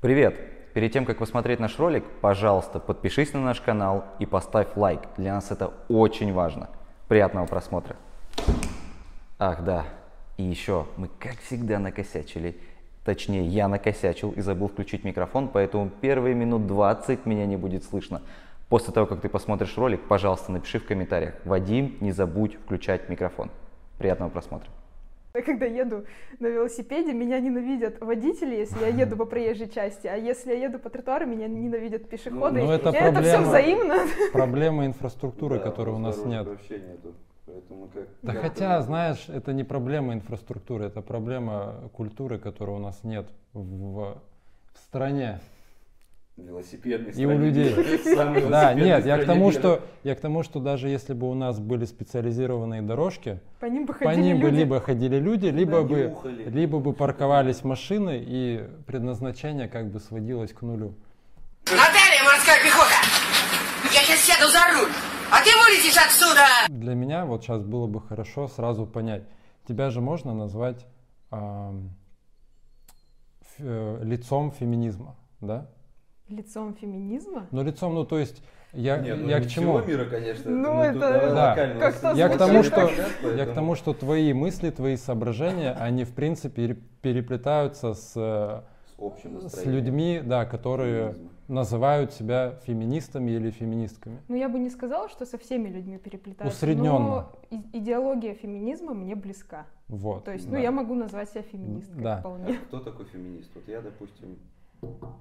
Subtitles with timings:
[0.00, 0.38] Привет!
[0.74, 5.00] Перед тем, как посмотреть наш ролик, пожалуйста, подпишись на наш канал и поставь лайк.
[5.16, 6.68] Для нас это очень важно.
[7.08, 7.96] Приятного просмотра.
[9.40, 9.86] Ах, да.
[10.36, 12.60] И еще, мы как всегда накосячили.
[13.04, 18.22] Точнее, я накосячил и забыл включить микрофон, поэтому первые минут 20 меня не будет слышно.
[18.68, 21.34] После того, как ты посмотришь ролик, пожалуйста, напиши в комментариях.
[21.44, 23.50] Вадим, не забудь включать микрофон.
[23.98, 24.70] Приятного просмотра.
[25.38, 26.04] Я когда еду
[26.40, 30.78] на велосипеде, меня ненавидят водители, если я еду по проезжей части, а если я еду
[30.78, 32.60] по тротуару, меня ненавидят пешеходы.
[32.60, 33.48] Ну, это И это все проблема.
[33.48, 33.94] взаимно.
[34.32, 36.46] Проблема инфраструктуры, Да, которой у нас нет.
[36.46, 37.14] Вообще нету.
[37.46, 42.76] Поэтому как, Да как хотя, это- знаешь, это не проблема инфраструктуры, это проблема культуры, которой
[42.76, 44.18] у нас нет в,
[44.74, 45.40] в стране.
[46.44, 47.74] Велосипедный И у людей.
[48.48, 51.58] Да, нет, я к тому, что я к тому, что даже если бы у нас
[51.58, 56.06] были специализированные дорожки, По ним бы по ним бы либо ходили люди, либо не бы
[56.08, 56.44] ухали.
[56.48, 60.94] либо бы парковались машины и предназначение как бы сводилось к нулю.
[61.64, 62.94] Наталья, морская пехота!
[63.92, 64.90] Я сейчас сяду за руль,
[65.30, 66.46] а ты вылетишь отсюда!
[66.68, 69.24] Для меня вот сейчас было бы хорошо сразу понять,
[69.66, 70.86] тебя же можно назвать
[73.42, 75.68] ф- э, лицом феминизма, да?
[76.28, 77.46] Лицом феминизма?
[77.50, 78.42] Ну лицом, ну то есть
[78.74, 79.78] я, Нет, ну я не к чему?
[79.78, 80.50] всего мира, конечно.
[80.50, 81.00] Ну, мы это-
[81.34, 81.54] Да.
[81.80, 82.90] Как-то Я к тому, что
[83.34, 88.60] я к тому, что твои мысли, твои соображения, они в принципе пере- переплетаются с, э,
[88.94, 91.30] С общим с людьми, да, которые Феминизма.
[91.48, 94.18] называют себя феминистами или феминистками.
[94.28, 96.54] Ну, я бы не сказала, что со всеми людьми переплетаются.
[96.54, 96.98] Усредненно.
[96.98, 97.32] Но
[97.72, 99.64] идеология феминизма мне близка.
[99.88, 100.24] Вот.
[100.24, 100.56] То есть, да.
[100.56, 102.18] ну, я могу назвать себя феминисткой Да.
[102.18, 102.58] вполне.
[102.68, 103.50] Кто такой феминист?
[103.54, 104.36] Вот я, допустим,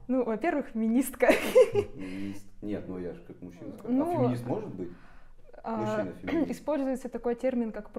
[0.07, 1.27] Ну, во-первых, феминистка.
[1.31, 2.45] феминист.
[2.61, 3.75] Нет, ну я же как мужчина.
[3.83, 4.89] Ну, а феминист может быть?
[5.63, 6.51] А, Мужчина-феминист.
[6.59, 7.89] Используется такой термин, как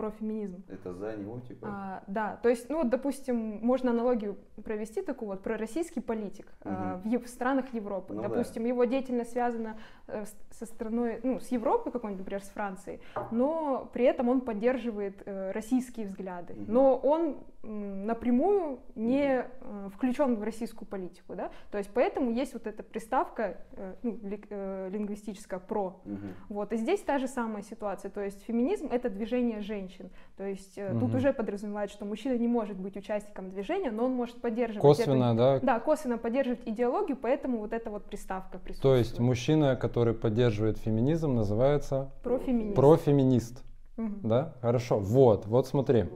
[0.00, 0.62] профеминизм.
[0.62, 0.64] Профеминизм.
[0.68, 1.68] Это за него, типа.
[1.70, 7.00] А, да, то есть, ну вот, допустим, можно аналогию провести такую вот, пророссийский политик а,
[7.04, 7.18] Мгм.
[7.18, 8.14] в, в странах Европы.
[8.14, 8.28] Ну да.
[8.28, 9.76] допустим, его деятельность связана
[10.06, 15.22] э, со страной, ну, с Европой какой-нибудь, например, с Францией, но при этом он поддерживает
[15.26, 16.54] э, российские взгляды.
[16.54, 16.72] Мгм.
[16.72, 22.52] Но он м, напрямую не э, включен в российскую политику, да, то есть поэтому есть
[22.54, 26.34] вот эта приставка э, ну, ли- э, лингвистическая «про», Мгм.
[26.48, 29.89] вот, и здесь та же самая ситуация, то есть феминизм— это движение женщин,
[30.36, 34.12] то есть э, тут уже подразумевает, что мужчина не может быть участником движения, но он
[34.12, 38.64] может поддерживать Косвенно, да, эту, да, косвенно поддерживать идеологию, поэтому вот эта вот приставка То
[38.64, 38.98] присутствует.
[38.98, 42.76] есть мужчина, который поддерживает феминизм, называется профеминист.
[42.76, 43.64] профеминист.
[43.96, 44.20] Мгм.
[44.28, 44.54] Да?
[44.60, 44.98] Хорошо.
[44.98, 46.06] Вот, вот смотри.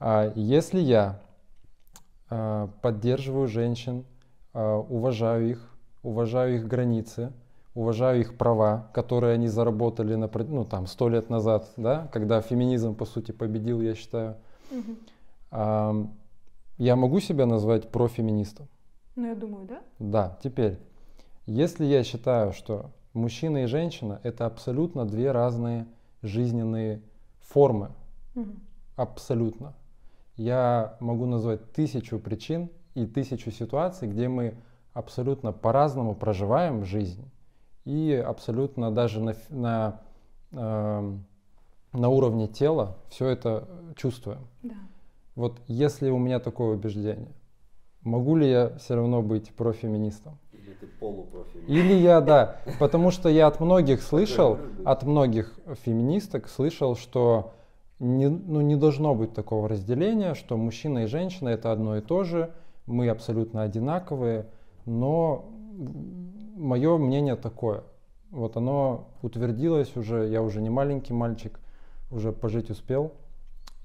[0.00, 1.20] А, Если я
[2.30, 4.04] а, поддерживаю женщин,
[4.52, 7.32] а, уважаю их, уважаю их границы,
[7.74, 12.94] уважаю их права, которые они заработали на, ну, там, сто лет назад, да, когда феминизм,
[12.94, 14.36] по сути, победил, я считаю,
[14.70, 14.96] Мгм.
[15.50, 16.06] а,
[16.78, 18.68] я могу себя назвать профеминистом?
[19.16, 19.82] Ну, я думаю, да?
[19.98, 20.78] Да, теперь,
[21.46, 25.86] если я считаю, что мужчина и женщина это абсолютно две разные
[26.22, 27.02] жизненные
[27.40, 27.90] формы,
[28.34, 28.60] Мгм.
[28.96, 29.74] абсолютно,
[30.36, 34.54] я могу назвать тысячу причин и тысячу ситуаций, где мы
[34.92, 37.24] абсолютно по-разному проживаем жизнь
[37.84, 40.00] и абсолютно даже на, на,
[40.52, 41.24] эм,
[41.92, 44.46] на уровне тела все это чувствуем.
[44.62, 44.74] Да.
[45.36, 47.32] Вот если у меня такое убеждение,
[48.02, 50.38] могу ли я все равно быть профеминистом?
[50.52, 51.68] Или ты полупрофеминист.
[51.68, 57.52] Или я, да, потому что я от многих слышал, от многих феминисток слышал, что
[57.98, 62.24] не, ну, не должно быть такого разделения, что мужчина и женщина это одно и то
[62.24, 62.50] же,
[62.86, 64.46] мы абсолютно одинаковые,
[64.84, 65.50] но
[66.64, 67.84] мое мнение такое.
[68.30, 71.60] Вот оно утвердилось уже, я уже не маленький мальчик,
[72.10, 73.12] уже пожить успел.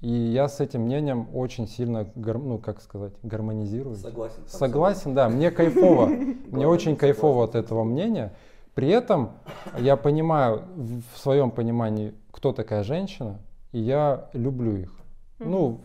[0.00, 3.96] И я с этим мнением очень сильно, ну как сказать, гармонизирую.
[3.96, 4.42] Согласен.
[4.46, 6.06] Согласен, да, мне кайфово.
[6.50, 8.32] Мне очень кайфово от этого мнения.
[8.74, 9.32] При этом
[9.78, 13.38] я понимаю, в своем понимании, кто такая женщина,
[13.72, 14.92] и я люблю их.
[15.38, 15.82] Ну,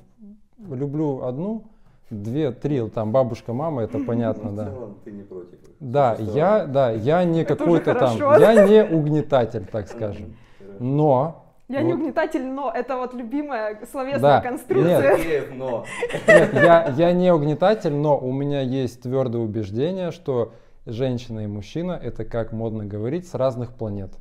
[0.58, 1.66] люблю одну,
[2.10, 4.66] две, три, там бабушка, мама, это понятно, Ну, в да.
[4.66, 5.60] целом ты не против.
[5.80, 10.36] Да, я, да, я не какой-то там, я не угнетатель, так скажем.
[10.80, 14.42] Но Я не угнетатель, но это вот любимая словесная Да.
[14.42, 15.18] конструкция.
[15.54, 15.86] Но.
[16.28, 20.54] Нет, я, я не угнетатель, но у меня есть твердое убеждение, что
[20.86, 24.12] женщина и мужчина это, как модно говорить, с разных планет.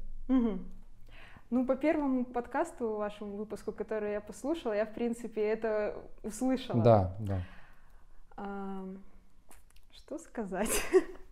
[1.51, 6.83] Ну, по первому подкасту, вашему выпуску, который я послушала, я, в принципе, это услышала.
[6.83, 7.37] Да, да.
[8.37, 10.71] Что сказать?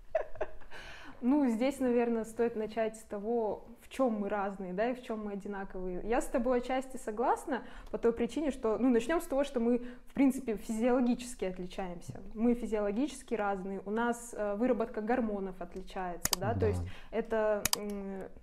[1.25, 5.33] Ну, здесь, наверное, стоит начать с того, чем мы разные, да, и в чем мы
[5.33, 6.00] одинаковые.
[6.05, 9.79] Я с тобой отчасти согласна по той причине, что, ну, начнем с того, что мы,
[10.09, 12.21] в принципе, физиологически отличаемся.
[12.35, 16.67] Мы физиологически разные, у нас э, выработка гормонов отличается, да, то Да.
[16.69, 17.62] есть это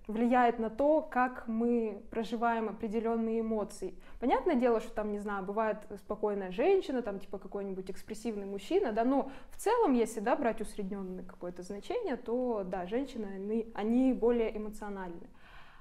[0.07, 3.95] влияет на то, как мы проживаем определенные эмоции.
[4.19, 9.03] Понятное дело, что там, не знаю, бывает спокойная женщина, там, типа, какой-нибудь экспрессивный мужчина, да,
[9.03, 14.55] но в целом, если, да, брать усредненное какое-то значение, то, да, женщины, они, они более
[14.55, 15.27] эмоциональны.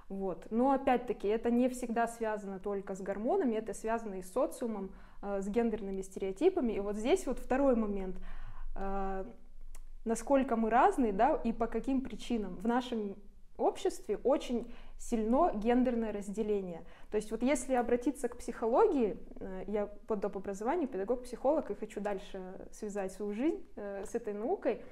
[0.09, 0.47] Вот.
[0.51, 4.91] Но опять-таки это не всегда связано только с гормонами, это связано и с социумом,
[5.23, 6.73] э, с гендерными стереотипами.
[6.73, 8.17] И вот здесь вот второй момент.
[8.75, 9.25] Э,
[10.05, 12.57] насколько мы разные, да, и по каким причинам.
[12.57, 13.17] В нашем
[13.59, 16.85] обществе очень сильно гендерное разделение.
[17.11, 20.37] То есть вот если обратиться к психологии, э, я по доп.
[20.37, 22.41] образованию педагог-психолог и хочу дальше
[22.73, 24.83] связать свою жизнь э, с этой наукой,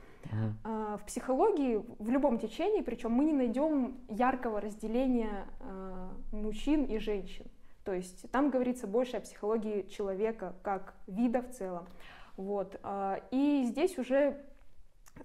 [0.64, 6.98] а, в психологии, в любом течении, причем мы не найдем яркого разделения а, мужчин и
[6.98, 7.46] женщин.
[7.84, 11.86] То есть там говорится больше о психологии человека как вида в целом.
[12.36, 12.78] Вот.
[12.82, 14.42] а, И здесь уже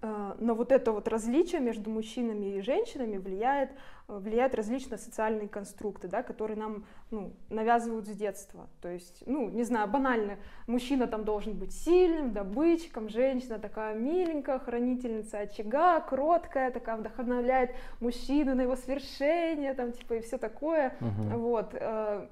[0.02, 3.72] а, на вот это вот различие между мужчинами и женщинами влияет,
[4.08, 8.68] а, влияют различные социальные конструкты, да, которые нам ну, навязывают с детства.
[8.82, 14.60] То есть, ну, не знаю, банально, мужчина там должен быть сильным, добытчиком, женщина такая миленькая,
[14.60, 20.96] хранительница очага, кроткая, такая вдохновляет мужчину на его свершение, там, типа, и все такое.
[21.00, 21.40] Мгм.
[21.40, 22.28] Вот, э,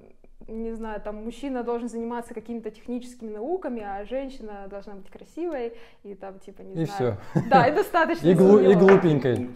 [0.49, 5.73] не знаю, там мужчина должен заниматься какими-то техническими науками, а женщина должна быть красивой
[6.03, 7.17] и там типа не И знаю.
[7.33, 7.41] все.
[7.49, 8.27] Да, и достаточно.
[8.27, 9.49] И, глу- и глупенькой.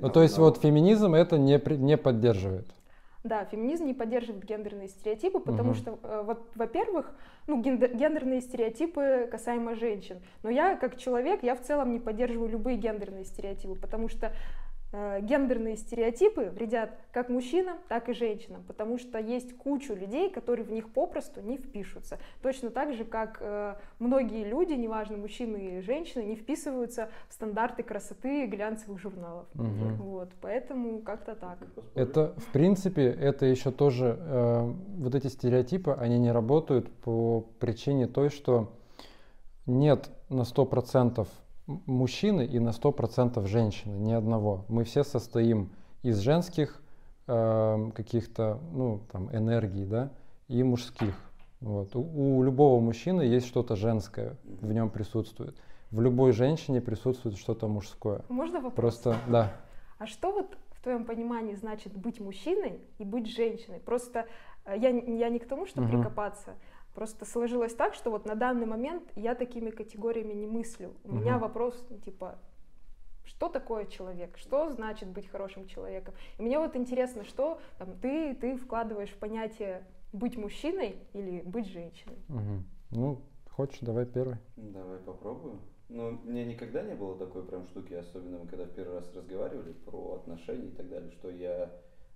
[0.00, 2.66] Ну, то есть вот феминизм это не, не поддерживает.
[3.24, 5.74] Да, феминизм не поддерживает гендерные стереотипы, потому Мгм.
[5.78, 7.12] что, э, вот, во-первых,
[7.46, 10.16] ну, гендер- гендерные стереотипы касаемо женщин.
[10.42, 14.32] Но я, как человек, я в целом не поддерживаю любые гендерные стереотипы, потому что
[14.92, 20.70] гендерные стереотипы вредят как мужчинам, так и женщинам, потому что есть кучу людей, которые в
[20.70, 22.18] них попросту не впишутся.
[22.42, 27.82] Точно так же, как э, многие люди, неважно, мужчины и женщины, не вписываются в стандарты
[27.82, 29.46] красоты глянцевых журналов.
[29.54, 29.96] Мгм.
[29.96, 31.58] Вот, поэтому как-то так.
[31.94, 38.06] Это, в принципе, это еще тоже, э, вот эти стереотипы, они не работают по причине
[38.06, 38.72] той, что
[39.66, 41.26] нет на 100% м-
[41.86, 44.64] мужчины и на 100% женщины, ни одного.
[44.68, 45.70] Мы все состоим
[46.02, 46.82] из женских
[47.26, 50.10] э, каких-то, ну, там, энергий, да,
[50.48, 51.14] и мужских.
[51.60, 51.94] Вот.
[51.94, 55.56] У, у любого мужчины есть что-то женское, в нем присутствует.
[55.90, 58.22] В любой женщине присутствует что-то мужское.
[58.28, 58.74] Можно вопрос?
[58.74, 59.52] Просто, да.
[59.98, 63.78] А что вот в твоем понимании значит быть мужчиной и быть женщиной?
[63.78, 64.26] Просто
[64.64, 65.98] э, я, я не к тому, чтобы Мгм.
[66.00, 66.54] прикопаться.
[66.94, 70.94] Просто сложилось так, что вот на данный момент я такими категориями не мыслю.
[71.04, 71.42] У меня Мгм.
[71.42, 72.38] вопрос, ну, типа,
[73.24, 74.36] что такое человек?
[74.36, 76.14] Что значит быть хорошим человеком?
[76.38, 81.66] И мне вот интересно, что там, ты, ты вкладываешь в понятие быть мужчиной или быть
[81.68, 82.18] женщиной?
[82.28, 82.64] Мгм.
[82.90, 84.36] Ну, хочешь, давай первый.
[84.56, 85.60] Давай попробую.
[85.88, 89.14] Ну, у меня никогда не было такой прям штуки, особенно мы когда в первый раз
[89.14, 91.70] разговаривали про отношения и так далее, что я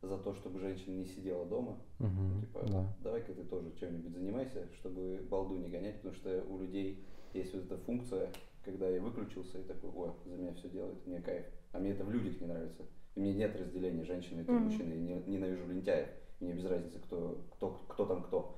[0.07, 1.79] за то, чтобы женщина не сидела дома.
[1.99, 2.87] Мгм, Типа, да.
[3.01, 7.65] давай-ка ты тоже чем-нибудь занимайся, чтобы балду не гонять, потому что у людей есть вот
[7.65, 8.31] эта функция,
[8.65, 11.45] когда я выключился и такой, о, за меня все делает, мне кайф.
[11.73, 12.85] А мне это в людях не нравится.
[13.15, 14.65] И мне нет разделения женщины и Мгм.
[14.65, 14.93] мужчины.
[14.93, 16.09] Я не- ненавижу лентяев.
[16.41, 18.55] Мне без разницы, кто, кто, кто там кто.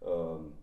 [0.00, 0.54] Эм,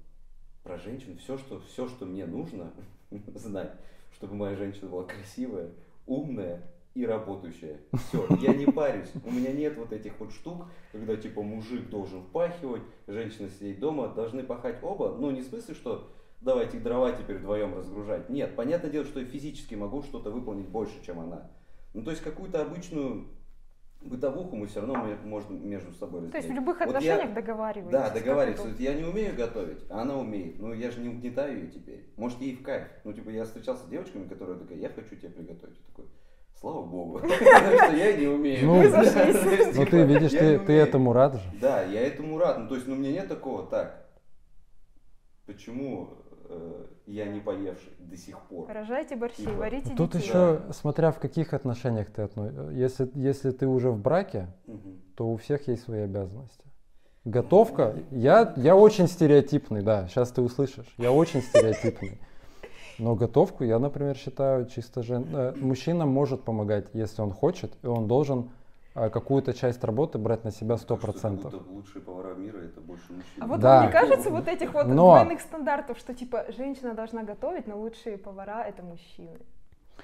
[0.64, 2.74] про женщин все, что, все, что мне нужно
[3.36, 3.74] знать,
[4.12, 5.72] чтобы моя женщина была красивая,
[6.06, 6.64] умная
[6.96, 7.82] и работающая.
[8.08, 9.12] Все, я не парюсь.
[9.26, 14.08] У меня нет вот этих вот штук, когда типа мужик должен впахивать, женщина сидеть дома,
[14.08, 15.16] должны пахать оба.
[15.20, 16.10] Ну, не в смысле, что
[16.42, 18.30] давайте дрова теперь вдвоем разгружать.
[18.30, 21.52] Нет, понятное дело, что я физически могу что-то выполнить больше, чем она.
[21.94, 23.28] Ну, то есть какую-то обычную
[24.02, 26.32] бытовуху мы все равно можем между собой разделить.
[26.32, 27.92] То есть в любых Вот я- отношениях договариваетесь?
[27.92, 28.70] да, договариваться.
[28.80, 30.60] Я не умею готовить, а она умеет.
[30.60, 32.06] Ну, я же не угнетаю ее теперь.
[32.16, 32.88] Может, ей в кайф.
[33.04, 35.78] Ну, типа, я встречался с девочками, которые такая, я хочу тебе приготовить.
[35.78, 36.06] Я такой,
[36.60, 38.66] слава богу, что я не умею.
[38.66, 41.42] Ну, Ну типа, ты видишь, ты, ты этому рад же.
[41.62, 42.60] Да, я этому рад.
[42.60, 44.06] Ну, то есть, ну, у меня нет такого, так,
[45.46, 46.10] почему
[46.50, 48.68] э, я не поевший до сих пор?
[48.72, 49.52] Рожайте борщи, Типа.
[49.54, 50.28] варите Тут детей.
[50.28, 52.70] еще, смотря в каких отношениях ты относишься.
[52.72, 55.02] Если, если ты уже в браке, Мгм.
[55.16, 56.64] то у всех есть свои обязанности.
[57.26, 62.20] Готовка, я, я очень стереотипный, да, сейчас ты услышишь, я очень стереотипный.
[62.98, 65.26] Но готовку я, например, считаю чисто жен...
[65.34, 68.50] э, Мужчина может помогать, если он хочет, и он должен
[68.96, 72.80] э, какую-то часть работы брать на себя сто Так что как лучшие повара мира это
[72.82, 73.44] больше мужчин.
[73.44, 73.78] А вот Да.
[73.78, 77.78] вам не кажется вот этих вот Но- двойных стандартов, что типа женщина должна готовить, но
[77.78, 79.38] лучшие повара это мужчины?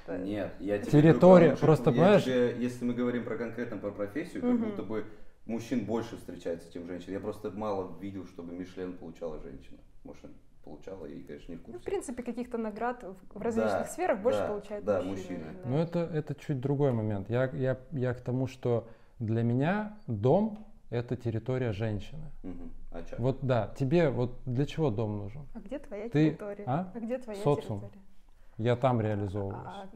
[0.07, 3.91] Нет, я тебе Территория, говорю, просто, я понимаешь- тебе- если мы говорим про конкретно про
[3.91, 4.65] профессию, как Мгм.
[4.69, 5.05] будто бы
[5.45, 7.11] мужчин больше встречается, чем женщин.
[7.13, 9.77] Я просто мало видел, чтобы Мишлен получала женщина.
[10.03, 10.25] Может,
[10.63, 11.85] получала и, конечно, не в Ну, в курсе.
[11.85, 15.39] принципе, каких-то наград в- различных Да, сферах больше да, получают да, мужчины.
[15.39, 15.43] мужчины.
[15.63, 15.69] да.
[15.69, 17.29] Ну, это, это чуть другой момент.
[17.29, 18.87] Я, я, я к тому, что
[19.19, 22.31] для меня дом— это территория женщины.
[22.43, 22.71] Мгм.
[22.91, 23.15] А чё?
[23.19, 25.47] Вот да, тебе вот для чего дом нужен?
[25.53, 26.63] А где твоя Ты- территория?
[26.67, 26.91] а?
[26.95, 27.79] где твоя Социум.
[27.81, 28.03] территория?
[28.57, 29.63] Я там реализовываюсь.
[29.65, 29.87] А,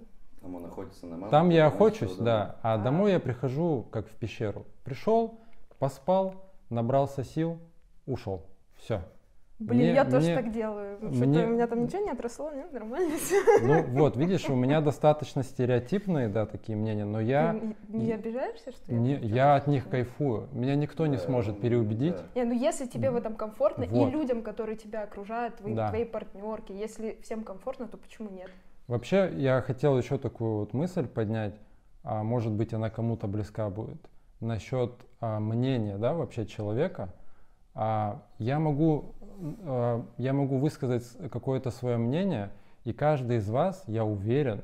[0.42, 1.32] Там он находится на маму.
[1.32, 2.78] Там я охочусь, да, а А.
[2.78, 4.66] домой я прихожу как в пещеру.
[4.84, 5.40] Пришел,
[5.80, 6.36] поспал,
[6.70, 7.60] набрался сил,
[8.06, 8.46] ушел.
[8.76, 9.02] Все.
[9.58, 10.98] Блин, Мне- я тоже мне- так делаю.
[10.98, 13.36] Что-то мне- у меня там ничего не отросло, нет, нормально все.
[13.62, 18.16] Ну вот, видишь, у меня достаточно стереотипные, да, такие мнения, но я, Ты не я-
[18.16, 20.50] обижаешься, что я не, так я от них кайфую.
[20.52, 22.16] Меня никто не сможет переубедить.
[22.18, 22.42] да.
[22.42, 24.10] Не, ну если тебе в этом комфортно, Вот.
[24.10, 25.88] и людям, которые тебя окружают, твои, Да.
[25.88, 28.50] твои партнерки, если всем комфортно, то почему нет?
[28.88, 31.56] Вообще, я хотел еще такую вот мысль поднять,
[32.04, 34.02] а может быть, она кому-то близка будет,
[34.42, 37.14] насчет а, мнения, да, вообще человека.
[37.78, 39.15] А, я могу,
[39.64, 42.52] а, я могу высказать какое-то свое мнение,
[42.84, 44.62] и каждый из вас, я уверен,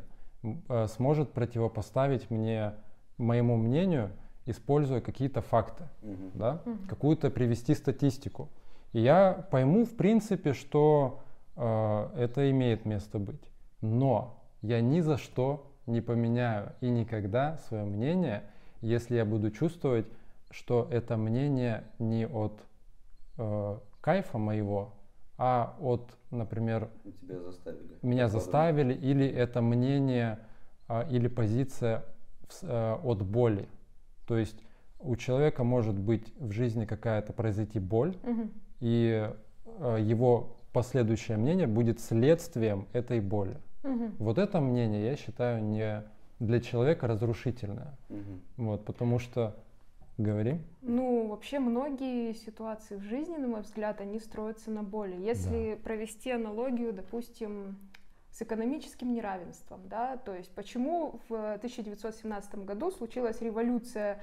[0.67, 2.73] а, сможет противопоставить мне
[3.17, 4.11] моему мнению,
[4.45, 6.31] используя какие-то факты Мгм.
[6.33, 6.87] да, Мгм.
[6.87, 8.49] какую-то привести статистику.
[8.93, 11.21] И я пойму, в принципе, что
[11.55, 13.51] э, это имеет место быть.
[13.81, 18.43] Но я ни за что не поменяю и никогда свое мнение,
[18.81, 20.07] если я буду чувствовать,
[20.49, 22.59] что это мнение не от
[23.37, 24.93] э, кайфа моего,
[25.37, 26.89] а от, например,
[27.21, 27.97] Тебя заставили.
[28.01, 30.39] меня заставили, или это мнение
[30.87, 32.03] а, или позиция
[32.63, 33.67] э, от боли.
[34.27, 34.57] То есть
[34.99, 38.51] у человека может быть в жизни какая-то произойти боль, Мгм.
[38.79, 39.31] и
[39.79, 43.57] э, его последующее мнение будет следствием этой боли.
[43.83, 44.15] Мгм.
[44.19, 46.03] Вот это мнение, я считаю, не
[46.39, 47.97] для человека разрушительное.
[48.09, 48.41] Мгм.
[48.57, 49.55] Вот, потому что,
[50.21, 55.15] говори, Ну, вообще многие ситуации в жизни, на мой взгляд, они строятся на боли.
[55.15, 57.77] Если провести аналогию, допустим,
[58.31, 64.21] с экономическим неравенством, да, то есть почему в 1917 году случилась революция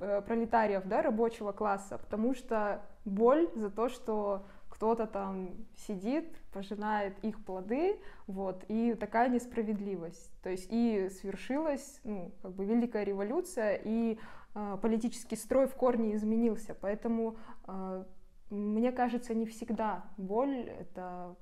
[0.00, 7.18] э, пролетариев, да, рабочего класса, потому что боль за то, что кто-то там сидит, пожинает
[7.24, 10.30] их плоды, вот, и такая несправедливость.
[10.40, 14.18] То есть и свершилась, ну, как бы великая революция, и
[14.54, 16.74] политический строй в корне изменился.
[16.80, 17.36] Поэтому,
[17.66, 18.04] а,
[18.50, 21.36] мне кажется, не всегда боль это,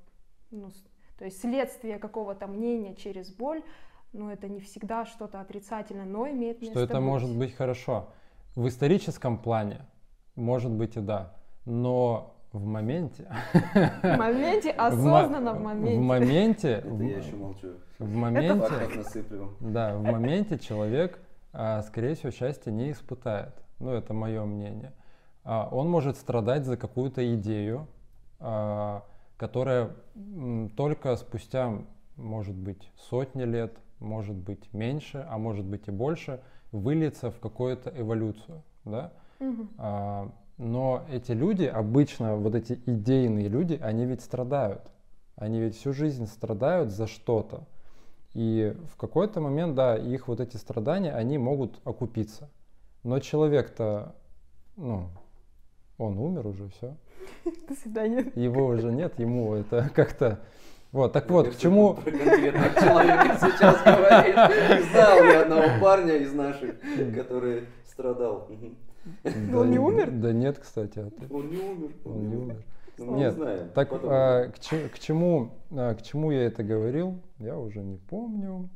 [0.51, 0.71] ну,
[1.19, 3.63] то есть следствие какого-то мнения через боль,
[4.13, 7.03] но это не всегда что-то отрицательное, но имеет место что это быть.
[7.05, 8.09] может быть хорошо.
[8.55, 9.81] В историческом плане,
[10.35, 11.35] может быть и да,
[11.65, 13.29] но в моменте,
[14.03, 16.01] В моменте, осознанно в в моменте.
[16.01, 17.69] моменте, Это в- я еще молчу.
[17.99, 18.69] в моменте.
[19.61, 21.25] Да, в моменте человек, а,
[21.83, 23.55] скорее всего, счастья не испытает.
[23.79, 24.93] Ну, это мое мнение.
[25.45, 27.87] А, Он может страдать за какую-то идею,
[28.41, 29.05] а,
[29.37, 29.91] которая
[30.77, 31.73] только спустя,
[32.17, 36.41] может быть, сотни лет, может быть, меньше, а может быть и больше,
[36.73, 38.63] выльется в какую-то эволюцию.
[38.85, 39.13] Да?
[39.79, 44.83] А, Но эти люди, обычно вот эти идейные люди, они ведь страдают.
[45.37, 47.67] Они ведь всю жизнь страдают за что-то.
[48.37, 52.50] И в какой-то момент, да, их вот эти страдания, они могут окупиться.
[53.02, 54.14] Но человек-то,
[54.76, 55.09] ну,
[55.97, 56.97] он умер уже, все.
[57.66, 58.31] До свидания.
[58.35, 60.40] Его уже нет, ему это как-то...
[60.93, 61.95] Вот, так вот, к чему...
[61.95, 64.90] конкретного человека сейчас говоришь.
[64.90, 66.75] Знал я одного парня из наших,
[67.14, 68.50] который страдал.
[69.25, 70.11] Но он не умер?
[70.11, 70.99] Да нет, кстати.
[70.99, 71.90] а Он не умер.
[72.05, 72.62] Он не умер.
[72.99, 73.37] Ну, Нет.
[73.75, 74.11] Так Потом.
[74.11, 74.59] а, к,
[74.93, 78.71] к чему, а, к чему я это говорил, я уже не помню.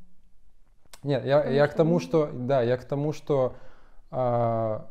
[1.02, 3.56] Нет, я, Потому я что к тому, что, да, я к тому, что
[4.10, 4.90] а,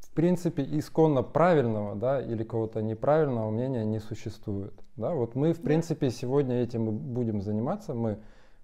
[0.00, 4.74] в принципе исконно правильного, да, или какого-то неправильного мнения не существует.
[4.96, 8.18] Да, вот мы, в принципе, сегодня этим и будем заниматься, мы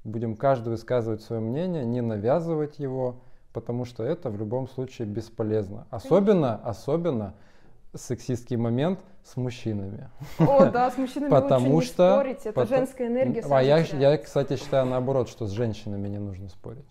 [0.04, 3.20] будем каждый высказывать свое мнение, не навязывать его,
[3.52, 5.86] потому что это в любом случае бесполезно.
[5.90, 7.34] Особенно, особенно
[7.96, 10.08] сексистский момент с мужчинами.
[10.38, 13.78] О, да, с мужчинами Потому лучше что- не спорить, это пото- женская энергия А я,
[13.78, 16.84] я, кстати, считаю наоборот, что с женщинами не нужно спорить.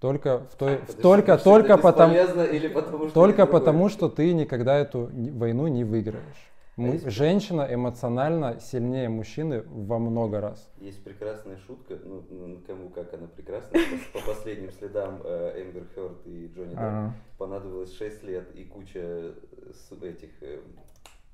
[0.00, 3.88] Только в той, в- Подожди, только, потому что только потому, или потому что только потому,
[3.88, 6.50] что ты никогда эту войну не выиграешь.
[6.76, 10.68] Му- если- Женщина эмоционально сильнее мужчины во много раз.
[10.80, 13.78] Есть прекрасная шутка, ну, ну, кому как она прекрасна,
[14.12, 19.34] по, по последним следам э, Эмбер Хёрд и Джонни Депп понадобилось 6 лет и куча
[19.72, 20.60] с- этих э,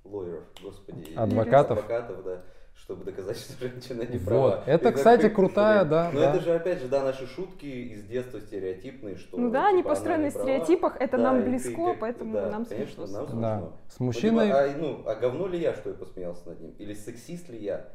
[0.05, 1.79] лоеров, господи, Адвокатов.
[1.79, 2.43] адвокатов, да,
[2.75, 4.57] чтобы доказать, что женщина не права.
[4.57, 4.63] Вот.
[4.69, 5.91] Это, И кстати, такой, крутая, блин.
[5.91, 6.31] да, Но да.
[6.35, 9.37] это же, опять же, да, наши шутки из детства стереотипные, что...
[9.39, 10.45] Ну да, они типа, она построены права.
[10.47, 13.27] стереотипах, это Да, нам близко, как- поэтому да, нам конечно, смешно.
[13.27, 13.59] нам Да.
[13.59, 13.73] смешно.
[13.89, 14.47] С Ну, мужчиной...
[14.47, 16.75] типа, а, ну, а говно ли я, что я посмеялся над ним?
[16.79, 17.87] Или сексист ли я?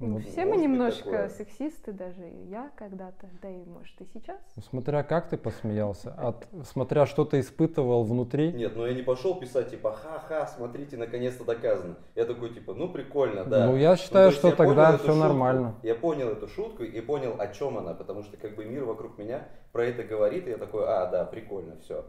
[0.00, 1.28] Ну, Все мы немножко такое.
[1.28, 4.38] сексисты, даже я когда-то, да и может и сейчас.
[4.54, 8.52] Ну, Смотря как ты посмеялся, от, смотря что ты испытывал внутри.
[8.52, 11.96] Нет, ну я не пошел писать, типа, ха-ха, смотрите, наконец-то доказано.
[12.14, 13.66] Я такой, типа, ну прикольно, да.
[13.66, 15.74] Ну, я Ну, считаю, то есть что тогда все шутку, нормально.
[15.82, 19.18] Я понял эту шутку и понял, о чем она, потому что как бы мир вокруг
[19.18, 22.04] меня про это говорит, и я такой, а, да, прикольно, все.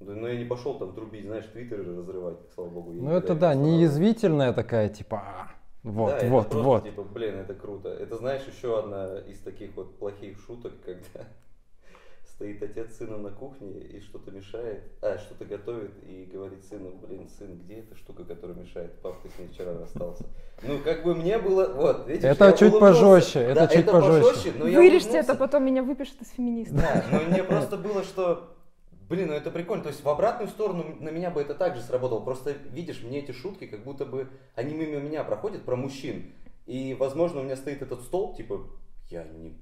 [0.00, 2.92] Но я не пошел там трубить, знаешь, твиттер разрывать, слава богу.
[2.94, 3.90] я Ну это да, этого не останавливаюсь.
[3.90, 5.50] язвительная такая, типа, «А,
[5.84, 6.84] вот, Да, это вот, просто, вот.
[6.84, 7.88] Типа, блин, это круто.
[7.90, 11.26] Это, знаешь, еще одна из таких вот плохих шуток, когда
[12.24, 16.90] стоит отец с сыном на кухне и что-то мешает, а, что-то готовит и говорит сыну,
[17.06, 18.98] блин, сын, где эта штука, которая мешает?
[19.02, 20.24] Пап, ты с ней вчера расстался.
[20.62, 23.00] Ну, как бы мне было, вот, видишь, Это чуть улыбнулся.
[23.00, 24.52] пожестче, это Да, чуть пожестче.
[24.58, 26.80] но я Вырежьте это, потом меня выпишут из феминистов.
[26.80, 28.48] Да, но мне просто было, что,
[29.08, 29.82] блин, ну это прикольно.
[29.82, 32.20] То есть в обратную сторону на меня бы это также сработало.
[32.20, 36.32] Просто видишь, мне эти шутки, как будто бы они мимо меня проходят про мужчин.
[36.66, 38.66] И, возможно, у меня стоит этот столб, типа,
[39.10, 39.58] я не,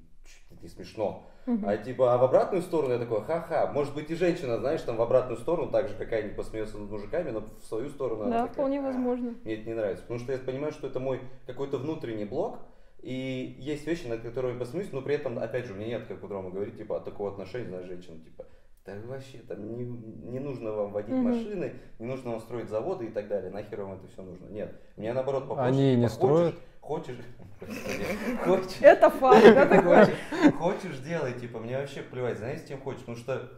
[0.60, 1.26] не смешно.
[1.66, 4.96] А типа, а в обратную сторону я такой, ха-ха, может быть и женщина, знаешь, там
[4.96, 8.38] в обратную сторону так же какая-нибудь посмеется над мужиками, но в свою сторону она Да,
[8.42, 9.34] такая, вполне «А, возможно.
[9.42, 12.60] мне это не нравится, потому что я понимаю, что это мой какой-то внутренний блок,
[13.00, 16.22] и есть вещи, над которыми посмеюсь, но при этом, опять же, у меня нет, как
[16.22, 18.46] у Рома говорит, типа, такого отношения, знаешь, женщин, типа,
[18.84, 21.30] да вообще, там не, не нужно вам водить Мгм.
[21.30, 24.46] машины, не нужно вам строить заводы и так далее, нахер вам это все нужно.
[24.46, 26.54] Нет, мне наоборот попроще, Они и не типа, строят.
[26.80, 27.16] Хочешь,
[28.44, 30.52] хочешь, Это факт, да, такой?
[30.58, 33.48] хочешь, делай, типа, мне вообще плевать, знаете, чем хочешь, потому что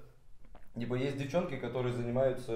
[0.77, 2.53] Типа есть девчонки, которые занимаются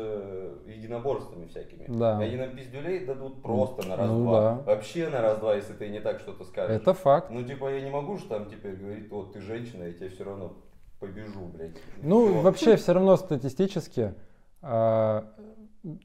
[0.66, 1.84] единоборствами всякими.
[1.86, 2.20] Да.
[2.20, 4.40] И они нам пиздюлей дадут просто на Ну раз-два.
[4.40, 4.62] да.
[4.72, 6.76] Вообще на раз-два, если ты не так что-то скажешь.
[6.80, 7.30] Это факт.
[7.30, 10.24] Ну, типа, я не могу же там теперь говорить, вот ты женщина, я тебе все
[10.24, 10.56] равно
[10.98, 11.76] побежу, блядь.
[12.02, 12.40] Ну, Всё.
[12.40, 14.14] вообще, все равно статистически
[14.62, 15.24] а,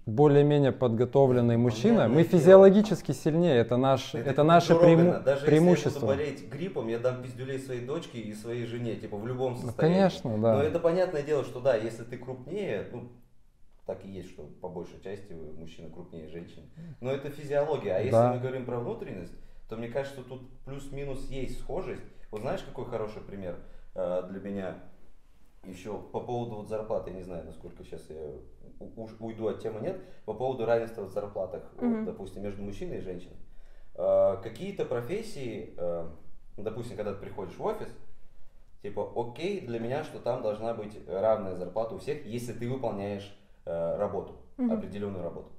[0.06, 5.90] более-менее подготовленный мужчина, мы физиологически сильнее, это, наш, это, как наше преиму- Даже преимущество.
[5.90, 9.26] если я буду болеть гриппом, я дам пиздюлей своей дочке и своей жене, типа, в
[9.26, 9.96] любом Ну, состоянии.
[9.98, 10.58] конечно, да.
[10.58, 13.10] Но это понятное дело, что да, если ты крупнее, ну,
[13.86, 16.64] так и есть, что по большей части мужчина крупнее женщины.
[17.02, 17.96] Но это физиология.
[17.96, 18.34] А если Да.
[18.34, 19.34] мы говорим про внутренность,
[19.68, 22.04] то мне кажется, тут плюс-минус есть схожесть.
[22.32, 23.56] Вот знаешь, какой хороший пример
[23.96, 24.76] э, для меня
[25.64, 28.18] еще по поводу вот зарплаты, я не знаю, насколько сейчас я
[29.20, 32.06] уйду от темы, нет, по поводу равенства в зарплатах, вот, Мгм.
[32.06, 33.38] допустим, между мужчиной и женщиной.
[33.96, 36.10] Э, Какие-то профессии, э,
[36.58, 37.88] допустим, когда ты приходишь в офис,
[38.82, 43.34] типа, окей для меня, что там должна быть равная зарплата у всех, если ты выполняешь
[43.66, 44.74] э, работу, Мгм.
[44.74, 45.50] определенную работу.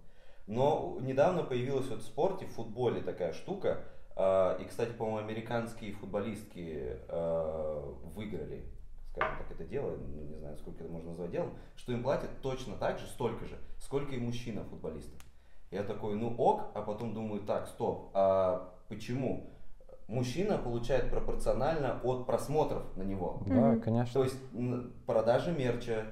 [0.47, 3.79] Но недавно появилась вот в спорте, в футболе такая штука,
[4.15, 8.65] э, и, кстати, по-моему, американские футболистки э, выиграли,
[9.15, 12.31] скажем так, это дело, ну, не знаю, сколько это можно назвать делом, что им платят
[12.43, 15.21] точно так же, столько же, сколько и мужчина футболистов.
[15.71, 19.51] Я такой, ну ок, а потом думаю, так, стоп, а почему?
[20.09, 23.43] Мужчина получает пропорционально от просмотров на него.
[23.47, 24.13] Да, конечно.
[24.13, 24.39] То есть
[25.07, 26.07] продажи мерча,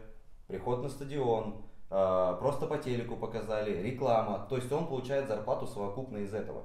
[0.47, 4.47] приход на стадион, а, просто по телеку показали, реклама.
[4.49, 6.63] То есть он получает зарплату совокупно из этого.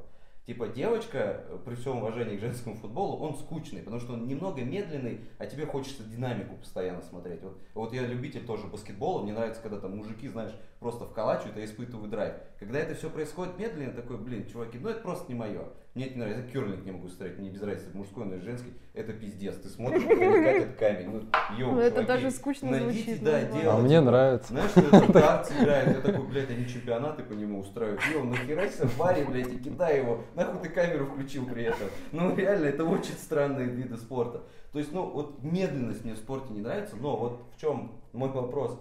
[0.47, 4.61] Типа девочка, э, при всем уважении к женскому футболу, он скучный, потому что он немного
[4.61, 7.41] медленный, а тебе хочется динамику постоянно смотреть.
[7.43, 11.59] Вот, вот я любитель тоже баскетбола, мне нравится, когда там мужики, знаешь, просто вколачивают, а
[11.59, 12.35] я испытываю драйв.
[12.59, 15.65] Когда это все происходит медленно, такой, блин, чуваки, ну это просто не мое.
[15.97, 18.39] Мне это не нравится, я керлинг не могу смотреть, мне без разницы, это мужской, но
[18.39, 19.55] женский, это пиздец.
[19.55, 23.39] Ты смотришь, как катят камень, ну yo, Ну, это даже скучно найдите, звучит, да,
[23.73, 24.47] А мне типа, нравится.
[24.49, 27.99] знаешь, что это играет, я такой, блядь, они чемпионаты по нему устраивают.
[28.13, 30.23] Yo, нахера себе в баре, блядь, и кидай его.
[30.35, 31.87] Нахуй ты камеру включил при этом.
[32.11, 34.43] Ну, реально, это очень странные виды спорта.
[34.73, 38.29] То есть, ну, вот медленность мне в спорте не нравится, но вот в чем мой
[38.29, 38.79] вопрос.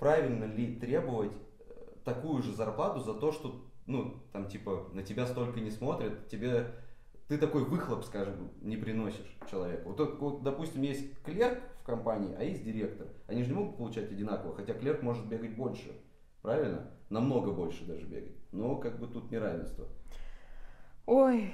[0.00, 1.72] Правильно ли требовать э,
[2.04, 6.66] такую же зарплату за то, что, ну, там, типа, на тебя столько не смотрят, тебе
[7.28, 9.90] ты такой выхлоп, скажем, не приносишь человеку.
[9.90, 13.08] Вот, вот, допустим, есть клерк в компании, а есть директор.
[13.26, 15.92] Они же не могут получать одинаково, хотя клерк может бегать больше.
[16.42, 16.90] Правильно?
[17.10, 18.36] Намного больше даже бегать.
[18.52, 19.86] Но как бы тут неравенство.
[21.06, 21.52] Ой,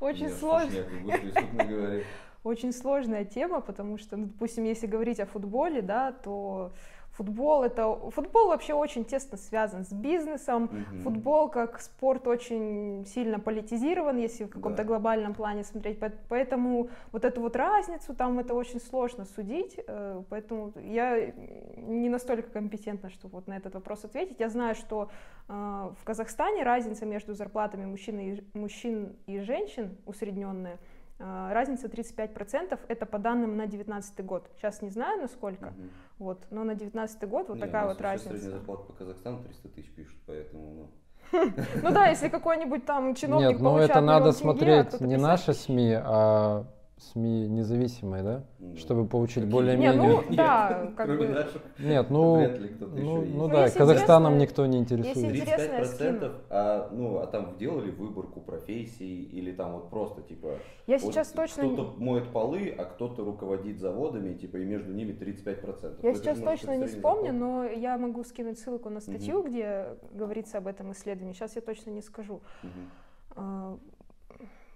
[0.00, 0.84] очень сложно.
[2.44, 6.74] Очень сложная тема, потому что, ну, допустим, если говорить о футболе, да, то
[7.18, 10.64] футбол это футбол вообще очень тесно связан с бизнесом.
[10.64, 11.00] Мгм.
[11.02, 14.84] Футбол как спорт очень сильно политизирован, если в каком-то Да.
[14.84, 15.98] глобальном плане смотреть.
[16.00, 19.78] По- Поэтому вот эту вот разницу там это очень сложно судить.
[19.86, 21.32] э, Поэтому я
[21.76, 24.40] не настолько компетентна, чтобы вот на этот вопрос ответить.
[24.40, 25.08] Я знаю, что
[25.48, 30.78] э, в Казахстане разница между зарплатами мужчин и, мужчин и женщин усредненная.
[31.20, 34.50] э, Разница 35%, это по данным на 2019 год.
[34.56, 35.90] Сейчас не знаю, насколько, Мгм.
[36.18, 38.30] Вот, но на 2019 год вот Не, такая вот разница.
[38.30, 40.90] Средняя зарплата по Казахстану 300 тысяч пишут, поэтому, ну,
[41.82, 45.52] Ну да, если какой-нибудь там чиновник Нет, ну это надо смотреть не 50 наши.
[45.54, 48.44] СМИ, а СМИ независимые, да?
[48.60, 49.92] Ну, Чтобы получить более-менее...
[49.92, 51.28] ну Нет, да, как кроме бы...
[51.34, 55.26] наших, Нет, ну, вряд ли кто-то ну, ну Ну, да, если Казахстаном никто не интересуется.
[55.28, 56.18] интересно, я скину.
[56.18, 61.12] 35%, а, ну, а там делали выборку профессий или там вот просто, типа, Я вот
[61.12, 61.62] сейчас точно...
[61.62, 65.98] не- кто-то моет полы, а кто-то руководит заводами, типа, и между ними 35%.
[66.02, 67.32] Я Это сейчас точно не вспомню, зарплата.
[67.32, 71.32] но я могу скинуть ссылку на статью, где говорится об этом исследовании.
[71.32, 72.40] Сейчас я точно не скажу.
[72.62, 73.80] Мгм.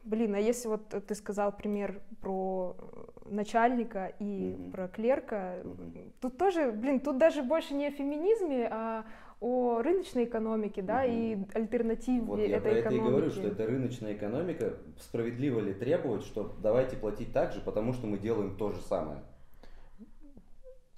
[0.09, 4.71] Блин, а если вот ты сказал пример про э, начальника и Мгм.
[4.73, 6.13] про клерка, Мгм.
[6.23, 9.05] тут тоже, блин, тут даже больше не о феминизме, а
[9.41, 11.13] о рыночной экономике, да, Мгм.
[11.13, 13.11] и альтернативе Вот я про этой это и экономики.
[13.11, 14.73] говорю, что это рыночная экономика.
[14.99, 19.19] Справедливо ли требовать, что давайте платить так же, потому что мы делаем то же самое?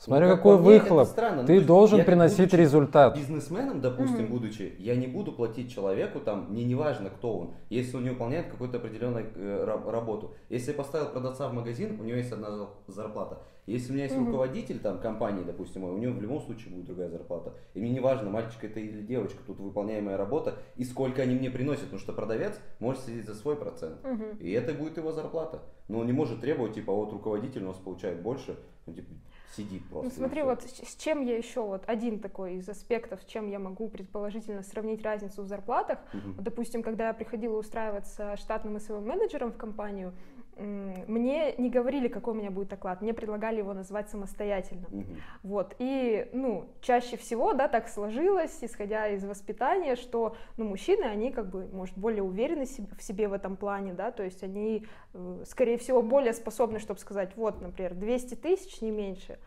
[0.01, 1.07] Смотри, Ну, как какой выхлоп.
[1.09, 1.43] странно.
[1.43, 3.15] Ну, Ты есть должен я приносить будучи результат.
[3.19, 4.31] Бизнесменом, допустим, Мгм.
[4.33, 8.11] будучи, я не буду платить человеку, там, мне не важно, кто он, если он не
[8.11, 10.33] выполняет какую-то определенную э, ра- работу.
[10.49, 13.41] Если я поставил продавца в магазин, у него есть одна зар- зарплата.
[13.67, 14.29] Если у меня есть Мгм.
[14.29, 17.53] руководитель там компании, допустим, у него в любом случае будет другая зарплата.
[17.75, 21.51] И мне не важно, мальчик это или девочка, тут выполняемая работа, и сколько они мне
[21.51, 24.03] приносят, потому что продавец может сидеть за свой процент.
[24.03, 24.39] Мгм.
[24.41, 25.61] И это будет его зарплата.
[25.89, 29.11] Но он не может требовать, типа, вот руководитель у нас получает больше, ну, типа,
[29.53, 30.09] сидит просто.
[30.09, 33.49] Ну и смотри, вот с чем я еще, вот один такой из аспектов, с чем
[33.49, 35.99] я могу предположительно сравнить разницу в зарплатах.
[36.13, 36.35] Мгм.
[36.35, 40.15] Вот, допустим, когда я приходила устраиваться штатным СВ менеджером в компанию,
[40.61, 44.87] мне не говорили, какой у меня будет оклад, мне предлагали его назвать самостоятельно.
[44.91, 45.17] Мгм.
[45.43, 51.31] Вот, и, ну, чаще всего, да, так сложилось, исходя из воспитания, что, ну, мужчины, они,
[51.31, 55.45] как бы, может, более уверены в себе в этом плане, да, то есть они, э,
[55.47, 59.39] скорее всего, более способны, чтобы сказать, вот, например, 200 тысяч, не меньше,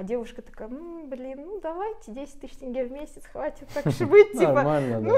[0.00, 4.04] а девушка такая, «М, блин, ну, давайте 10 тысяч тенге в месяц, хватит так и
[4.06, 5.08] быть, типа, Нормально, да.
[5.10, 5.16] ну,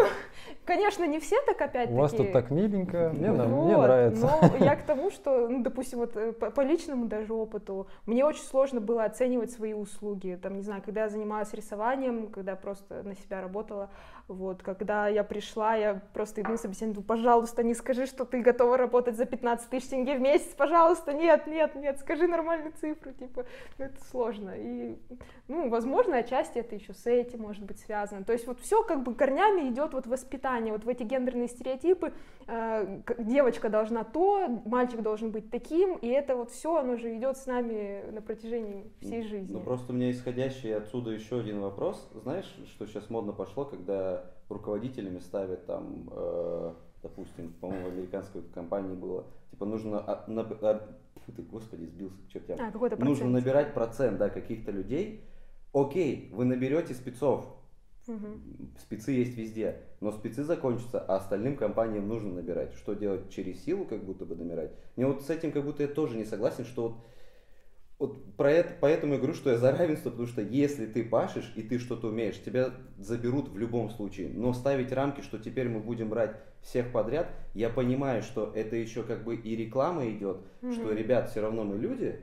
[0.64, 1.95] конечно, не все так опять-таки.
[1.95, 4.40] У вас тут так миленько, мне, Ну нам- мне Вот, нравится.
[4.42, 8.25] Но я к тому, что, ну, допустим, вот э, по, по личному даже опыту, мне
[8.25, 10.37] очень сложно было оценивать свои услуги.
[10.42, 13.88] Там, не знаю, когда я занималась рисованием, когда просто на себя работала,
[14.29, 18.77] вот, когда я пришла, я просто иду собеседование, говорю, пожалуйста, не скажи, что ты готова
[18.77, 23.45] работать за 15 тысяч тенге в месяц, пожалуйста, нет, нет, нет, скажи нормальную цифру, типа,
[23.79, 24.55] ну, это сложно.
[24.57, 24.97] И,
[25.49, 28.25] ну, возможно, отчасти это еще с этим может быть связано.
[28.25, 32.13] То есть вот все как бы корнями идет вот воспитание, вот в эти гендерные стереотипы,
[32.47, 37.37] э, девочка должна то, мальчик должен быть таким, и это вот все, оно же идет
[37.37, 39.53] с нами на протяжении всей жизни.
[39.53, 42.09] Ну просто у меня исходящий отсюда еще один вопрос.
[42.15, 44.22] Знаешь, что сейчас модно пошло, когда
[44.53, 50.88] руководителями ставят там, э, допустим, по-моему, в американской компании было, типа нужно, а, наб- а,
[51.35, 52.59] ты, господи, сбился к чертям.
[52.61, 55.25] А, какой-то Нужно набирать процент, да, каких-то людей.
[55.73, 57.47] Окей, вы наберете спецов,
[58.07, 58.73] Мгм.
[58.79, 62.75] спецы есть везде, но спецы закончатся, а остальным компаниям нужно набирать.
[62.75, 63.31] Что делать?
[63.31, 64.73] Через силу как будто бы набирать?
[64.97, 66.93] Мне вот с этим как будто я тоже не согласен, что вот,
[68.03, 71.53] вот про это, поэтому я говорю, что я за равенство, потому что если ты пашешь
[71.55, 74.29] и ты что-то умеешь, тебя заберут в любом случае.
[74.29, 79.05] Но ставить рамки, что теперь мы будем брать всех подряд, я понимаю, что это еще
[79.05, 80.38] как бы и реклама идет,
[80.73, 80.97] что, Мгм.
[80.97, 82.19] ребят, все равно мы люди,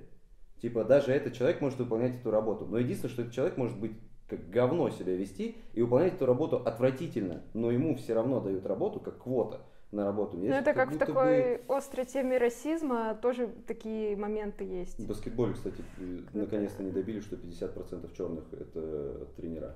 [0.61, 2.65] типа даже этот человек может выполнять эту работу.
[2.65, 3.93] Но единственное, что этот человек может быть
[4.27, 8.99] как говно себя вести и выполнять эту работу отвратительно, но ему все равно дают работу
[8.99, 10.37] как квота на работу.
[10.37, 14.97] Ну, это как в будто такой острой теме расизма, тоже такие моменты есть.
[14.99, 19.75] бы- В баскетболе, кстати, э, наконец-то не добили, что 50% черных это тренера.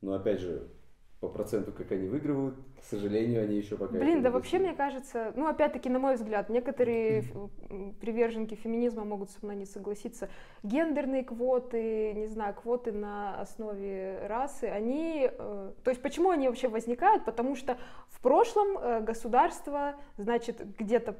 [0.00, 0.68] Но опять же,
[1.22, 3.96] по проценту, как они выигрывают, к сожалению, они еще пока...
[3.96, 7.22] Блин, да вообще, мне кажется, ну, опять-таки, на мой взгляд, некоторые
[8.00, 10.28] приверженки феминизма могут со мной не согласиться.
[10.64, 15.30] Гендерные квоты, не знаю, квоты на основе расы, они...
[15.30, 17.24] э, то есть, почему они вообще возникают?
[17.24, 21.14] Потому что в прошлом э, государство, значит, где-то...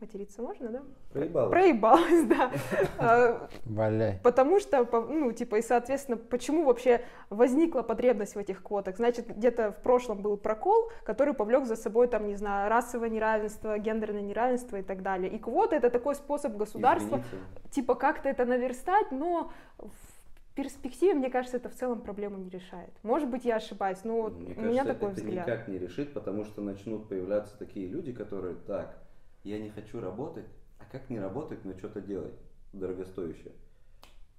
[0.00, 0.82] Материться можно, да?
[1.12, 1.50] Проебалось.
[1.50, 2.50] Проебалось, да.
[2.98, 4.18] Э, Валяй.
[4.22, 8.96] Потому что, ну, типа, и, соответственно, почему вообще возникла потребность в этих квотах?
[8.96, 13.78] Значит, где-то в прошлом был прокол, который повлек за собой, там, не знаю, расовое неравенство,
[13.78, 15.30] гендерное неравенство и так далее.
[15.30, 17.70] И квоты— это такой способ государства, Извините.
[17.70, 22.90] типа, как-то это наверстать, но в перспективе, мне кажется, это в целом проблему не решает.
[23.02, 25.46] Может быть, я ошибаюсь, но Мне у меня кажется, такой это взгляд.
[25.46, 28.98] никак не решит, потому что начнут появляться такие люди, которые, так,
[29.44, 30.46] я не хочу работать,
[30.78, 32.34] а как не работать, но что-то делать
[32.72, 33.52] дорогостоящее?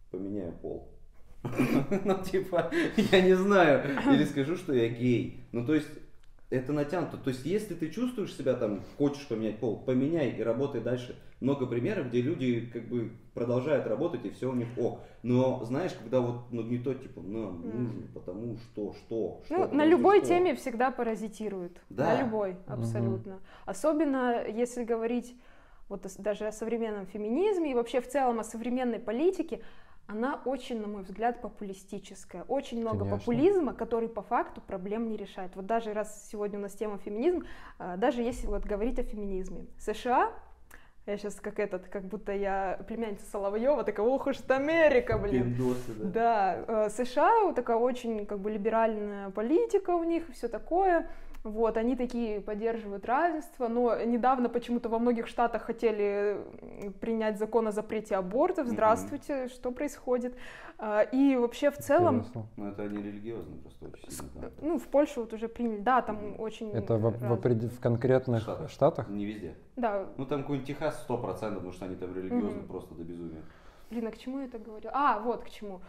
[0.10, 0.90] Поменяю пол.
[2.06, 3.84] Ну, типа, я не знаю.
[4.14, 5.44] Или скажу, что я гей.
[5.52, 5.90] Ну, то есть,
[6.52, 7.18] это натянуто.
[7.18, 11.16] То есть, если ты чувствуешь себя там, хочешь поменять пол, поменяй и работай дальше.
[11.40, 15.00] Много примеров, где люди как бы продолжают работать, и все у них ок.
[15.24, 19.58] Но знаешь, когда вот ну, не то, типа, нам нужно, потому что, что, что.
[19.58, 20.28] Ну, на любой что.
[20.28, 21.82] теме всегда паразитируют.
[21.90, 22.14] Да.
[22.14, 23.40] На любой, абсолютно.
[23.66, 25.36] Особенно если говорить
[25.90, 29.62] вот о- даже о современном феминизме и вообще в целом о современной политике,
[30.12, 32.44] она очень, на мой взгляд, популистическая.
[32.44, 33.18] Очень много Конечно.
[33.18, 35.56] популизма, который по факту проблем не решает.
[35.56, 37.46] Вот даже раз сегодня у нас тема феминизм,
[37.80, 39.68] а, даже если вот говорить о феминизме.
[39.80, 40.34] США,
[41.08, 45.56] я сейчас как этот, как будто я племянница Соловьева, такая, ох уж это Америка, блин.
[45.56, 46.10] Пиндосы, да.
[46.68, 51.10] Да, э, США такая очень как бы либеральная политика у них, все такое.
[51.44, 56.38] Вот, они такие поддерживают равенство, но недавно почему-то во многих штатах хотели
[57.00, 58.68] принять закон о запрете абортов.
[58.68, 60.36] Здравствуйте, что происходит?
[60.78, 62.26] А, И вообще в целом.
[62.58, 64.30] Ну, это они религиозно просто очень сильно.
[64.42, 64.52] там.
[64.62, 66.40] ну, в Польшу вот уже приняли, да, там Мгм.
[66.42, 66.72] очень...
[66.74, 68.70] Это в, в опред- в конкретных Штатах.
[68.70, 69.10] штатах?
[69.10, 69.56] Не везде.
[69.78, 72.68] Да, Ну, там какой-нибудь Техас 100%, потому что они там религиозны Мгм.
[72.68, 73.42] просто до безумия.
[73.90, 74.90] Блин, а к чему я это говорю?
[74.94, 75.82] А, вот к чему.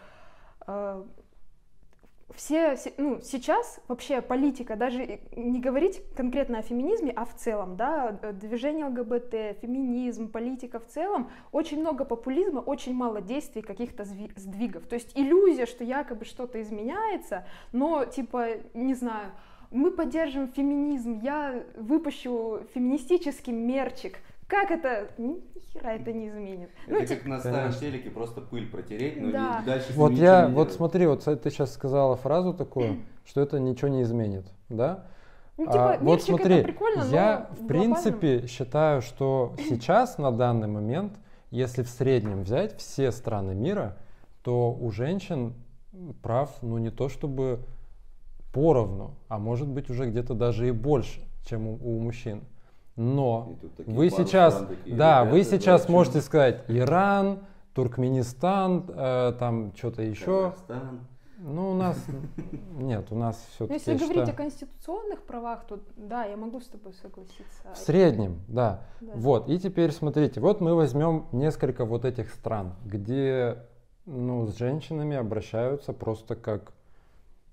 [2.34, 7.76] Все, се- ну, сейчас вообще политика, даже не говорить конкретно о феминизме, а в целом,
[7.76, 14.04] да, э, движение ЛГБТ, феминизм, политика в целом, очень много популизма, очень мало действий, каких-то
[14.04, 14.86] сдвигов.
[14.86, 19.32] То есть иллюзия, что якобы что-то изменяется, но, типа, не знаю,
[19.70, 24.18] мы поддерживаем феминизм, я выпущу феминистический мерчик.
[24.52, 25.08] Как это?
[25.16, 25.40] Ни
[25.72, 26.68] хера это не изменит.
[26.86, 29.62] Ну, Это ти- как на старом телеке просто пыль протереть, но Да.
[29.64, 34.02] дальше Вот я, вот смотри, вот ты сейчас сказала фразу такую, что это ничего не
[34.02, 35.06] изменит, да?
[35.56, 40.18] Ну, типа, А, вот смотри, это прикольно, но я в глобальном- принципе считаю, что сейчас
[40.18, 41.14] на данный момент,
[41.50, 43.96] если в среднем взять все страны мира,
[44.42, 45.54] то у женщин
[46.22, 47.60] прав, ну не то чтобы
[48.52, 52.42] поровну, а может быть уже где-то даже и больше, чем у, у мужчин.
[52.96, 57.40] Но вы сейчас, такие, да, вы ребята, сейчас да, можете сказать Иран,
[57.74, 60.24] Туркменистан, э, там что-то еще.
[60.50, 61.00] Казахстан.
[61.44, 61.96] Ну, у нас
[62.76, 63.90] нет, у нас Ну, все-таки.
[63.90, 67.44] если говорить о конституционных правах, то да, я могу с тобой согласиться.
[67.74, 68.82] В среднем, да.
[69.00, 69.12] Да.
[69.14, 73.58] Вот, и теперь смотрите, вот мы возьмем несколько вот этих стран, где
[74.06, 76.72] ну, с женщинами обращаются просто как,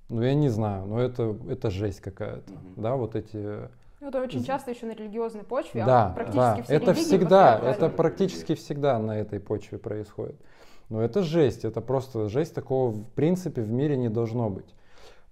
[0.10, 2.73] ну я не знаю, но это, это жесть какая-то, Мгм.
[2.82, 3.69] да, вот эти...
[4.02, 7.60] Ну, это очень часто еще на религиозной почве, Да, а практически да, все это всегда,
[7.60, 10.40] это практически всегда на этой почве происходит.
[10.88, 14.74] Но это жесть, это просто жесть, такого в принципе в мире не должно быть.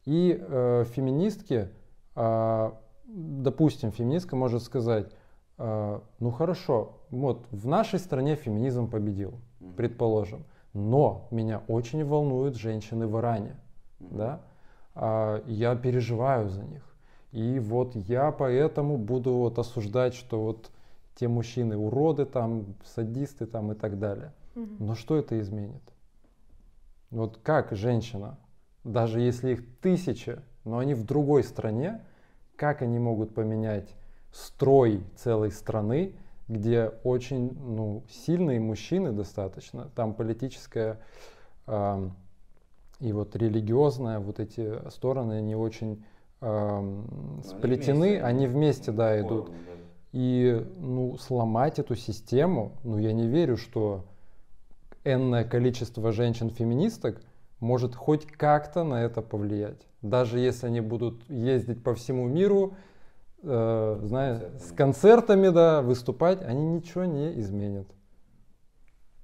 [0.05, 1.69] И э, феминистки,
[2.15, 5.11] а, допустим, феминистка может сказать,
[5.57, 9.39] а, ну хорошо, вот в нашей стране феминизм победил,
[9.75, 13.55] предположим, но меня очень волнуют женщины в Иране,
[13.99, 14.41] да,
[14.93, 16.86] А, я переживаю за них.
[17.37, 20.71] И вот я поэтому буду вот осуждать, что вот
[21.13, 24.33] те мужчины уроды там, садисты там и так далее.
[24.55, 24.77] Мгм.
[24.79, 25.83] Но что это изменит?
[27.11, 28.39] Вот как женщина,
[28.83, 32.01] даже если их тысячи, но они в другой стране,
[32.55, 33.93] как они могут поменять
[34.31, 36.15] строй целой страны,
[36.47, 41.01] где очень ну, сильные мужчины достаточно, там политическая
[41.67, 42.17] ам,
[42.99, 46.03] и вот религиозная, вот эти стороны, они очень
[46.41, 49.47] Ну, они сплетены, вместе, они вместе, да, идут.
[49.47, 49.53] да.
[50.11, 54.05] И ну, сломать эту систему, ну я не верю, что
[55.03, 57.21] энное количество женщин-феминисток
[57.59, 59.81] может хоть как-то на это повлиять.
[60.01, 62.75] Даже если они будут ездить по всему миру,
[63.43, 64.75] э, знаешь, с Концертами.
[64.77, 67.87] концертами, да, выступать, они ничего не изменят.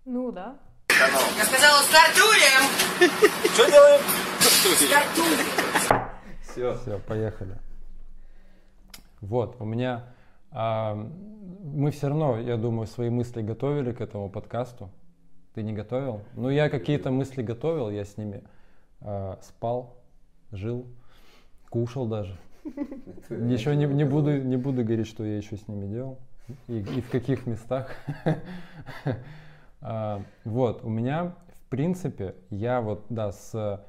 [0.06, 0.58] Ну да.
[0.90, 3.12] Я сказала, стартуем!
[3.54, 4.02] Что делаем?
[4.40, 6.03] Стартуем!
[6.54, 6.76] Все.
[6.76, 7.58] Все, поехали.
[9.22, 10.04] Вот, у меня...
[10.52, 10.94] а,
[11.64, 14.92] мы все равно, я думаю, свои мысли готовили к этому подкасту.
[15.56, 16.22] Ты не готовил?
[16.36, 18.44] Ну, я какие-то мысли готовил, я с ними
[19.02, 19.96] а, спал,
[20.52, 20.86] жил,
[21.72, 22.38] кушал даже.
[23.30, 26.20] Еще не, не, буду, не буду говорить, что я еще с ними делал
[26.68, 27.96] и, и в каких местах.
[29.86, 33.84] А, Вот, у меня, в принципе, я вот, да, с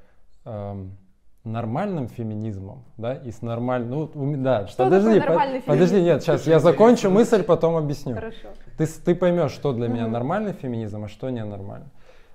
[0.45, 0.97] эм,
[1.45, 6.07] нормальным феминизмом, да, и с нормальным, ну, да, Что подожди, такое по- нормальный подожди, феминизм?
[6.07, 8.15] нет, сейчас я закончу мысль, потом объясню.
[8.15, 8.49] Хорошо.
[8.79, 11.91] Ты, с- ты поймешь, что для меня нормальный феминизм, а что ненормально.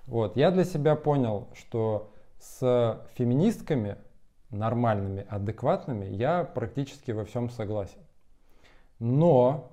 [0.05, 3.97] Вот, я для себя понял, что с феминистками
[4.51, 7.99] нормальными, адекватными я практически во всем согласен.
[8.99, 9.71] Но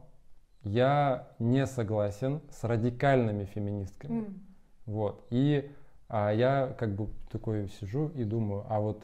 [0.63, 4.19] я не согласен с радикальными феминистками.
[4.19, 4.41] М.
[4.87, 5.25] Вот.
[5.31, 5.71] И
[6.09, 9.03] а, я как бы такой сижу и думаю, а вот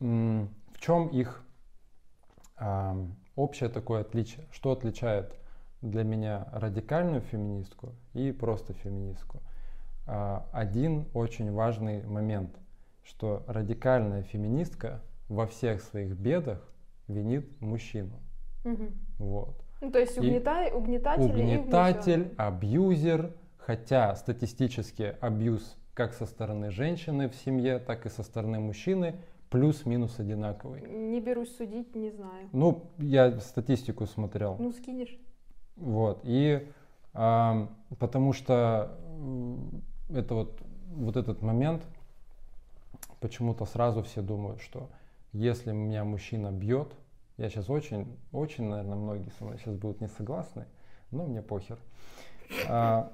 [0.00, 1.44] в чем их
[2.56, 2.96] а,
[3.36, 4.46] общее такое отличие?
[4.52, 5.34] Что отличает
[5.80, 9.40] для меня радикальную феминистку и просто феминистку?
[10.06, 12.56] А, один очень важный момент,
[13.04, 16.60] что радикальная феминистка во всех своих бедах
[17.08, 18.20] винит мужчину.
[18.64, 18.92] Мгм.
[19.18, 19.60] Вот.
[19.80, 22.46] Ну, то есть И угнетай, угнетатель, и Угнетатель, угнетенный.
[22.46, 29.16] абьюзер, хотя статистически абьюз как со стороны женщины в семье, так и со стороны мужчины
[29.52, 30.80] плюс-минус одинаковый.
[30.80, 32.48] Не берусь судить, не знаю.
[32.52, 34.56] Ну, я статистику смотрел.
[34.58, 35.14] Ну, скинешь.
[35.76, 36.20] Вот.
[36.24, 36.66] И
[37.12, 38.98] ам, потому что
[40.08, 40.58] это вот,
[40.94, 41.82] вот этот момент,
[43.20, 44.88] почему-то сразу все думают, что
[45.32, 46.88] если меня мужчина бьет,
[47.36, 50.64] я сейчас очень, очень, наверное, многие со мной сейчас будут не согласны,
[51.10, 51.78] но мне похер.
[52.68, 53.12] А,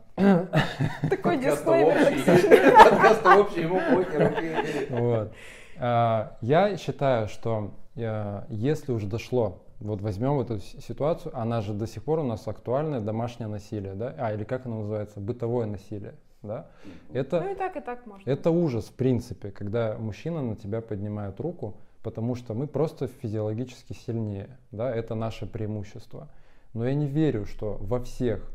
[1.10, 1.96] Такой дисклеймер.
[1.96, 2.84] общий.
[2.90, 4.90] Подкаст общий, ему похер.
[4.90, 5.32] Вот.
[5.80, 11.86] А, Я считаю, что э, если уже дошло, вот возьмем эту ситуацию, она же до
[11.86, 16.14] сих пор у нас актуальная, домашнее насилие, да, а или как оно называется, бытовое насилие,
[16.42, 16.66] да.
[17.12, 18.28] Это, Ну и так, и так можно.
[18.28, 23.92] это ужас, в принципе, когда мужчина на тебя поднимает руку, потому что мы просто физиологически
[23.92, 26.28] сильнее, да, это наше преимущество.
[26.74, 28.50] Но я не верю, что во всех,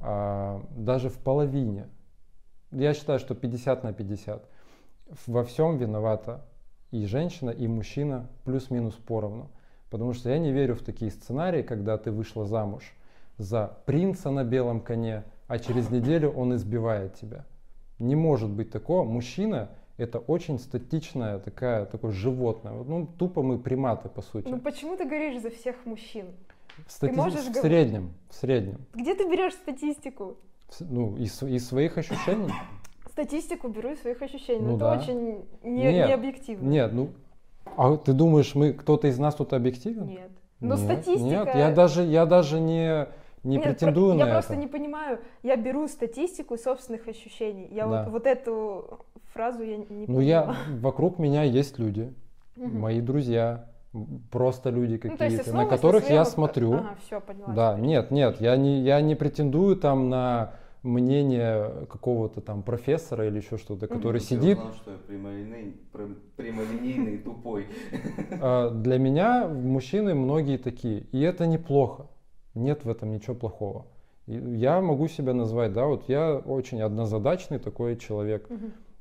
[0.00, 1.88] а, даже в половине,
[2.72, 4.48] я считаю, что 50 на 50,
[5.26, 6.44] во всем виновата
[6.90, 9.48] и женщина, и мужчина плюс-минус поровну.
[9.90, 12.94] Потому что я не верю в такие сценарии, когда ты вышла замуж
[13.38, 17.44] за принца на белом коне, а через неделю он избивает тебя.
[17.98, 19.04] Не может быть такого.
[19.04, 22.72] Мужчина это очень статичная такая, такое животное.
[22.72, 24.48] Вот, Ну, тупо мы приматы, по сути.
[24.48, 26.26] Ну почему ты говоришь за всех мужчин?
[26.86, 28.78] в, стати- можешь в говорить- среднем, в среднем.
[28.94, 30.36] Где ты берешь статистику?
[30.80, 32.52] Ну, из, из своих ощущений.
[33.16, 34.60] Статистику беру из своих ощущений.
[34.60, 34.94] Ну но да.
[34.94, 36.68] это очень не, Нет, не объективно.
[36.68, 37.08] Нет, ну,
[37.74, 40.04] а ты думаешь, мы кто-то из нас тут объективен?
[40.06, 40.30] Нет.
[40.60, 41.24] Но Нет, статистика...
[41.24, 43.06] Нет, я даже, я даже не,
[43.42, 44.32] не Нет, претендую про- на Я это.
[44.34, 45.20] просто не понимаю.
[45.42, 47.68] Я беру статистику собственных ощущений.
[47.72, 48.02] Я Да.
[48.04, 49.00] вот, вот эту
[49.32, 50.56] фразу я не Ну, я, поняла.
[50.82, 52.12] вокруг меня есть люди,
[52.56, 52.80] Мгм.
[52.80, 53.64] мои друзья,
[54.30, 56.74] просто люди Ну, какие-то, на основываясь которых я смотрю.
[56.74, 57.48] Ага, все, поняла.
[57.54, 60.52] Да, нет, нет, я не, я не претендую там на
[60.86, 64.58] мнение какого-то там профессора или еще что-то, который Я сидит.
[64.58, 67.66] узнал, что я прямолинейный, прям- прямолинейный и тупой.
[68.40, 72.06] А, Для меня мужчины многие такие, и это неплохо.
[72.54, 73.86] Нет в этом ничего плохого.
[74.26, 78.48] Я могу себя назвать, да, вот я очень однозадачный такой человек.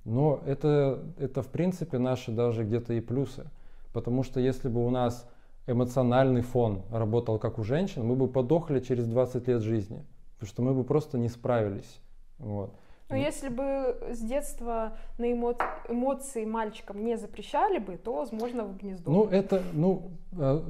[0.04, 3.50] Но это, это в принципе наши даже где-то и плюсы.
[3.94, 5.28] Потому что если бы у нас
[5.68, 10.04] эмоциональный фон работал как у женщин, мы бы подохли через 20 лет жизни.
[10.46, 12.00] Потому что мы бы просто не справились.
[12.38, 12.74] Вот.
[13.10, 18.78] Ну, если бы с детства на эмо- эмоции мальчикам не запрещали бы, то, возможно, в
[18.78, 19.12] гнездо.
[19.12, 20.62] Ну, это, ну, э,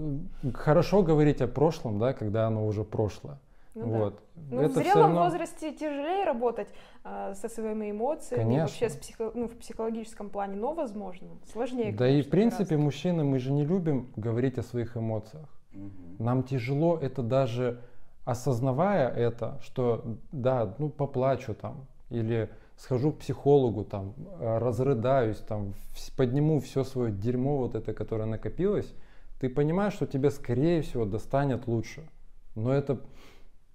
[0.53, 3.37] хорошо говорить о прошлом, да, когда оно уже прошло.
[3.73, 3.97] Ну да.
[3.97, 4.19] вот.
[4.51, 6.67] Ну, это в зрелом равно- возрасте тяжелее работать
[7.03, 8.61] а, со своими эмоциями, Конечно.
[8.63, 11.27] вообще с психо- ну, в психологическом плане, но возможно.
[11.51, 11.91] Сложнее.
[11.91, 12.83] Да и конечно, в принципе гораздо.
[12.83, 15.47] мужчины, мы же не любим говорить о своих эмоциях.
[15.73, 15.91] Мгм.
[16.19, 17.81] Нам тяжело это даже
[18.25, 25.73] осознавая это, что да, ну поплачу там, или схожу к психологу там, э, разрыдаюсь там,
[26.17, 28.93] подниму все свое дерьмо вот это, которое накопилось,
[29.39, 32.09] ты понимаешь, что тебе скорее всего достанет лучше.
[32.55, 32.99] Но это,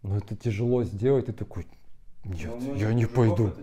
[0.02, 1.66] но это тяжело сделать, ты такой,
[2.24, 3.48] нет, у многих я не пойду.
[3.48, 3.62] Это.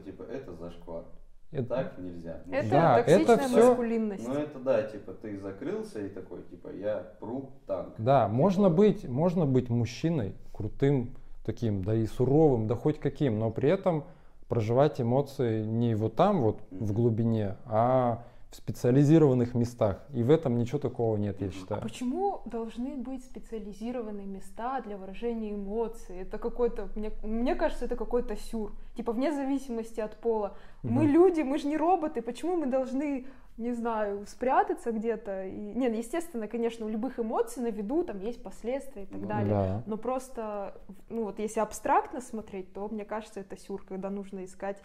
[1.58, 2.38] Это- Так нельзя.
[2.52, 2.70] Это.
[2.70, 4.28] Да, это токсичная всё- маскулинность.
[4.28, 7.96] Ну это да, типа ты закрылся и такой, типа я пру танк.
[7.98, 11.16] Да, можно быть, можно быть мужчиной, крутым
[11.46, 14.04] таким, да и суровым, да хоть каким, но при этом
[14.48, 20.02] проживать эмоции не вот там вот в глубине, а в специализированных местах.
[20.14, 21.82] И в этом ничего такого нет, я А считаю.
[21.82, 26.18] почему должны быть специализированные места для выражения эмоций?
[26.20, 28.74] Это какой-то, мне, мне кажется, это какой-то сюр.
[28.96, 30.56] Типа вне зависимости от пола.
[30.84, 31.12] Мы Мгм.
[31.12, 32.22] люди, мы же не роботы.
[32.22, 35.46] Почему мы должны, не знаю, спрятаться где-то?
[35.46, 35.52] И...
[35.76, 39.50] Нет, естественно, конечно, у любых эмоций на виду там есть последствия и так далее.
[39.50, 39.84] Да.
[39.86, 40.80] Но просто,
[41.10, 44.82] ну вот если абстрактно смотреть, то мне кажется, это сюр, когда нужно искать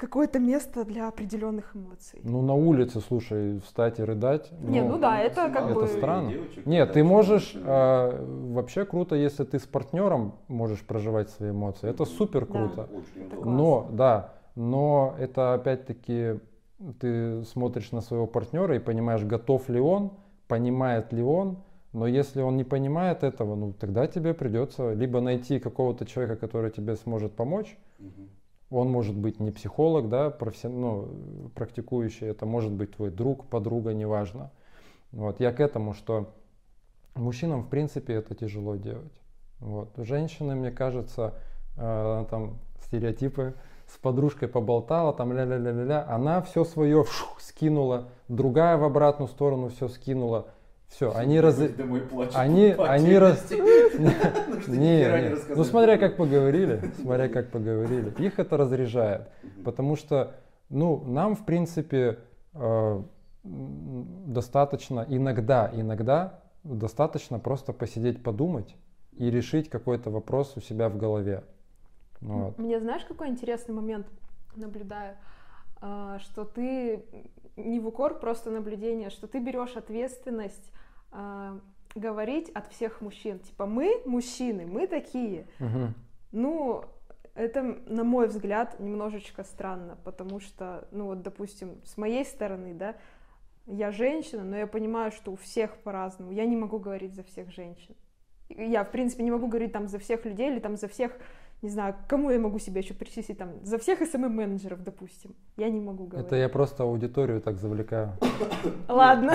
[0.00, 2.20] какое-то место для определенных эмоций.
[2.24, 4.50] Ну, на улице, слушай, встать и рыдать.
[4.62, 6.30] Не, ну да, это как это бы- странно.
[6.30, 11.90] Девочек, Нет, ты можешь, а, вообще круто, если ты с партнером можешь проживать свои эмоции.
[11.90, 12.88] Это супер круто.
[13.14, 13.44] Это.
[13.44, 16.40] Но, да, но это опять-таки
[16.98, 20.12] ты смотришь на своего партнера и понимаешь, готов ли он,
[20.48, 21.58] понимает ли он,
[21.92, 26.70] но если он не понимает этого, ну тогда тебе придется либо найти какого-то человека, который
[26.70, 27.76] тебе сможет помочь.
[28.70, 33.92] Он может быть не психолог, да, професси- ну, практикующий, это может быть твой друг, подруга,
[33.92, 34.50] неважно.
[35.12, 36.32] Вот, я к этому, что
[37.14, 39.12] мужчинам, в принципе, это тяжело делать.
[39.58, 39.90] Вот.
[39.96, 41.34] Женщины, мне кажется,
[41.76, 43.54] э, там стереотипы,
[43.86, 47.04] с подружкой поболтала, там ля-ля-ля-ля-ля, она все свое
[47.40, 50.46] скинула, другая в обратную сторону все скинула,
[50.90, 51.56] все, они раз...
[51.56, 52.02] Домой,
[52.34, 53.50] они- они раз-
[54.68, 58.12] Не, ну смотря как поговорили, смотря как поговорили.
[58.18, 59.28] Их это разряжает,
[59.64, 60.34] потому что,
[60.68, 62.18] ну, нам, в принципе,
[62.54, 63.02] э,
[63.44, 68.76] достаточно иногда, иногда достаточно просто посидеть, подумать
[69.12, 71.44] и решить какой-то вопрос у себя в голове.
[72.20, 72.58] Вот.
[72.58, 74.06] Мне знаешь, какой интересный момент
[74.56, 75.16] наблюдаю?
[75.80, 77.04] А, Что ты
[77.56, 80.72] не в укор, просто наблюдение, что ты берешь ответственность
[81.12, 81.58] а,
[81.94, 83.38] говорить от всех мужчин.
[83.40, 85.46] Типа, мы мужчины, мы такие.
[85.58, 85.94] Мгм.
[86.32, 86.84] Ну,
[87.34, 92.96] это, на мой взгляд, немножечко странно, потому что, ну вот, допустим, с моей стороны, да,
[93.66, 96.32] я женщина, но я понимаю, что у всех по-разному.
[96.32, 97.94] Я не могу говорить за всех женщин.
[98.48, 101.16] Я, в принципе, не могу говорить там за всех людей или там за всех,
[101.62, 105.34] не знаю, кому я могу себя еще причислить, там, за всех СММ-менеджеров, допустим.
[105.56, 106.26] Я не могу говорить.
[106.26, 108.12] Это я просто аудиторию так завлекаю.
[108.88, 109.34] Ладно.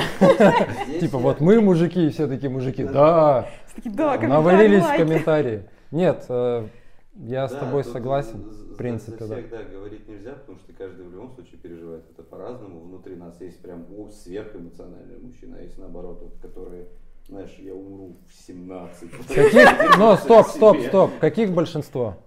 [0.99, 3.47] Типа вот мы мужики, все такие мужики, да,
[3.85, 5.69] навалились в комментарии.
[5.91, 6.67] Нет, э,
[7.15, 9.35] я с тобой согласен, в принципе, за да.
[9.35, 12.81] всех, да, говорить нельзя, потому что каждый в любом случае переживает это по-разному.
[12.81, 16.87] Внутри нас есть прям о, сверхэмоциональные мужчины, а есть наоборот, вот, которые,
[17.27, 19.09] знаешь, я умру в 17.
[19.27, 19.97] Каких?
[19.97, 20.87] Но стоп, стоп, Себе.
[20.89, 21.11] стоп.
[21.19, 22.17] Каких большинство?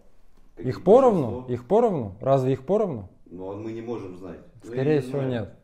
[0.57, 1.21] Каких Их поровну?
[1.31, 1.55] большинство?
[1.55, 2.15] Их поровну?
[2.21, 3.09] Разве их поровну?
[3.27, 4.39] Ну, а мы не можем знать.
[4.65, 5.31] Ну, я Скорее не всего, знаю.
[5.31, 5.55] нет.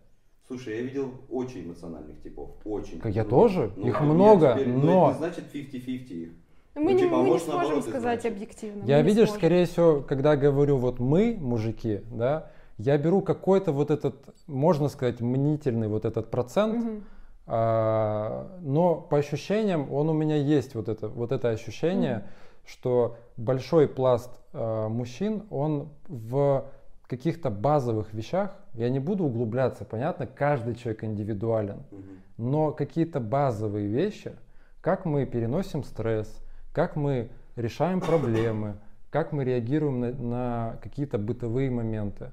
[0.47, 3.01] Слушай, я видел очень эмоциональных типов, очень.
[3.01, 6.11] Как я Ну, тоже, ну, их а нет, много, теперь, но- это не значит 50-50
[6.22, 6.28] их.
[6.76, 8.37] Мы, Ну, не, типа, а мы не сможем наоборот, сказать значит.
[8.37, 8.85] объективно.
[8.85, 9.37] Я, не видишь, сможем.
[9.37, 14.16] скорее всего, когда говорю вот мы, мужики, да, я беру какой-то вот этот,
[14.47, 17.05] можно сказать, мнительный вот этот процент, Мгм.
[17.47, 22.24] А, но по ощущениям он у меня есть вот это, вот это ощущение, Мгм.
[22.66, 26.64] что большой пласт а, мужчин, он в
[27.07, 32.03] каких-то базовых вещах, я не буду углубляться, понятно, каждый человек индивидуален, Мгм.
[32.38, 34.32] но какие-то базовые вещи,
[34.80, 36.42] как мы переносим стресс,
[36.72, 38.76] как мы решаем проблемы,
[39.11, 42.32] как мы реагируем на, на какие-то бытовые моменты.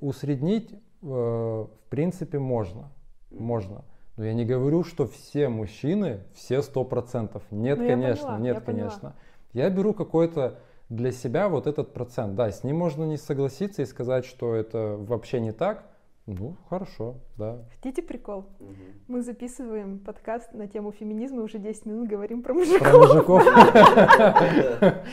[0.00, 0.76] Усреднить, э,
[1.06, 2.90] в принципе, можно.
[3.30, 3.84] Можно.
[4.16, 7.42] Но я не говорю, что все мужчины, все сто процентов.
[7.50, 8.88] Нет, Ну, конечно, поняла, нет, я поняла.
[8.90, 9.16] конечно.
[9.52, 12.34] Я беру какой-то для себя вот этот процент.
[12.36, 15.84] Да, с ним можно не согласиться и сказать, что это вообще не так.
[16.26, 17.64] Ну, хорошо, да.
[17.76, 18.46] Хотите прикол?
[18.58, 18.74] Мгм.
[19.08, 22.88] Мы записываем подкаст на тему феминизма, и уже 10 минут говорим про мужиков.
[22.88, 23.42] Про мужиков.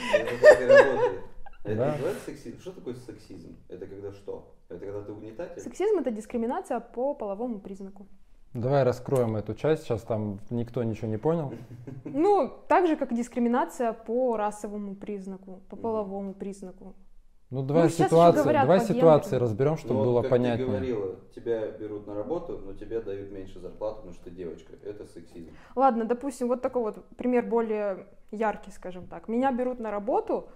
[1.63, 1.95] Это
[2.25, 2.59] сексизм.
[2.59, 3.57] Что такое сексизм?
[3.67, 4.55] Это когда что?
[4.69, 5.61] Это когда ты угнетатель?
[5.61, 8.07] Сексизм это дискриминация по половому признаку.
[8.53, 11.53] Давай раскроем эту часть, сейчас там никто ничего не понял.
[12.03, 16.93] Ну, так же, как дискриминация по расовому признаку, по половому признаку.
[17.49, 20.65] Ну давай еще ситуации, давай ситуации разберем, чтобы Ну, вот было как понятнее.
[20.65, 24.73] ты говорила, тебя берут на работу, но тебе дают меньше зарплату, потому что ты девочка.
[24.85, 25.51] Это сексизм.
[25.75, 29.27] Ладно, допустим, вот такой вот пример более яркий, скажем так.
[29.27, 30.47] Меня берут на работу,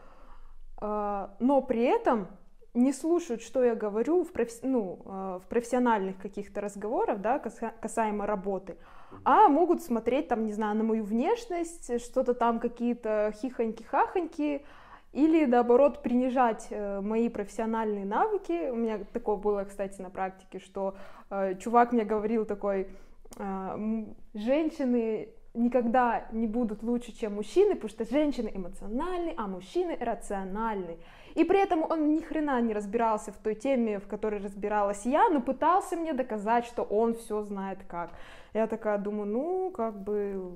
[0.78, 2.28] а, но при этом
[2.76, 7.73] не слушают, что я говорю в, профи- ну, а, в профессиональных каких-то разговорах, да, каса-
[7.82, 8.78] касаемо работы,
[9.23, 14.63] а могут смотреть там, не знаю, на мою внешность, что-то там какие-то хихоньки-хахоньки,
[15.13, 18.69] или наоборот принижать э, мои профессиональные навыки.
[18.69, 20.95] У меня такое было, кстати, на практике, что
[21.30, 22.89] э, чувак мне говорил такой,
[23.38, 30.97] э, женщины никогда не будут лучше, чем мужчины, потому что женщины эмоциональны, а мужчины рациональны.
[31.36, 35.30] И при этом он ни хрена не разбирался в той теме, в которой разбиралась я,
[35.30, 38.12] но пытался мне доказать, что он все знает как.
[38.53, 40.56] Я такая думаю, ну, как бы,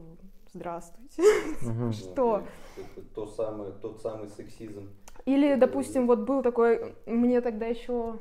[0.54, 1.24] здравствуйте.
[1.92, 2.44] Что?
[3.14, 4.90] То самое, тот самый сексизм.
[5.26, 8.18] Или, допустим, вот был такой, мне тогда еще,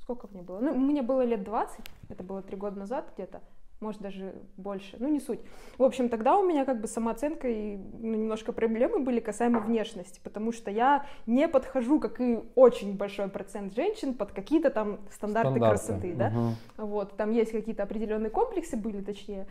[0.00, 0.60] сколько мне было?
[0.60, 3.42] Ну, мне было лет 20, это было три года назад где-то,
[3.80, 5.40] может даже больше, ну не суть.
[5.76, 10.20] В общем, тогда у меня как бы самооценка и ну, немножко проблемы были касаемо внешности,
[10.22, 15.50] потому что я не подхожу, как и очень большой процент женщин, под какие-то там стандарты,
[15.50, 15.86] Стандарты.
[15.86, 16.30] красоты, да.
[16.30, 16.56] Мгм.
[16.76, 19.46] Вот, там есть какие-то определенные комплексы были, точнее.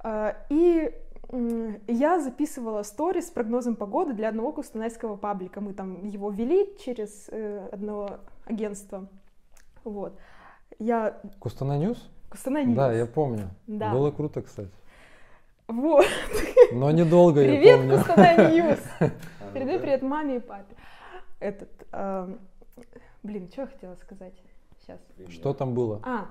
[0.00, 0.92] А, И
[1.88, 5.60] я записывала сторис с прогнозом погоды для одного кустанайского паблика.
[5.60, 9.08] Мы там его вели через э, одного агентство.
[9.84, 10.18] Вот.
[10.78, 11.20] Я...
[11.38, 12.08] Кустанай News?
[12.30, 12.76] Кустанай News.
[12.76, 13.50] Да, я помню.
[13.66, 13.92] Да.
[13.92, 14.70] Было круто, кстати.
[15.66, 16.06] Вот.
[16.72, 17.98] Но недолго, я Привет, помню.
[17.98, 18.80] Кустанай News.
[19.00, 19.04] А,
[19.40, 19.82] ну Передай да.
[19.82, 20.76] привет маме и папе.
[21.40, 21.70] Этот...
[21.92, 22.40] эм,
[23.22, 24.34] Блин, что я хотела сказать?
[24.80, 25.00] Сейчас.
[25.28, 26.00] Что там было?
[26.04, 26.26] А,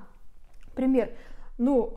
[0.74, 1.12] пример.
[1.58, 1.94] Ну,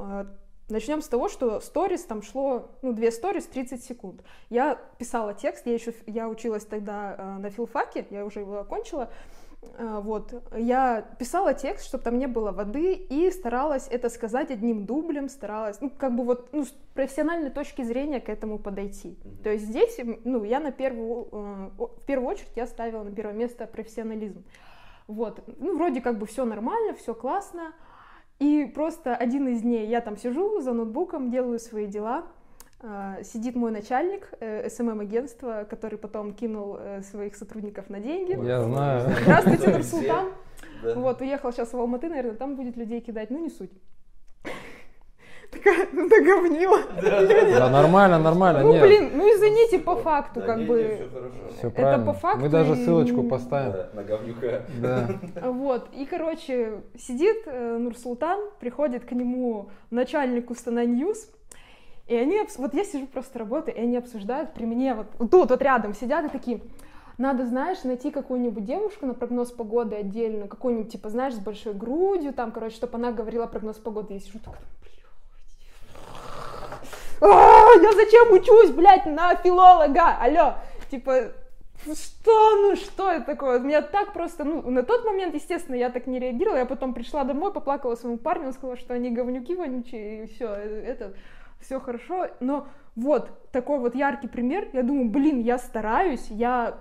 [0.68, 4.22] начнем с того, что сторис там шло, ну, две сторис 30 секунд.
[4.48, 9.04] Я писала текст, я еще, я училась тогда э, на филфаке, я уже его окончила,
[9.04, 9.39] Э,
[9.78, 15.28] вот, я писала текст, чтобы там не было воды, и старалась это сказать одним дублем,
[15.28, 19.18] старалась, ну, как бы вот, ну, с профессиональной точки зрения к этому подойти.
[19.22, 19.36] Мгм.
[19.42, 23.34] То есть здесь, ну, я на первую, э, в первую очередь я ставила на первое
[23.34, 24.44] место профессионализм.
[25.06, 27.72] Вот, ну, вроде как бы все нормально, все классно,
[28.38, 32.26] и просто один из дней я там сижу за ноутбуком, делаю свои дела,
[33.22, 38.32] сидит мой начальник СММ-агентства, который потом кинул э, своих сотрудников на деньги.
[38.46, 39.10] Я знаю.
[39.22, 39.68] Здравствуйте.
[39.68, 40.28] Нурсултан.
[40.82, 40.94] Да.
[40.94, 43.70] Вот, уехал сейчас в Алматы, наверное, там будет людей кидать, ну не суть.
[45.50, 46.78] Такая, ну договнила.
[47.02, 48.62] Да, нормально, нормально.
[48.62, 51.08] Ну блин, ну извините по факту, как бы.
[51.58, 52.06] Все это правильно.
[52.06, 53.74] по факту Мы даже ссылочку поставим.
[53.92, 54.62] На говнюка.
[54.80, 55.08] Да.
[55.50, 61.28] Вот, и, короче, сидит э, Нурсултан, приходит к нему начальник Кустанай News,
[62.10, 65.62] и они, вот я сижу просто работаю, и они обсуждают при мне, вот, тут вот
[65.62, 66.60] рядом сидят и такие,
[67.18, 72.32] надо, знаешь, найти какую-нибудь девушку на прогноз погоды отдельно, какую-нибудь, типа, знаешь, с большой грудью,
[72.32, 74.14] там, короче, чтобы она говорила прогноз погоды.
[74.14, 75.04] Я сижу так, блядь.
[77.20, 80.16] А, я зачем учусь, блядь, на филолога?
[80.20, 80.54] Алло,
[80.90, 81.30] типа,
[81.84, 83.60] что, ну что это такое?
[83.60, 87.22] Меня так просто, ну, на тот момент, естественно, я так не реагировала, я потом пришла
[87.22, 91.12] домой, поплакала своему парню, он сказал, что они говнюки вонючие, и все, это,
[91.60, 96.78] все хорошо, но вот такой вот яркий пример, я думаю, блин, я стараюсь, я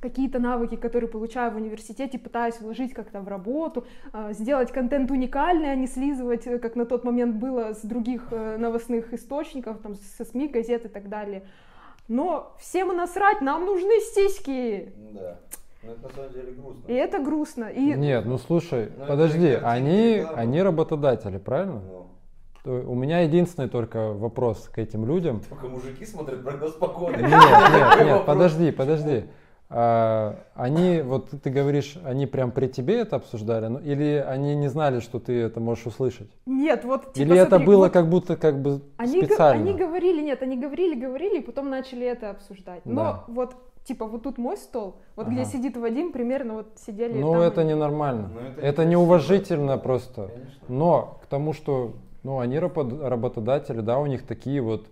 [0.00, 5.72] какие-то навыки, которые получаю в университете, пытаюсь вложить как-то в работу, а, сделать контент уникальный,
[5.72, 9.94] а не слизывать, э, как на тот момент было с других э, новостных источников, там,
[9.94, 11.44] со СМИ, газет и так далее.
[12.06, 14.92] Но всем насрать, нам нужны стиски.
[14.94, 15.38] Ну Да.
[15.82, 16.84] Ну это на самом деле грустно.
[16.86, 17.64] И это грустно.
[17.64, 21.80] И Нет, ну слушай, Ну, это подожди, они, они работодатели, правильно?
[21.80, 22.03] Ну,
[22.64, 25.42] У меня единственный только вопрос к этим людям.
[25.50, 27.18] Только мужики смотрят прогноз погоды.
[27.18, 29.24] Нет, нет, нет, подожди, подожди.
[29.68, 34.68] А, они, вот ты говоришь, они прям при тебе это обсуждали, ну, или они не
[34.68, 36.30] знали, что ты это можешь услышать?
[36.46, 39.62] нет, вот типа, или это смотри, было вот как будто как бы они, специально?
[39.62, 42.82] они говорили, нет, они говорили, говорили, и потом начали это обсуждать.
[42.86, 43.24] Но Да.
[43.28, 45.34] вот типа вот тут мой стол, вот Ага.
[45.34, 47.18] где сидит Вадим, примерно вот сидели.
[47.18, 47.70] Ну, там это они.
[47.70, 48.30] ненормально.
[48.32, 50.28] Ну, это это неуважительно просто.
[50.28, 50.60] Конечно.
[50.68, 51.94] Но к тому, что
[52.24, 54.88] ну, они рабо- работодатели, да, у них такие вот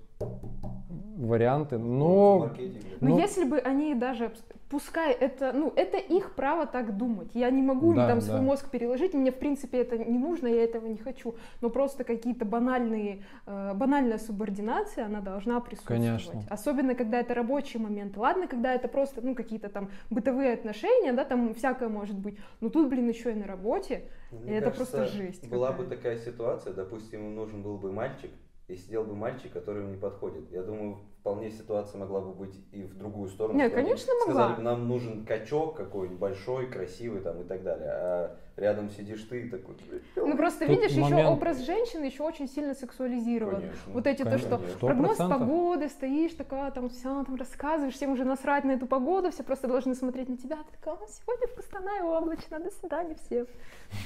[1.27, 1.79] варианты.
[1.79, 2.85] Но Маркетинг.
[3.01, 4.33] Но Ну- если бы они даже,
[4.69, 7.31] пускай это, ну, это их право так думать.
[7.35, 8.25] Я не могу им Да, там да.
[8.25, 11.35] свой мозг переложить, мне в принципе это не нужно, я этого не хочу.
[11.61, 16.03] Но просто какие-то банальные, э, банальная субординация, она должна присутствовать.
[16.03, 16.43] Конечно.
[16.49, 18.19] Особенно, когда это рабочие моменты.
[18.21, 22.37] Ладно, когда это просто, ну, какие-то там бытовые отношения, да, там всякое может быть.
[22.61, 24.05] Но тут, блин, еще и на работе.
[24.31, 27.93] Мне И это кажется, просто жесть Была бы такая ситуация, допустим, ему нужен был бы
[27.93, 28.31] мальчик,
[28.69, 30.51] и сидел бы мальчик, который ему не подходит.
[30.51, 33.59] Я думаю, вполне ситуация могла бы быть и в другую сторону.
[33.59, 34.33] Не, что они конечно, могла.
[34.35, 37.89] Сказали бы, нам нужен качок какой-нибудь большой, красивый там и так далее.
[37.91, 39.75] А рядом сидишь ты и такой...
[40.17, 43.57] Ну, просто Тут видишь, еще момент- образ женщины еще очень сильно сексуализирован.
[43.57, 43.93] Конечно.
[43.93, 44.79] Вот эти то, Конечно, что конечно.
[44.87, 45.29] прогноз 100%.
[45.39, 49.69] погоды, стоишь такая, там все, там рассказываешь, всем уже насрать на эту погоду, все просто
[49.69, 50.57] должны смотреть на тебя.
[50.57, 53.47] Ты такая, «О, сегодня в Костанае облачно, до свидания всем.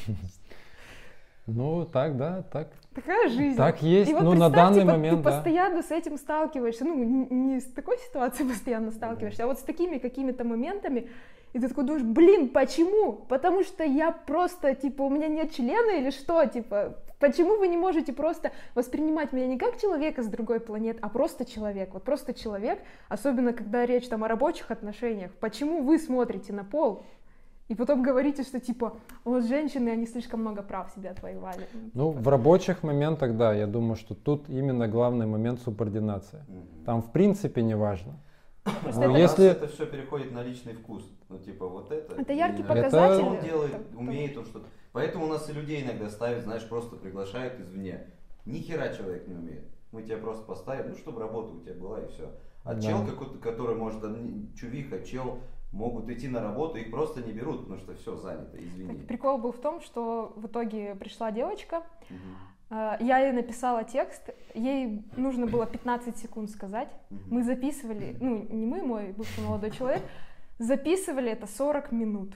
[1.47, 2.69] ну так, да, так.
[2.95, 3.57] Такая жизнь.
[3.57, 5.31] Так есть, И вот ну, на данный типа, момент, ты да.
[5.31, 9.99] постоянно с этим сталкиваешься, ну, не с такой ситуацией постоянно сталкиваешься, а вот с такими
[9.99, 11.09] какими-то моментами,
[11.53, 13.13] и ты такой думаешь, блин, почему?
[13.13, 17.77] Потому что я просто, типа, у меня нет члена или что, типа, почему вы не
[17.77, 22.35] можете просто воспринимать меня не как человека с другой планеты, а просто человек, вот просто
[22.35, 27.05] человек, особенно когда речь там о рабочих отношениях, почему вы смотрите на пол,
[27.69, 31.67] и потом говорите, что типа, вот женщины, они слишком много прав себе отвоевали.
[31.95, 36.45] Ну, в рабочих моментах, да, я думаю, что тут именно главный момент субординация.
[36.49, 36.85] Мгм.
[36.85, 38.15] Там в принципе не важно.
[38.83, 41.09] Просто Ну, это- если- это все переходит на личный вкус.
[41.29, 42.21] Ну, типа, вот это.
[42.21, 42.91] Это яркий нравится.
[42.91, 43.25] показатель.
[43.25, 44.67] Он делает, Так, умеет он что-то.
[44.93, 48.07] Поэтому у нас и людей иногда ставят, знаешь, просто приглашают извне.
[48.45, 49.65] Ни хера человек не умеет.
[49.93, 52.31] Мы тебя просто поставим, ну, чтобы работа у тебя была и все.
[52.65, 52.81] А Да.
[52.81, 54.03] чел какой-то, который может,
[54.57, 55.39] чувиха, чел,
[55.73, 58.99] могут идти на работу, их просто не берут, потому что все занято, извини.
[58.99, 61.83] Так, прикол был в том, что в итоге пришла девочка,
[62.71, 66.89] э, я ей написала текст, ей нужно было 15 секунд сказать.
[67.11, 70.03] Мы записывали, ну не мы, мой бывший молодой человек,
[70.59, 72.35] записывали это 40 минут.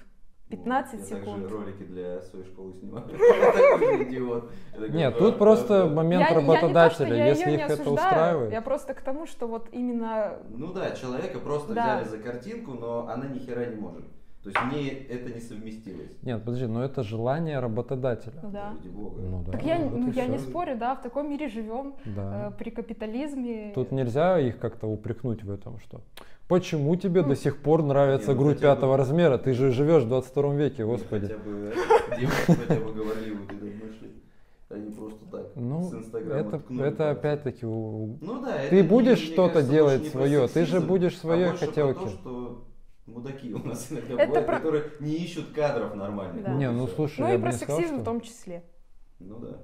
[0.51, 1.25] 15 я секунд.
[1.43, 3.05] также ролики для своей школы снимаю.
[3.11, 4.51] Я такой же идиот.
[4.73, 5.95] Я такой, Нет, «Да, тут просто да».
[5.95, 8.53] момент Я- я работодателя, я если их это устраивает.
[8.53, 13.09] Я просто к тому, что вот именно Ну да, человека просто взяли за картинку, но
[13.09, 14.05] она ни хера не может.
[14.43, 16.17] То есть мне это не совместилось.
[16.23, 18.41] Нет, подожди, но это желание работодателя.
[18.43, 18.73] ну да.
[18.85, 19.21] Бога.
[19.21, 19.53] Ну да.
[19.53, 22.49] Так я, вот ну, я не спорю, да, в таком мире живем, Да.
[22.49, 23.73] э, при капитализме.
[23.75, 26.01] Тут нельзя их как-то упрекнуть в этом, что
[26.51, 29.39] почему тебе до сих пор нравится не, ну грудь хотя бы- пятого размера?
[29.39, 31.29] Ты же живешь в 22 веке, господи.
[31.29, 34.11] Хотя бы э, девушки хотя бы говорили, вот это нашли.
[34.69, 38.77] Они просто так Ну, с Инстаграма это, ткнули это опять-таки у- Ну да, это Ты
[38.77, 41.99] не- будешь что-то делать не свое, ты же будешь свои а хотелки.
[41.99, 42.65] Про то, что
[43.07, 46.45] мудаки у нас иногда Это бывают, про- которые не ищут кадров нормальных.
[46.45, 46.55] Да.
[46.55, 48.21] Не, и ну слушай, ну я и бы про не сказал, сексизм что- в том
[48.21, 48.63] числе.
[49.19, 49.57] Ну да.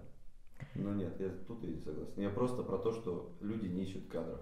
[0.74, 2.12] Ну нет, я тут я не согласен.
[2.16, 4.40] Я просто про то, что люди не ищут кадров.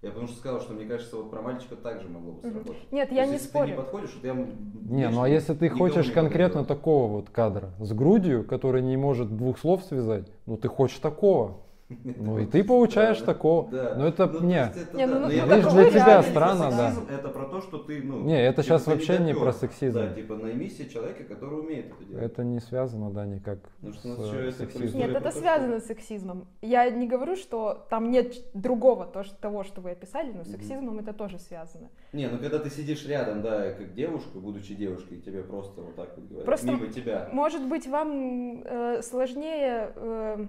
[0.00, 2.92] Я потому что сказал, что мне кажется, вот про мальчика также могло бы сработать.
[2.92, 3.70] Нет, То я есть, не если ты спорю.
[3.70, 7.92] не подходишь, вот я Не, ну а если ты хочешь конкретно такого вот кадра с
[7.92, 11.58] грудью, который не может двух слов связать, ну ты хочешь такого.
[11.88, 13.70] Ну и ты получаешь такого.
[13.70, 13.94] Да.
[13.96, 14.56] Но это Ну, не.
[14.60, 15.14] это Не, да.
[15.14, 16.90] ну, Но ну, я видишь, про- для это тебя не странно, да.
[16.90, 18.24] сексизм, Это про то, что ты, ну...
[18.24, 19.98] Не, это типа, щас ты вообще не про сексизм.
[19.98, 22.24] Да, типа найми себе человека, который умеет это делать.
[22.24, 25.00] Это не связано, да, никак Ну, что с э, это сексизмом.
[25.00, 26.46] Нет, это связано с сексизмом.
[26.60, 30.48] Я не говорю, что там нет другого то, что- того, что вы описали, но с
[30.48, 31.88] сексизмом это тоже связано.
[32.12, 35.94] Не, ну когда ты сидишь рядом, да, как девушка, будучи девушкой, и тебе просто вот
[35.96, 37.30] так вот говорят, Просто мимо тебя.
[37.32, 40.46] Может быть, вам э, сложнее э,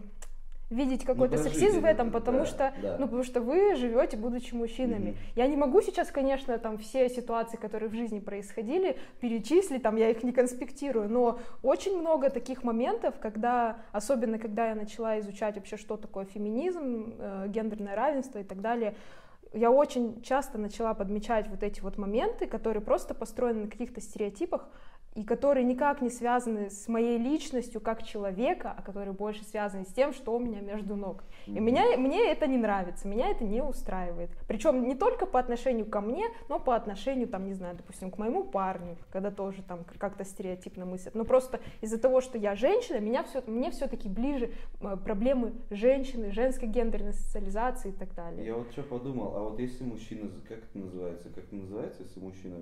[0.69, 2.97] видеть какой-то прожить сексизм в это, этом, потому да, что, да.
[2.99, 5.11] ну, потому что вы живете, будучи мужчинами.
[5.11, 5.17] Мгм.
[5.35, 10.09] Я не могу сейчас, конечно, там все ситуации, которые в жизни происходили, перечислить, там я
[10.09, 15.77] их не конспектирую, но очень много таких моментов, когда, особенно когда я начала изучать вообще,
[15.77, 18.95] что такое феминизм, э, гендерное равенство и так далее,
[19.53, 24.69] я очень часто начала подмечать вот эти вот моменты, которые просто построены на каких-то стереотипах,
[25.15, 29.93] и которые никак не связаны с моей личностью как человека, а которые больше связаны с
[29.93, 31.23] тем, что у меня между ног.
[31.47, 34.29] И меня, мне это не нравится, меня это не устраивает.
[34.47, 38.17] Причем не только по отношению ко мне, но по отношению, там, не знаю, допустим, к
[38.17, 41.15] моему парню, когда тоже там как-то стереотипно мыслят.
[41.15, 44.51] Но просто из-за того, что я женщина, меня все, мне все-таки ближе
[44.81, 48.45] э, проблемы женщины, женской гендерной социализации и так далее.
[48.45, 52.19] Я вот что подумал, а вот если мужчина, как это называется, как это называется, если
[52.19, 52.57] мужчина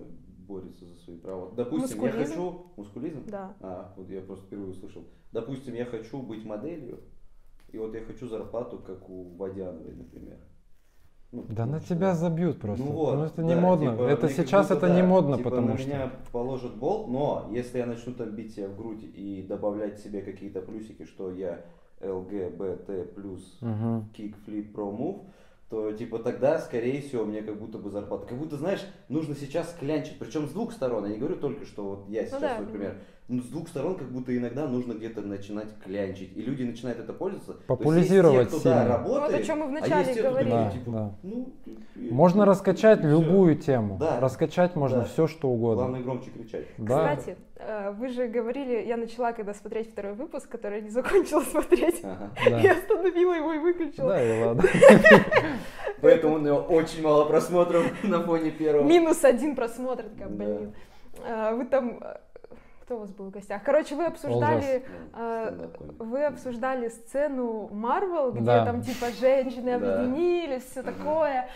[0.48, 1.52] борется за свои права?
[1.56, 2.30] Допустим, я Мускулизм.
[2.34, 2.66] хочу...
[2.78, 3.24] Мускулизм?
[3.28, 3.54] Да.
[3.62, 5.04] А, вот я просто впервые услышал.
[5.32, 7.00] Допустим, я хочу быть моделью,
[7.72, 10.38] и вот я хочу зарплату, как у Водяновой, например.
[11.34, 12.86] Ну, Да на что- тебя забьют просто.
[12.86, 13.92] Ну вот, это не да, модно.
[13.92, 15.88] типа, это сейчас это не да, модно, типа, потому на что.
[15.88, 20.22] меня положат болт, но если я начну там бить себя в грудь и добавлять себе
[20.22, 21.66] какие-то плюсики, что я
[22.02, 24.10] ЛГБТ плюс Мгм.
[24.18, 25.26] kickflip pro move,
[25.70, 28.26] то типа тогда, скорее всего, мне как будто бы зарплата.
[28.28, 30.18] Как будто, знаешь, нужно сейчас клянчить.
[30.18, 31.06] Причем с двух сторон.
[31.06, 32.60] Я не говорю только, что вот я сейчас, да.
[32.60, 32.96] например.
[33.28, 36.32] Но с двух сторон как будто иногда нужно где-то начинать клянчить.
[36.38, 37.52] И люди начинают это пользоваться.
[37.52, 40.06] То есть Популяризировать есть те, кто, да, работает, Ну, вот о чем мы а вначале
[40.06, 40.50] есть те, говорили.
[40.52, 41.16] Да, типа, да.
[41.24, 41.54] ну,
[42.12, 43.10] Можно и- раскачать и всё.
[43.10, 43.98] любую тему.
[44.00, 44.22] Да.
[44.22, 45.04] Раскачать можно Да.
[45.04, 45.84] все, что угодно.
[45.84, 46.68] Главное громче кричать.
[46.78, 47.18] Да.
[47.18, 47.38] Кстати,
[47.98, 52.02] вы же говорили, я начала когда смотреть второй выпуск, который не закончила смотреть.
[52.04, 52.30] Ага.
[52.50, 52.60] Да.
[52.60, 54.10] Я остановила его и выключила.
[54.14, 54.64] Да, и ладно.
[56.02, 58.84] Поэтому у него очень мало просмотров на фоне первого.
[58.88, 60.36] Минус один просмотр, такая, Да.
[60.46, 60.76] блин.
[61.28, 61.98] А, Вы там...
[62.02, 62.18] э,
[62.84, 63.64] Кто у вас был в гостях?
[63.64, 64.86] Короче, вы обсуждали...
[65.14, 65.68] Да, э.
[65.98, 68.66] Вы обсуждали сцену Марвел, где Да.
[68.66, 70.02] там типа женщины Да.
[70.02, 71.50] объединились, все такое.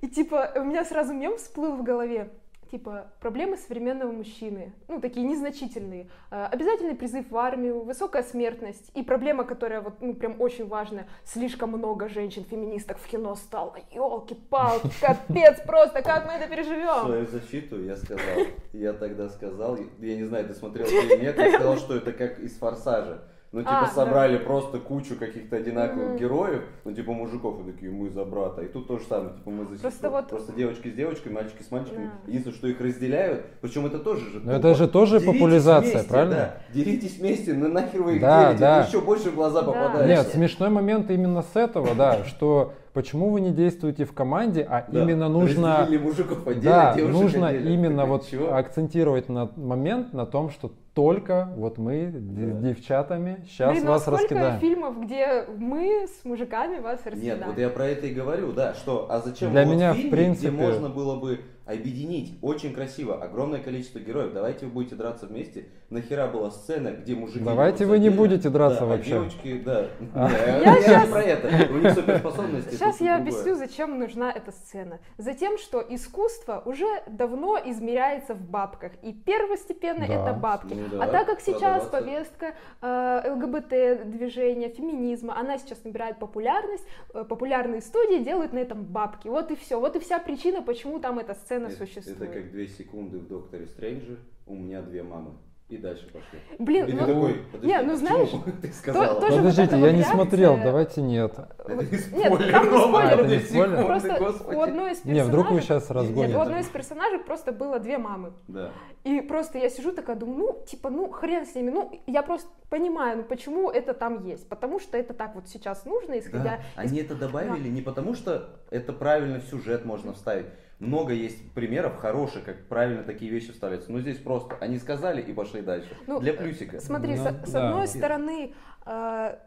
[0.00, 2.28] И типа у меня сразу мем всплыл в голове.
[2.74, 6.08] Типа проблемы современного мужчины, ну такие незначительные.
[6.32, 11.06] Э, Обязательный призыв в армию, высокая смертность и проблема, которая вот ну прям очень важная.
[11.22, 13.76] Слишком много женщин-феминисток в кино стало.
[13.92, 17.04] Елки-палки, капец просто, как мы это В переживем?
[17.04, 18.40] свою защиту я сказал,
[18.72, 22.40] я тогда сказал, я не знаю, ты смотрел или нет, я сказал, что это как
[22.40, 23.22] из «Форсажа».
[23.54, 26.16] Ну, типа, А, собрали просто кучу каких-то одинаковых Мгм.
[26.16, 28.62] героев, ну, типа, мужиков, и такие, мы за брата.
[28.62, 30.10] И тут то же самое, типа, мы за Просто сестру.
[30.10, 32.06] вот- Просто девочки с девочками, мальчики с мальчиками.
[32.06, 32.10] Да.
[32.26, 34.50] Единственное, что их разделяют, причем это тоже же тупо.
[34.50, 36.34] это же тоже Деритесь популяризация, вместе, правильно?
[36.34, 36.54] Да.
[36.74, 38.80] Деритесь вместе, ну нахер вы их Да, делите, да.
[38.80, 39.66] вы еще больше в глаза Да.
[39.70, 40.14] попадаете.
[40.14, 44.84] Нет, смешной момент именно с этого, да, что почему вы не действуете в команде, а
[44.88, 45.00] Да.
[45.00, 47.68] именно нужно, Разделили мужиков отдельно, да, нужно отдельно.
[47.68, 52.68] именно вот акцентировать на момент на том, что только вот мы Да.
[52.68, 54.60] девчатами сейчас Блин, ну а вас сколько раскидаем.
[54.60, 57.46] фильмов, где мы с мужиками вас Нет, раскидаем?
[57.48, 60.10] вот я про это и говорю, да, что, а зачем Для вот меня, в фильме,
[60.10, 65.26] принципе- где можно было бы объединить очень красиво огромное количество героев, давайте вы будете драться
[65.26, 67.40] вместе, нахера была сцена, где мужики...
[67.42, 69.10] Давайте вы не будете драться да, а вообще.
[69.12, 70.28] девочки, да, А.
[70.62, 72.74] Я не про это, у них суперспособности.
[72.74, 74.98] Сейчас я объясню, зачем нужна эта сцена.
[75.16, 78.92] Затем, что искусство уже давно измеряется в бабках.
[79.02, 80.76] И первостепенно это бабки.
[80.92, 87.24] Ну а да, так как сейчас повестка э, ЛГБТ-движения, феминизма, она сейчас набирает популярность, э,
[87.24, 89.28] популярные студии делают на этом бабки.
[89.28, 89.80] Вот и все.
[89.80, 92.20] Вот и вся причина, почему там эта сцена Это- существует.
[92.20, 95.32] Это как две секунды в Докторе Стрэнджи, у меня две мамы.
[95.66, 96.38] И дальше пошли.
[96.58, 98.28] Блин, И ну, такой, подожди, не, ну знаешь,
[98.60, 99.18] ты сказала?
[99.18, 101.32] тоже вот Подождите, я не реакция- смотрел, давайте нет.
[101.58, 103.20] Это не Нет, спойлер, там не спойлер.
[103.20, 103.86] Это не спойлер?
[103.86, 104.56] Просто господи.
[104.56, 106.36] у одной из Не, вдруг вы персонажей- сейчас Нет, разгоните.
[106.36, 108.34] у одной из персонажей просто было две мамы.
[108.46, 108.72] Да.
[109.04, 111.70] И просто я сижу такая, думаю, ну, типа, ну, хрен с ними.
[111.70, 114.46] Ну, я просто понимаю, ну, почему это там есть.
[114.46, 116.44] Потому что это так вот сейчас нужно, исходя...
[116.44, 120.46] Да, они это добавили не потому, что это правильно в сюжет можно вставить.
[120.78, 123.92] Много есть примеров хороших, как правильно такие вещи вставляются.
[123.92, 125.96] Но здесь просто они сказали и пошли дальше.
[126.06, 126.80] Ну, Для плюсика.
[126.80, 127.68] Смотри, Ну, со- с, да.
[127.68, 128.54] одной стороны,
[128.86, 129.38] э,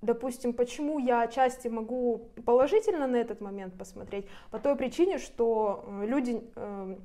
[0.00, 6.06] допустим, почему я отчасти могу положительно на этот момент посмотреть, по той причине, что э,
[6.06, 6.96] люди э,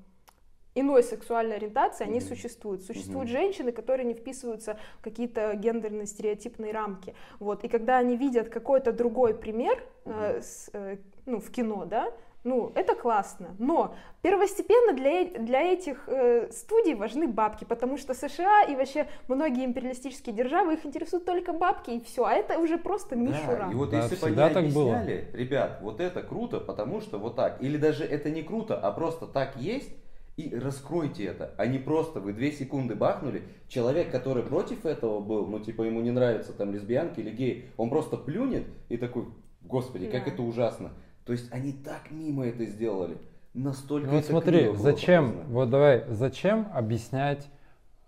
[0.75, 2.27] иной сексуальной ориентации, они Мгм.
[2.27, 2.83] существуют.
[2.83, 3.37] Существуют Мгм.
[3.39, 7.15] женщины, которые не вписываются в какие-то гендерные стереотипные рамки.
[7.39, 7.63] Вот.
[7.63, 10.41] И когда они видят какой-то другой пример э, Мгм.
[10.43, 12.11] с, э, ну, в кино, да,
[12.43, 13.55] ну, это классно.
[13.59, 19.07] Но первостепенно для, э- для этих э, студий важны бабки, потому что США и вообще
[19.27, 22.23] многие империалистические державы, их интересуют только бабки и все.
[22.25, 23.65] А это уже просто мишура.
[23.67, 24.95] Да, и вот Да, если бы они так было.
[24.95, 28.91] объясняли, ребят, вот это круто, потому что вот так, или даже это не круто, а
[28.91, 29.91] просто так есть,
[30.37, 35.45] и раскройте это, а не просто вы две секунды бахнули, человек, который против этого был,
[35.47, 39.25] ну типа ему не нравятся там лесбиянки или геи, он просто плюнет и такой,
[39.61, 40.31] господи, как Да.
[40.31, 40.91] это ужасно.
[41.25, 43.17] То есть они так мимо это сделали,
[43.53, 45.53] настолько Ну вот смотри, зачем, показано.
[45.53, 47.47] вот давай, зачем объяснять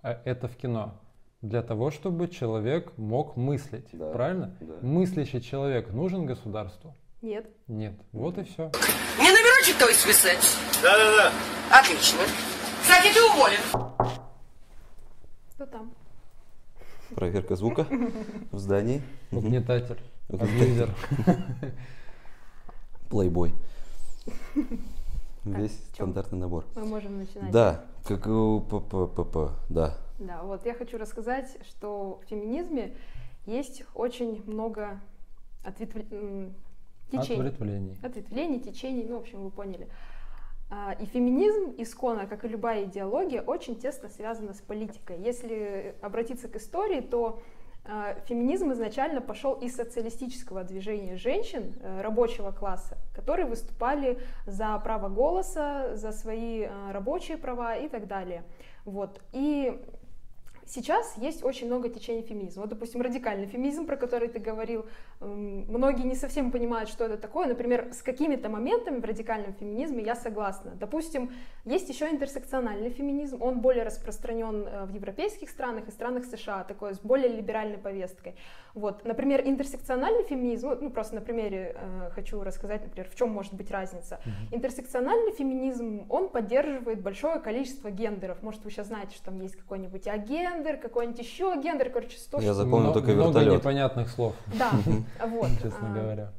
[0.04, 0.96] э, это в кино?
[1.42, 4.56] Для того, чтобы человек мог мыслить, Да, правильно?
[4.60, 4.74] да.
[4.82, 6.96] Мыслящий человек нужен государству?
[7.22, 7.48] Нет.
[7.68, 7.94] Нет.
[8.12, 8.72] Вот и все.
[9.20, 10.40] Мне номерочек твой списать?
[10.82, 11.32] Да-да-да.
[11.80, 12.20] Отлично.
[12.82, 13.60] Кстати, ты уволен.
[15.56, 15.94] Что там?
[17.16, 17.86] Проверка звука
[18.52, 19.02] в здании.
[19.32, 20.00] Угнетатель,
[20.30, 20.56] Угнетатель.
[20.64, 20.96] абьюзер.
[23.12, 23.54] Плейбой.
[25.44, 26.64] Весь стандартный набор.
[26.76, 27.52] Мы можем начинать.
[27.52, 29.98] Да, как у ППП, да.
[30.18, 32.96] Да, вот я хочу рассказать, что в феминизме
[33.46, 35.02] есть очень много
[35.66, 36.54] ответвл- м,
[37.12, 37.42] течений.
[37.48, 37.98] Ответвлений.
[38.02, 39.90] Ответвлений, течений, ну, в общем, вы поняли.
[40.70, 45.20] А, И феминизм исконно, как и любая идеология, очень тесно связана с политикой.
[45.22, 47.42] Если обратиться к истории, то
[48.28, 55.96] феминизм изначально пошел из социалистического движения женщин э, рабочего класса, которые выступали за право голоса,
[55.96, 58.44] за свои а, рабочие права и так далее.
[58.86, 59.20] Вот.
[59.32, 59.82] И
[60.74, 62.62] Сейчас есть очень много течений феминизма.
[62.62, 64.86] Вот, допустим, радикальный феминизм, про который ты говорил,
[65.20, 67.46] многие не совсем понимают, что это такое.
[67.48, 70.72] Например, с какими-то моментами в радикальном феминизме я согласна.
[70.80, 71.32] Допустим,
[71.66, 76.96] есть еще интерсекциональный феминизм, он более распространен э, в европейских странах и странах США, такой
[76.96, 78.36] с более либеральной повесткой.
[78.74, 83.54] Вот, например, интерсекциональный феминизм, ну просто на примере э, хочу рассказать, например, в чем может
[83.54, 84.22] быть разница.
[84.52, 88.42] Интерсекциональный феминизм, он поддерживает большое количество гендеров.
[88.42, 90.08] Может, вы сейчас знаете, что там есть какой-нибудь
[90.62, 93.60] агендер, какой-нибудь еще гендер, короче, сто Я запомнил Мно- только Много вертолет.
[93.62, 94.72] непонятных слов, Да,
[95.26, 95.50] вот.
[95.62, 96.32] честно а, говоря.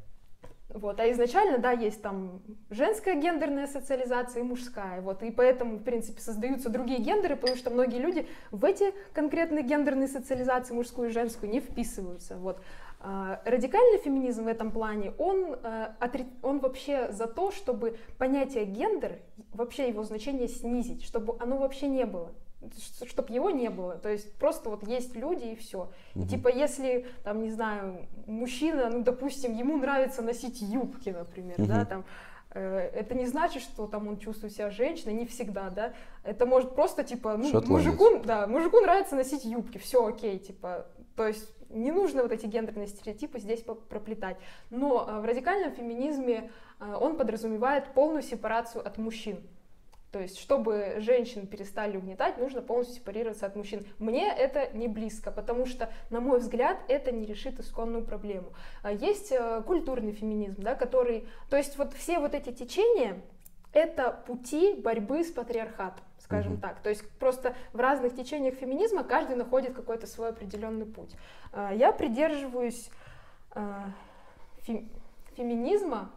[0.69, 5.83] Вот, а изначально, да, есть там женская гендерная социализация и мужская, вот, и поэтому, в
[5.83, 11.11] принципе, создаются другие гендеры, потому что многие люди в эти конкретные гендерные социализации, мужскую и
[11.11, 12.59] женскую, не вписываются, вот.
[13.05, 15.87] А, Радикальный феминизм в этом плане, он, э,
[16.41, 19.19] он вообще за то, чтобы понятие гендер,
[19.53, 22.31] вообще его значение снизить, чтобы оно вообще не было
[23.07, 23.95] чтобы его не было.
[23.95, 25.89] То есть просто вот есть люди и все.
[26.15, 31.77] И типа если, там, не знаю, мужчина, ну, допустим, ему нравится носить юбки, например, да,
[31.79, 31.85] Мгм.
[31.85, 32.05] там,
[32.51, 35.93] э, это не значит, что там он чувствует себя женщиной, не всегда, да.
[36.23, 37.69] Это может просто, типа, ну, Шотландец.
[37.69, 40.85] мужику, да, мужику нравится носить юбки, все окей, типа,
[41.15, 44.37] то есть не нужно вот эти гендерные стереотипы здесь проплетать.
[44.69, 49.41] Но э, в радикальном феминизме э, он подразумевает полную сепарацию от мужчин.
[50.13, 53.83] То есть, чтобы женщин перестали угнетать, нужно полностью сепарироваться от мужчин.
[53.97, 58.53] Мне это не близко, потому что, на мой взгляд, это не решит исконную проблему.
[58.83, 61.27] А Есть э, культурный феминизм, да, который...
[61.49, 63.23] То есть, вот все вот эти течения,
[63.73, 66.61] это пути борьбы с патриархатом, скажем Мгм.
[66.61, 66.79] так.
[66.81, 71.15] То есть просто в разных течениях феминизма каждый находит какой-то свой определенный путь.
[71.51, 72.91] А, Я придерживаюсь
[73.49, 73.85] а,
[74.67, 74.87] фем-
[75.35, 76.11] феминизма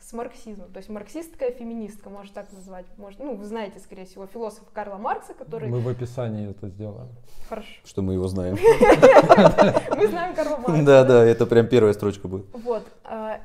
[0.00, 2.84] с марксизмом, то есть марксистская феминистка, можно так назвать.
[2.98, 5.68] Может, ну, вы знаете, скорее всего, философа Карла Маркса, который...
[5.68, 7.08] Мы в описании это сделаем.
[7.48, 7.68] Хорошо.
[7.84, 8.56] Что мы его знаем.
[9.96, 10.84] Мы знаем Карла Маркса.
[10.84, 12.46] Да, да, это прям первая строчка будет.
[12.52, 12.86] Вот.
[13.04, 13.40] а,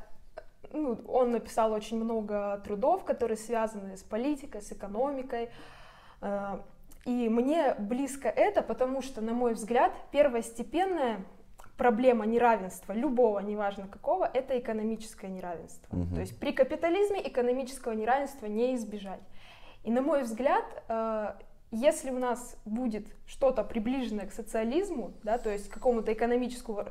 [0.72, 5.48] ну, он написал очень много трудов, которые связаны с политикой, с экономикой.
[6.20, 6.60] а,
[7.04, 11.24] И мне близко это, потому что, на мой взгляд, первостепенная
[11.76, 15.94] проблема неравенства, любого, неважно какого, это экономическое неравенство.
[15.94, 16.14] Мгм.
[16.14, 19.22] То есть при капитализме экономического неравенства не избежать.
[19.84, 21.34] И на мой взгляд, э,
[21.72, 26.84] если у нас будет что-то приближенное к социализму, да, то есть к какому-то экономическому,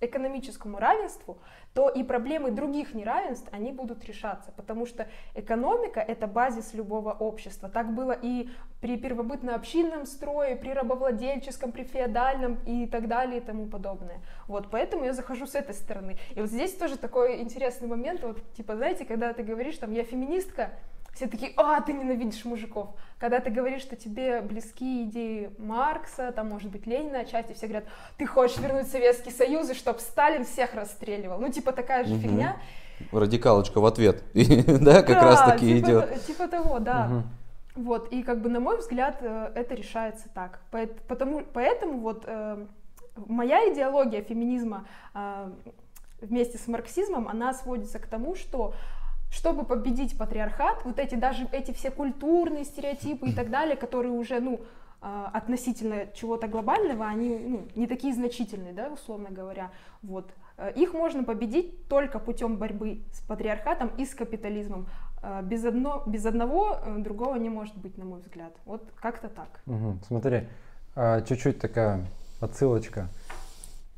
[0.00, 1.38] экономическому равенству,
[1.74, 7.68] то и проблемы других неравенств, они будут решаться, потому что экономика— это базис любого общества.
[7.68, 8.48] Так было и
[8.80, 14.20] при первобытно-общинном строе, при рабовладельческом, при феодальном и так далее и тому подобное.
[14.48, 16.16] Вот, поэтому я захожу с этой стороны.
[16.34, 20.04] И вот здесь тоже такой интересный момент, вот, типа, знаете, когда ты говоришь, там, я
[20.04, 20.70] феминистка,
[21.14, 22.88] все такие, а, ты ненавидишь мужиков.
[23.18, 27.84] Когда ты говоришь, что тебе близки идеи Маркса, там, может быть, Ленина отчасти, все говорят,
[28.16, 31.38] ты хочешь вернуть Советский Союз, и чтоб Сталин всех расстреливал.
[31.38, 32.20] Ну, типа такая же Мгм.
[32.22, 32.56] фигня.
[33.12, 34.22] Радикалочка в ответ.
[34.34, 36.26] Да, как Да, раз таки типа идет.
[36.26, 37.24] Типа того, да.
[37.74, 40.60] Вот, и как бы, на мой взгляд, э, это решается так.
[41.08, 42.66] Потому, поэтому вот э,
[43.16, 45.50] моя идеология феминизма э,
[46.20, 48.74] вместе с марксизмом, она сводится к тому, что
[49.32, 54.40] чтобы победить патриархат, вот эти даже эти все культурные стереотипы и так далее, которые уже,
[54.40, 54.60] ну,
[55.00, 59.70] э, относительно чего-то глобального, они ну, не такие значительные, да, условно говоря.
[60.02, 60.30] Вот.
[60.58, 64.86] Э, Их можно победить только путем борьбы с патриархатом и с капитализмом.
[65.22, 68.52] Э, Без, одно, без одного э, другого не может быть, на мой взгляд.
[68.66, 69.62] Вот как-то так.
[69.64, 69.98] Мгм.
[70.06, 70.46] Смотри,
[70.94, 72.04] а, чуть-чуть такая
[72.38, 73.08] отсылочка.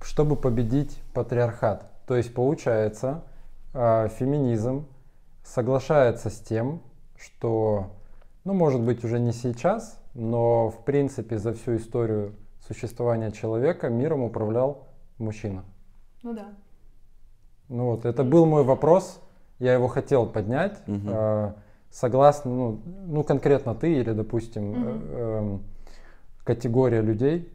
[0.00, 1.90] Чтобы победить патриархат.
[2.06, 3.24] То есть получается,
[3.72, 4.86] а, феминизм
[5.44, 6.82] соглашается с тем,
[7.16, 7.92] что,
[8.42, 12.34] ну, может быть, уже не сейчас, но в принципе за всю историю
[12.66, 14.88] существования человека миром управлял
[15.18, 15.64] мужчина.
[16.22, 16.46] Ну да.
[17.68, 19.20] Ну вот, это был мой вопрос,
[19.58, 20.82] я его хотел поднять.
[20.88, 21.08] Мгм.
[21.08, 21.54] А,
[21.94, 25.62] Согласно, ну, ну конкретно ты или, допустим, э, эм,
[26.42, 27.52] категория людей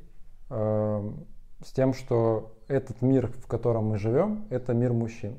[0.49, 1.25] эм,
[1.61, 5.35] с тем, что этот мир, в котором мы живем, это мир мужчин.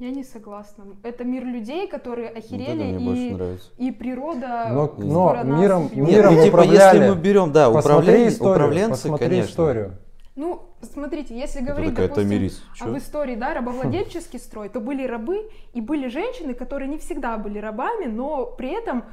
[0.00, 0.86] Я не согласна.
[1.02, 3.70] Это мир людей, которые Вот охерели, мне больше и, нравится.
[3.76, 6.96] и природа Но, но скоро нас миром, миром ну, типа, управляли.
[6.96, 9.50] если мы берем, да, управление, историю, управленцы, посмотри конечно.
[9.50, 9.98] историю.
[10.36, 12.62] Ну, смотрите, если говорить, такая допустим, Тамирис.
[12.80, 12.96] об Чё?
[12.96, 18.06] истории, да, рабовладельческий строй, то были рабы и были женщины, которые не всегда были рабами,
[18.06, 19.04] но при этом,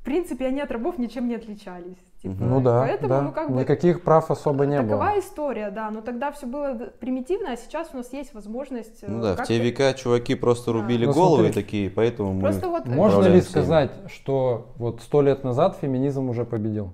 [0.00, 1.98] в принципе, они от рабов ничем не отличались.
[2.32, 2.44] Типа.
[2.44, 3.22] Ну да, Поэтому, да.
[3.22, 5.18] ну, как бы, никаких прав особо не такова было.
[5.20, 9.02] история, да, но тогда все было примитивно, а сейчас у нас есть возможность...
[9.02, 10.80] э, Ну да, в те века чуваки просто Да.
[10.80, 11.62] рубили Ну, головы смотри.
[11.62, 12.40] такие, поэтому мы...
[12.40, 12.86] Просто вот...
[12.86, 16.92] э, Можно ли сказать, что вот сто лет назад феминизм уже победил?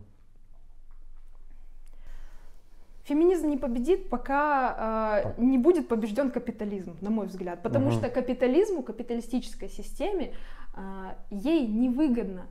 [3.05, 7.61] Феминизм не победит, пока э, не будет побежден капитализм, на мой взгляд.
[7.63, 7.95] Потому Мгм.
[7.95, 10.35] что капитализму, капиталистической системе,
[10.77, 10.81] э,
[11.31, 12.43] ей невыгодно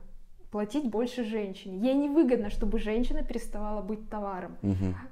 [0.52, 1.78] платить больше женщине.
[1.78, 4.56] Ей невыгодно, чтобы женщина переставала быть товаром.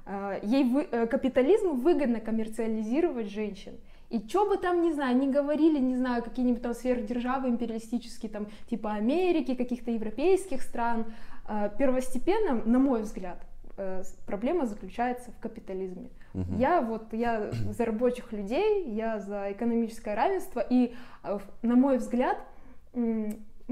[0.05, 3.73] Э, ей вы- э, капитализму выгодно коммерциализировать женщин.
[4.11, 8.47] И что бы там, не знаю, не говорили, не знаю, какие-нибудь там сверхдержавы империалистические, там,
[8.69, 11.05] типа Америки, каких-то европейских стран,
[11.49, 13.41] э, первостепенно, на мой взгляд,
[13.77, 16.09] э, проблема заключается в капитализме.
[16.33, 16.57] Мгм.
[16.59, 22.37] Я вот, я за рабочих людей, я за экономическое равенство, и, э, на мой взгляд,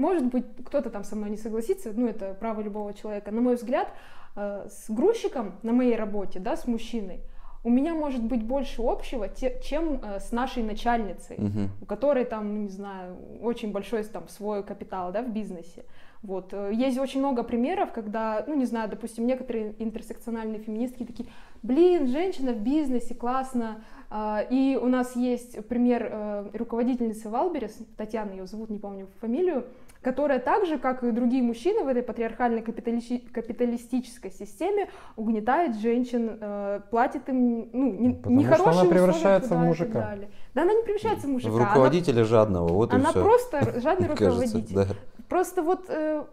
[0.00, 3.54] может быть, кто-то там со мной не согласится, ну, это право любого человека, на мой
[3.54, 3.88] взгляд,
[4.36, 7.20] э, с грузчиком на моей работе, да, с мужчиной,
[7.62, 11.68] у меня может быть больше общего, те- чем э, с нашей начальницей, Мгм.
[11.82, 15.84] у которой там, ну, не знаю, очень большой там свой капитал, да, в бизнесе.
[16.22, 16.52] Вот.
[16.54, 21.28] э, Есть очень много примеров, когда, ну, не знаю, допустим, некоторые интерсекциональные феминистки такие,
[21.62, 23.82] блин, женщина в бизнесе, классно.
[24.10, 29.64] А, И у нас есть пример руководительницы Wildberries, Татьяна ее зовут, не помню фамилию,
[30.02, 36.38] которая так же, как и другие мужчины в этой патриархальной капиталисти- капиталистической системе, угнетает женщин,
[36.40, 40.16] э, платит им ну, не, Потому нехорошие что она условия превращается в и так мужика.
[40.54, 41.52] Да, она не превращается в мужика.
[41.52, 43.22] В она- руководителя жадного, вот и она все.
[43.22, 44.74] просто жадный руководитель.
[44.74, 44.86] да.
[45.28, 46.24] Просто вот э,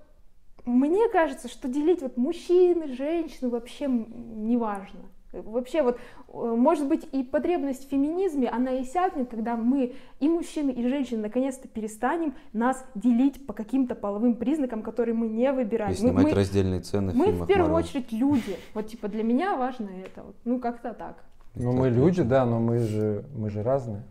[0.66, 5.00] мне кажется, что делить вот мужчин и женщин вообще не важно.
[5.42, 10.72] Вообще вот, э, может быть, и потребность в феминизме, она иссякнет, когда мы, и мужчины,
[10.72, 15.92] и женщины, наконец-то перестанем нас делить по каким-то половым признакам, которые мы не выбираем.
[15.92, 17.80] И Мы- снимать мы, раздельные цены в мы в фильмах первую Marvel.
[17.80, 18.58] очередь люди.
[18.74, 20.24] Вот типа для меня важно это.
[20.24, 20.36] Вот.
[20.46, 21.24] Ну как-то так.
[21.56, 24.04] Ну, мы люди, да, но мы же, мы же разные.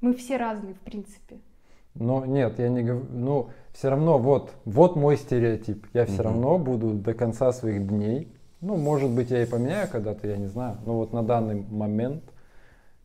[0.00, 1.36] Мы все разные в принципе.
[1.94, 5.86] Но нет, я не говорю, ну, все равно, вот, вот мой стереотип.
[5.92, 6.22] Я все Мгм.
[6.22, 8.28] равно буду до конца своих дней,
[8.64, 12.22] ну, может быть, я и поменяю когда-то, я не знаю, но вот на данный момент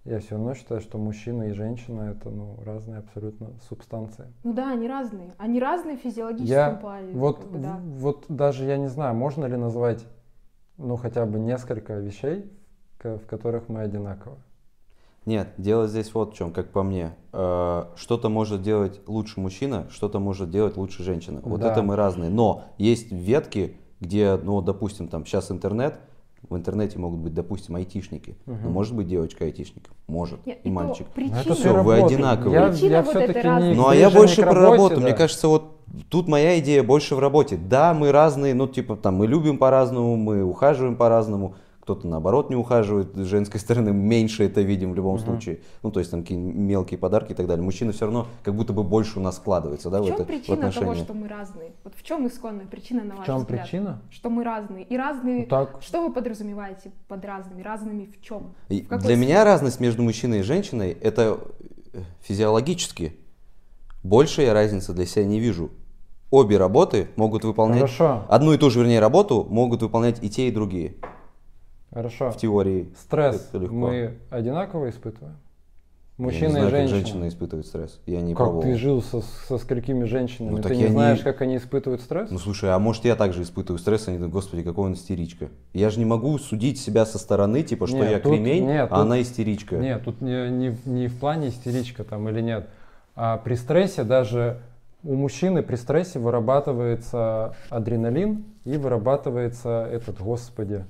[0.06, 4.26] я все равно считаю, что мужчина и женщина это, ну, разные абсолютно субстанции.
[4.44, 5.34] Ну да, они разные.
[5.38, 7.14] Они разные в физиологическом Я плане.
[7.14, 7.80] вот, как бы, да.
[7.84, 10.06] вот даже я не знаю, можно ли назвать,
[10.78, 12.50] ну, хотя бы несколько вещей,
[13.04, 14.38] в которых мы одинаковы.
[15.26, 17.12] Нет, дело здесь вот в чем, как по мне.
[17.34, 21.42] Э, Что-то может делать лучше мужчина, что-то может делать лучше женщина.
[21.44, 21.72] Вот Да.
[21.72, 22.30] это мы разные.
[22.30, 25.96] Но есть ветки, где, ну, допустим, там сейчас интернет,
[26.50, 28.36] в интернете могут быть, допустим, айтишники.
[28.46, 28.72] Но Мгм.
[28.72, 29.90] может быть девочка айтишник?
[30.08, 30.46] Может.
[30.46, 31.06] Нет, и мальчик.
[31.10, 32.62] Но причина- это Всё, вы одинаковые.
[32.62, 33.70] Я, Причина я вот разности.
[33.70, 35.02] не Ну, а я больше про работе, работу.
[35.02, 35.18] Мне да.
[35.18, 35.64] кажется, вот
[36.10, 37.58] тут моя идея больше в работе.
[37.58, 41.56] Да, мы разные, ну, типа, там, мы любим по-разному, мы ухаживаем по-разному.
[41.90, 43.16] Кто-то, наоборот, не ухаживает.
[43.16, 45.24] С женской стороны меньше это видим в любом Мгм.
[45.26, 45.62] случае.
[45.82, 47.66] Ну, то есть, там, какие мелкие подарки и так далее.
[47.66, 50.24] Мужчина все равно как будто бы больше у нас складывается, да, в в, чем это,
[50.24, 51.72] в причина того, что мы разные?
[51.84, 53.62] Вот в чем исконная причина, на В ваш чем взгляд?
[53.64, 54.02] причина?
[54.12, 54.84] Что мы разные.
[54.84, 55.40] И разные...
[55.40, 57.64] Ну, так, Что вы подразумеваете под разными?
[57.64, 58.54] Разными в чем?
[58.70, 59.44] И В Для меня сфере?
[59.46, 61.40] разность между мужчиной и женщиной это
[61.94, 63.16] э, физиологически.
[64.04, 65.72] Больше я разницы для себя не вижу.
[66.30, 67.80] Обе работы могут выполнять...
[67.80, 70.94] хорошо, Одну и ту же, вернее, работу могут выполнять и те, и другие.
[71.94, 72.32] Хорошо.
[72.32, 72.90] В теории.
[72.98, 73.76] Стресс Это легко.
[73.76, 75.36] мы одинаково испытываем?
[76.18, 77.00] я Мужчина не знаю, и как женщина.
[77.00, 78.00] женщина испытывает стресс.
[78.06, 78.62] Я не как пробовал.
[78.64, 80.52] ты жил со, со сколькими женщинами?
[80.58, 82.30] Ну, ты не я не- знаешь, как они испытывают стресс?
[82.30, 85.48] Ну слушай, а может я также испытываю стресс, они думают, господи, какой он истеричка.
[85.74, 88.88] Я же не могу судить себя со стороны, типа, что Нет, я тут- кремень, нет,
[88.92, 89.78] а тут- она истеричка.
[89.78, 92.68] Нет, тут не, не, в- не в плане истеричка там или нет.
[93.16, 94.60] А при стрессе даже
[95.06, 100.84] у мужчины при стрессе вырабатывается адреналин и вырабатывается этот, господи,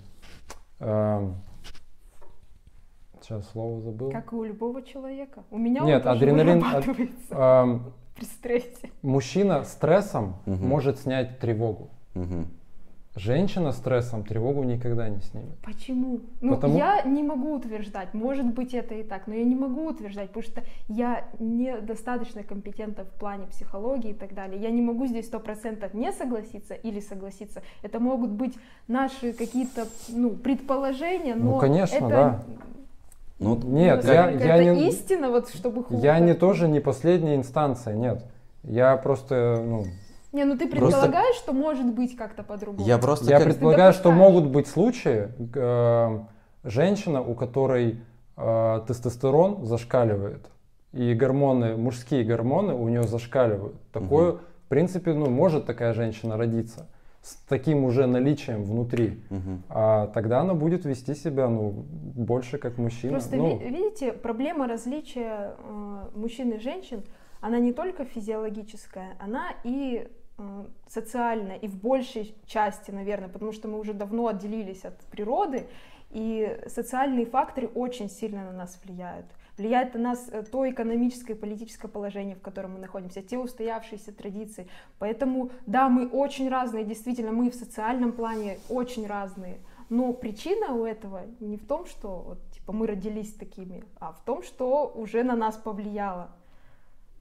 [3.21, 4.11] сейчас слово забыл.
[4.11, 5.43] Как и у любого человека.
[5.51, 6.63] У меня Нет, он адреналин-
[7.31, 8.89] Эм, при стрессе.
[9.01, 10.67] мужчина стрессом Мгм.
[10.67, 11.89] может снять тревогу.
[12.13, 12.47] Мгм.
[13.19, 15.57] Женщина стрессом тревогу никогда не снимет.
[15.61, 16.21] Почему?
[16.39, 19.87] Ну, Потому- я не могу утверждать, может быть это и так, но я не могу
[19.89, 24.61] утверждать, потому что я недостаточно компетентна в плане психологии и так далее.
[24.61, 27.61] Я не могу здесь сто процентов не согласиться или согласиться.
[27.83, 28.57] Это могут быть
[28.87, 32.43] наши какие-то ну, предположения, но Ну, конечно, это, да.
[33.39, 34.89] Ну, Нет, ну, я, я это не...
[34.89, 38.23] истина, вот чтобы Я ху- не тоже не последняя инстанция, нет.
[38.63, 39.85] Я просто, ну,
[40.31, 42.87] Не, ну ты Просто- предполагаешь, что может быть как-то по-другому.
[42.87, 46.19] Я просто я как- предполагаю, что могут быть случаи, э,
[46.63, 48.01] женщина, у которой
[48.41, 50.49] э, тестостерон зашкаливает,
[50.93, 53.75] и гормоны, мужские гормоны у нее зашкаливают.
[53.91, 54.39] Такое, Мгм.
[54.65, 56.87] в принципе, ну, может такая женщина родиться
[57.21, 59.21] с таким уже наличием внутри.
[59.29, 59.63] Мгм.
[59.67, 61.83] А тогда она будет вести себя, ну,
[62.15, 63.11] больше как мужчина.
[63.13, 67.03] Просто ну, ви- видите, проблема различия э, мужчин и женщин,
[67.41, 70.07] она не только физиологическая, она и
[70.87, 75.67] социальная, и в большей части, наверное, потому что мы уже давно отделились от природы,
[76.11, 79.25] и социальные факторы очень сильно на нас влияют.
[79.57, 84.13] Влияет на нас э, то экономическое и политическое положение, в котором мы находимся, те устоявшиеся
[84.13, 84.67] традиции.
[84.99, 89.59] Поэтому, да, мы очень разные, действительно, мы в социальном плане очень разные.
[89.89, 94.23] Но причина у этого не в том, что вот, типа, мы родились такими, а в
[94.23, 96.29] том, что уже на нас повлияло.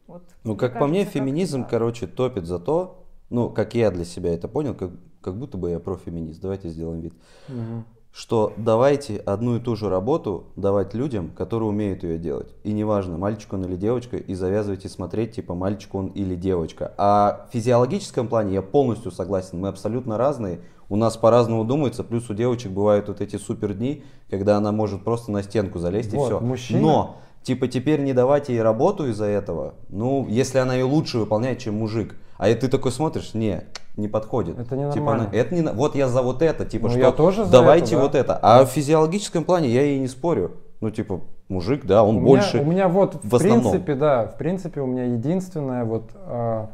[0.06, 1.70] Вот, Ну, как по мне, кажется, феминизм, так.
[1.70, 5.70] короче, топит за то, ну, как я для себя это понял, как, как будто бы
[5.70, 7.14] я профеминист, давайте сделаем вид,
[7.48, 7.84] мгм.
[8.12, 12.54] что давайте одну и ту же работу давать людям, которые умеют ее делать.
[12.64, 16.94] И неважно, мальчик он или девочка, и завязывайте смотреть, типа, мальчик он или девочка.
[16.96, 22.30] А в физиологическом плане я полностью согласен, мы абсолютно разные, у нас по-разному думается, плюс
[22.30, 26.16] у девочек бывают вот эти супер дни, когда она может просто на стенку залезть и
[26.16, 26.40] Вот, все.
[26.40, 29.74] мужчина- Но Типа теперь не давать ей работу из-за этого.
[29.88, 32.14] Ну, если она ее лучше выполняет, чем мужик.
[32.39, 33.64] А и ты такой смотришь, не,
[33.97, 34.59] не подходит.
[34.59, 35.24] Это не Типа, нормально.
[35.30, 37.86] она- это не, вот я за вот это, типа, Ну, что я тоже за давайте
[37.86, 38.03] это, да.
[38.03, 38.39] вот это.
[38.41, 40.53] А в физиологическом плане я ей не спорю.
[40.80, 42.59] Ну, типа, мужик, да, он у больше.
[42.59, 43.62] Меня, у меня вот, в, в основном.
[43.72, 46.70] принципе, да, в принципе, у меня единственная вот а,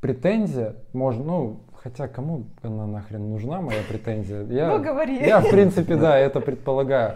[0.00, 4.44] претензия, можно, ну, хотя кому она нахрен нужна, моя претензия?
[4.44, 5.18] Я, Ну, говори.
[5.18, 7.14] Я, в принципе, да, это предполагаю.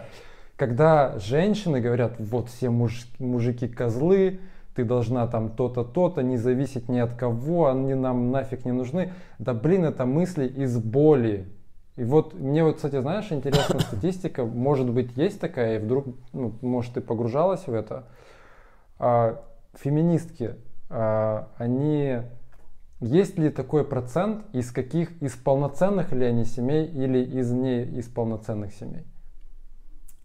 [0.57, 4.39] Когда женщины говорят, вот все муж- мужики козлы,
[4.75, 9.13] ты должна там то-то, то-то, не зависеть ни от кого, они нам нафиг не нужны.
[9.39, 11.47] Да блин, это мысли из боли.
[11.95, 16.53] И вот мне вот, кстати, знаешь, интересная статистика, может быть, есть такая, и вдруг, ну,
[16.61, 18.05] может, ты погружалась в это.
[18.97, 19.43] А,
[19.75, 20.55] феминистки,
[20.89, 22.21] а, они
[22.99, 28.07] есть ли такой процент, из каких, из полноценных ли они семей или из не из
[28.07, 29.05] полноценных семей?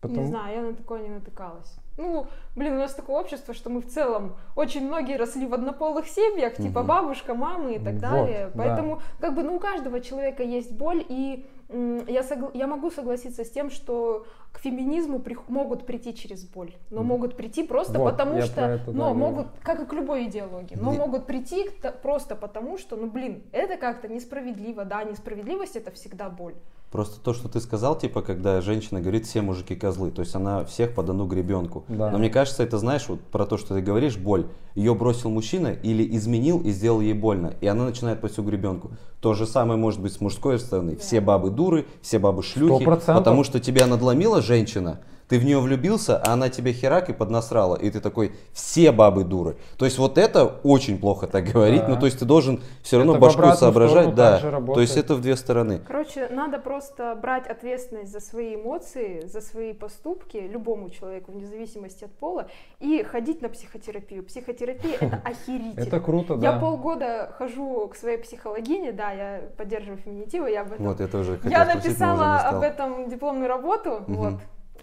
[0.04, 1.76] Не знаю, я на такое не натыкалась.
[1.98, 2.26] Ну,
[2.56, 6.54] блин, у нас такое общество, что мы в целом очень многие росли в однополых семьях,
[6.56, 8.50] типа бабушка, мамы и так Вот, далее.
[8.54, 8.62] да.
[8.64, 13.44] Поэтому, как бы, ну, у каждого человека есть боль, и я, согла- я могу согласиться
[13.44, 18.12] с тем, что к феминизму при- могут прийти через боль, но могут прийти просто Вот,
[18.12, 19.14] потому что, это, да, но говорю.
[19.18, 21.68] могут, как и к любой идеологии, но Не- могут прийти
[22.02, 26.54] просто потому что, ну, блин, это как-то несправедливо, да, несправедливость это всегда боль.
[26.90, 30.64] Просто то, что ты сказал, типа, когда женщина говорит, все мужики козлы, то есть она
[30.64, 31.84] всех под одну гребенку.
[31.88, 32.10] Да.
[32.10, 34.46] Но мне кажется, это знаешь, вот про то, что ты говоришь, боль.
[34.74, 38.92] Ее бросил мужчина или изменил и сделал ей больно, и она начинает под всю гребенку.
[39.20, 40.96] То же самое может быть с мужской стороны.
[40.96, 43.18] Все бабы дуры, все бабы шлюхи, процентов.
[43.18, 47.76] потому что тебя надломила женщина, ты в нее влюбился, а она тебе херак и поднасрала,
[47.76, 49.56] и ты такой, все бабы дуры.
[49.76, 51.88] То есть вот это очень плохо так говорить, Да.
[51.88, 54.38] ну то есть ты должен все равно Это башку соображать, да.
[54.38, 55.80] То есть это в две стороны.
[55.86, 62.04] Короче, надо просто брать ответственность за свои эмоции, за свои поступки любому человеку, вне зависимости
[62.04, 62.48] от пола,
[62.80, 64.24] и ходить на психотерапию.
[64.24, 65.80] Психотерапия это охерительно.
[65.80, 66.58] Это круто, Я да.
[66.58, 71.36] полгода хожу к своей психологине, да, я поддерживаю феминитивы, я об этом Вот я тоже
[71.36, 74.34] хотел я написала об этом дипломную работу, вот.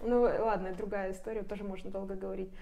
[0.02, 2.52] Ну ладно, другая история, тоже можно долго говорить.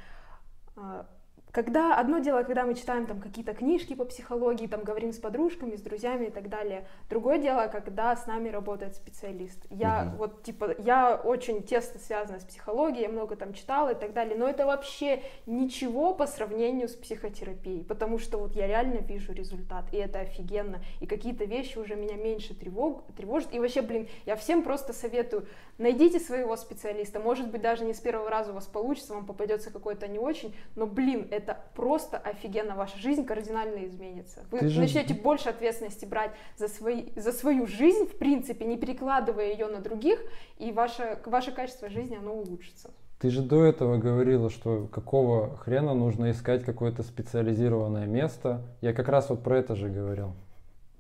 [0.77, 1.07] А,
[1.55, 5.77] Когда одно дело, когда мы читаем там какие-то книжки по психологии, там говорим с подружками,
[5.77, 6.85] с друзьями и так далее.
[7.09, 9.65] Другое дело, когда с нами работает специалист.
[9.71, 10.17] Я Мгм.
[10.17, 14.37] вот типа я очень тесно связана с психологией, я много там читала и так далее,
[14.37, 19.85] но это вообще ничего по сравнению с психотерапией, потому что вот я реально вижу результат,
[19.93, 24.35] и это офигенно, и какие-то вещи уже меня меньше тревог, тревожат, и вообще, блин, я
[24.35, 25.47] всем просто советую,
[25.79, 29.71] найдите своего специалиста, может быть, даже не с первого раза у вас получится, вам попадется
[29.71, 31.44] какой-то не очень, но, блин, это
[31.75, 34.45] просто офигенно, ваша жизнь кардинально изменится.
[34.51, 38.77] Вы Ты же- начнете больше ответственности брать за, свои, за свою жизнь, в принципе, не
[38.77, 40.21] перекладывая ее на других,
[40.59, 42.91] и ваше, ваше качество жизни, оно улучшится.
[43.21, 48.63] Ты же до этого говорила, что какого хрена нужно искать какое-то специализированное место.
[48.81, 50.33] Я как раз вот про это же говорил.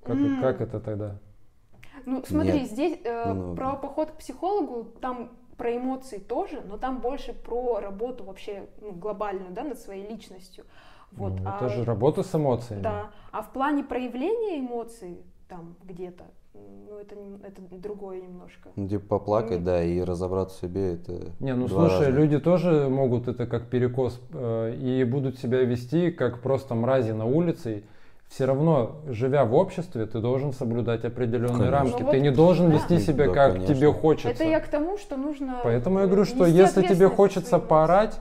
[0.02, 0.40] Как, М.
[0.40, 1.16] как это тогда?
[2.06, 2.70] Ну, смотри, Нет.
[2.70, 7.80] здесь э, Ну, про поход к психологу, там про эмоции тоже, но там больше про
[7.80, 10.64] работу вообще ну, глобальную, да, над своей личностью.
[11.12, 11.32] Вот.
[11.40, 12.82] Ну, а, это же работа с эмоциями.
[12.82, 13.10] Да.
[13.30, 16.24] А в плане проявления эмоций там где-то,
[16.54, 18.70] ну, это, не- это другое немножко.
[18.74, 19.64] Ну, типа поплакать, М.
[19.64, 22.18] да, и разобраться в себе, это Не, ну два слушай, разных.
[22.18, 27.26] люди тоже могут это как перекос э, и будут себя вести как просто мрази на
[27.26, 27.84] улице.
[28.34, 31.70] Все равно, живя в обществе, ты должен соблюдать определенные Конечно.
[31.70, 31.92] рамки.
[31.92, 32.74] Ну ты вот, не должен да.
[32.74, 33.74] вести себя Да, как конечно.
[33.76, 34.28] тебе хочется.
[34.28, 35.60] Это я к тому, что нужно...
[35.62, 38.18] Поэтому я говорю, что если тебе хочется поорать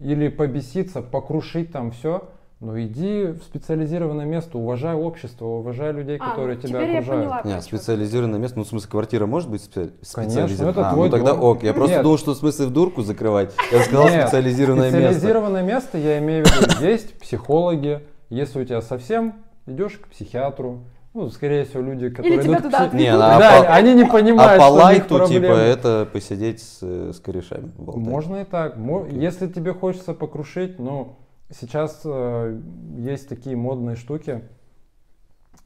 [0.00, 2.30] или побеситься, покрушить там все,
[2.60, 6.98] ну иди в специализированное место, уважай общество, уважай людей, А, которые ну, тебя теперь я
[7.00, 7.24] окружают.
[7.24, 7.36] поняла.
[7.36, 7.76] Не, про чё ты.
[7.76, 10.70] специализированное место, ну в смысле квартира может быть спе- специализированная?
[10.70, 11.42] это А, твой ну тогда дом.
[11.42, 11.62] ок.
[11.62, 12.02] Я просто Нет.
[12.04, 13.52] думал, что в смысле в дурку закрывать.
[13.70, 15.12] Я сказал Нет, специализированное место.
[15.12, 18.00] Специализированное место, я имею в виду, есть психологи,
[18.34, 19.34] если у тебя совсем,
[19.66, 23.00] идешь к психиатру, ну, скорее всего, люди, которые тебя идут к туда пси- отведут.
[23.06, 26.08] Не, Да, а по- они не А понимают, по что у них лайту, типа, это
[26.10, 27.68] посидеть с, э, с корешами.
[27.68, 28.02] поболтать.
[28.06, 28.76] Можно и так.
[28.78, 31.16] Мо- Если тебе хочется покрушить, ну,
[31.50, 32.58] сейчас э,
[32.96, 34.42] есть такие модные штуки.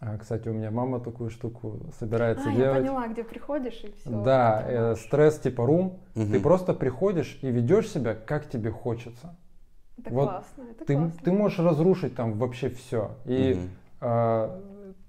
[0.01, 2.79] А, кстати, у меня мама такую штуку собирается А, я делать.
[2.81, 4.11] поняла, где приходишь и все.
[4.11, 6.01] Да, э, стресс типа рум.
[6.15, 6.33] Мгм.
[6.33, 9.37] Ты просто приходишь и ведешь себя, как тебе хочется.
[9.99, 11.21] Это вот классно, это Ты, классно.
[11.25, 13.11] ты можешь разрушить там вообще все.
[13.25, 13.71] И Мгм.
[14.01, 14.61] а,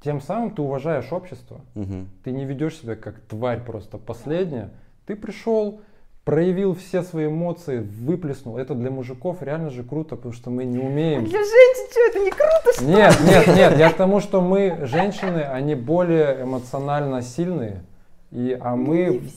[0.02, 1.62] тем самым ты уважаешь общество.
[1.76, 2.08] Мгм.
[2.24, 4.70] Ты не ведешь себя как тварь просто последняя.
[5.06, 5.82] Ты пришел,
[6.24, 8.58] проявил все свои эмоции, выплеснул.
[8.58, 11.24] Это для мужиков реально же круто, потому что мы не А умеем.
[11.26, 12.88] Для женщин что, это не круто, что ли?
[12.94, 17.84] Нет, нет, нет, я к тому, что мы, женщины, они более эмоционально сильные,
[18.32, 19.30] и, а Не мы, все.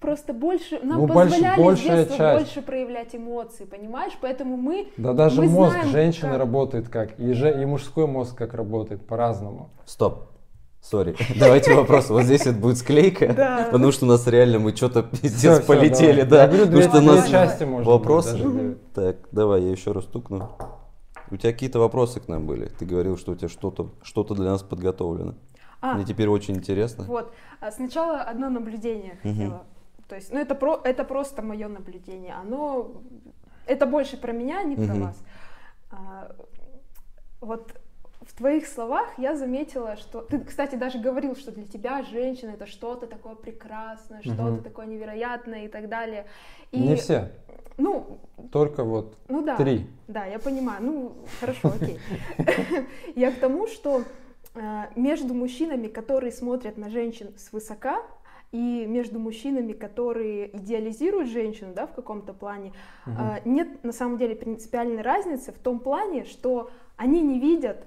[0.00, 2.44] Просто больше, нам Ну, позволяли большая с детства часть.
[2.44, 4.12] больше проявлять эмоции, понимаешь?
[4.20, 4.88] Поэтому мы...
[4.96, 8.54] да даже мы мозг знаем, женщины как- работает как, и, же, и мужской мозг как
[8.54, 9.70] работает, по-разному.
[9.86, 10.30] Стоп.
[10.82, 11.16] Сори.
[11.40, 12.10] Давайте вопрос.
[12.10, 13.68] Вот здесь это будет склейка, Да.
[13.72, 16.42] потому что у нас реально мы что-то пиздец полетели, да.
[16.42, 18.76] Я говорю, Потому что у нас части может быть, вопросы.
[18.94, 20.50] Так, давай, я еще раз стукну.
[21.30, 22.66] У тебя какие-то вопросы к нам были?
[22.66, 25.34] Ты говорил, что у тебя что-то что для нас подготовлено.
[25.80, 27.04] А, Мне теперь очень интересно.
[27.04, 27.32] вот.
[27.60, 29.64] А Сначала одно наблюдение хотела.
[30.08, 32.34] То есть, ну это, про, это просто мое наблюдение.
[32.34, 32.92] Оно...
[33.66, 35.02] Это больше про меня, а не про Мгм.
[35.02, 35.16] вас.
[35.90, 36.36] А,
[37.40, 37.74] вот
[38.22, 42.66] в твоих словах я заметила, что ты, кстати, даже говорил, что для тебя женщина это
[42.66, 44.62] что-то такое прекрасное, что-то Мгм.
[44.62, 46.26] такое невероятное и так далее.
[46.72, 47.32] И, Не все,
[47.78, 48.18] Ну,
[48.52, 49.56] только вот ну да.
[49.56, 49.86] три.
[50.08, 50.82] Да, я понимаю.
[50.82, 51.98] Ну, хорошо, окей.
[53.16, 54.02] Я к тому, что
[54.54, 58.02] э, между мужчинами, которые смотрят на женщин свысока,
[58.52, 62.72] и между мужчинами, которые идеализируют женщину, да, в каком-то плане,
[63.06, 67.86] э, нет на самом деле принципиальной разницы в том плане, что они не видят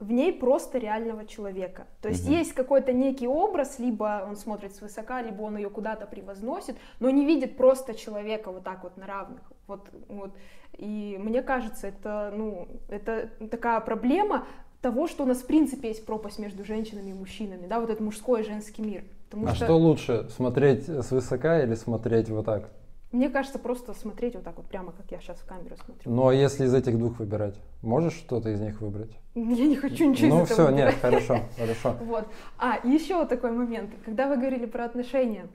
[0.00, 1.86] в ней просто реального человека.
[2.00, 2.34] То есть Мгм.
[2.34, 7.26] есть какой-то некий образ, либо он смотрит свысока, либо он ее куда-то превозносит, но не
[7.26, 9.42] видит просто человека вот так вот на равных.
[9.66, 10.30] Вот, вот.
[10.76, 14.46] И мне кажется, это, ну, это такая проблема
[14.80, 18.00] того, что у нас в принципе есть пропасть между женщинами и мужчинами, да, вот этот
[18.00, 19.04] мужской и женский мир.
[19.30, 22.70] Потому А что лучше, смотреть свысока или смотреть вот так?
[23.10, 26.10] мне кажется, просто смотреть вот так вот прямо, как я сейчас в камеру смотрю.
[26.10, 29.12] Ну а если из этих двух выбирать, можешь что-то из них выбрать?
[29.34, 31.96] Я не хочу ничего ну из этого все, нет, хорошо, хорошо.
[32.02, 32.26] Вот.
[32.58, 33.90] А, еще такой момент.
[34.04, 35.46] Когда вы говорили про отношения,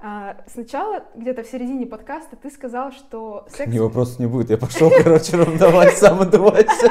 [0.00, 3.70] а, сначала, где-то в середине подкаста, ты сказал, что секс...
[3.70, 4.50] Не вопросов не будет.
[4.50, 6.88] Я пошел, короче, раздавать, сам отдувайся.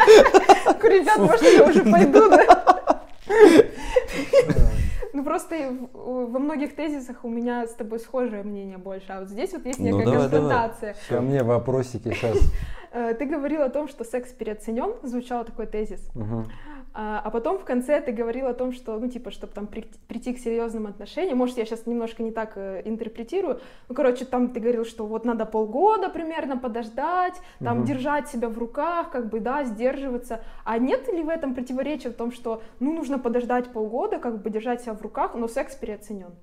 [0.83, 3.01] Ребят, может, я уже пойду, да?
[5.13, 5.59] Ну, просто в-
[5.93, 9.79] во многих тезисах у меня с тобой схожее мнение больше, а вот здесь вот есть
[9.79, 10.29] Ну, некая давай, давай.
[10.29, 10.95] конфронтация.
[11.09, 12.37] Ко мне вопросики сейчас.
[12.95, 15.99] Э, Ты говорил о том, что секс переоценен, звучал такой тезис.
[16.13, 16.45] Мгм.
[16.95, 19.87] А, а потом в конце ты говорил о том, что, ну, типа, чтобы там при-
[20.07, 24.49] прийти к серьезным отношениям, может, я сейчас немножко не так э, интерпретирую, ну, короче, там
[24.49, 27.85] ты говорил, что вот надо полгода примерно подождать, там, Мгм.
[27.87, 30.41] держать себя в руках, как бы, да, сдерживаться.
[30.65, 34.51] А нет ли в этом противоречия в том, что, ну, нужно подождать полгода, как бы,
[34.51, 36.35] держать себя в руках, но секс переоценен?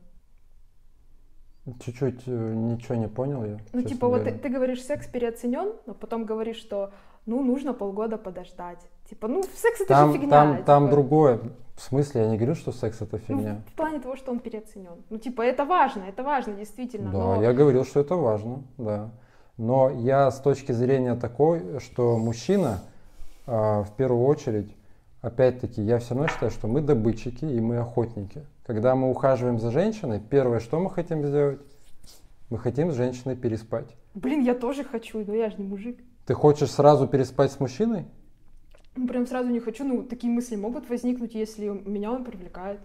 [1.85, 3.59] Чуть-чуть э, ничего не понял я.
[3.73, 4.39] Ну, типа, вот ты, говоря.
[4.43, 6.91] ты говоришь, секс переоценен, но потом говоришь, что,
[7.27, 8.81] ну, нужно полгода подождать.
[9.11, 10.31] Типа, ну, секс это Там, же фигня.
[10.31, 10.95] там, там типа.
[10.95, 11.41] другое.
[11.75, 13.63] В смысле, я не говорю, что секс это Ну, фигня.
[13.67, 15.03] в плане того, что он переоценен.
[15.11, 17.11] Ну, типа, это важно, это важно, действительно.
[17.11, 19.11] Да, но- я говорил, что это важно, да.
[19.57, 22.83] Но я с точки зрения такой, что мужчина,
[23.49, 24.73] а, в первую очередь,
[25.23, 28.47] опять-таки, я все равно считаю, что мы добытчики и мы охотники.
[28.65, 31.59] Когда мы ухаживаем за женщиной, первое, что мы хотим сделать,
[32.49, 33.89] мы хотим с женщиной переспать.
[34.15, 35.99] Блин, я тоже хочу, но я же не мужик.
[36.27, 38.07] Ты хочешь сразу переспать с мужчиной?
[39.01, 39.83] Ну, прям сразу не хочу.
[39.85, 42.81] Ну, такие мысли могут возникнуть, если меня он привлекает.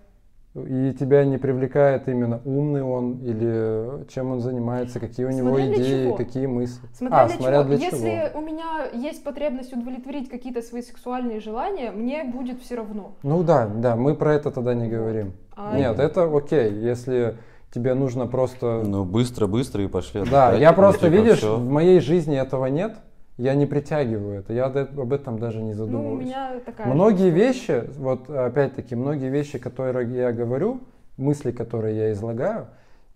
[0.56, 5.66] И тебя не привлекает именно умный он или чем он занимается, какие у него Смотря
[5.66, 6.16] для идеи, чего.
[6.16, 6.88] какие мысли.
[6.94, 7.64] Смотря а, для смотря чего.
[7.66, 8.40] для если чего.
[8.40, 13.16] у меня есть потребность удовлетворить какие-то свои сексуальные желания, мне будет все равно.
[13.22, 15.34] Ну да, да, мы про это тогда не говорим.
[15.58, 17.36] А Нет, это окей, если
[17.74, 18.84] тебе нужно просто...
[18.86, 20.24] Ну, быстро, быстро и пошли.
[20.24, 21.58] да, я просто, видишь, всё.
[21.58, 22.96] в моей жизни этого нет,
[23.38, 26.26] я не притягиваю это, я об этом даже не Ну, у задумываюсь.
[26.26, 27.48] меня такая же Многие история.
[27.48, 30.82] вещи, вот опять-таки, многие вещи, которые я говорю,
[31.18, 32.68] мысли, которые я излагаю,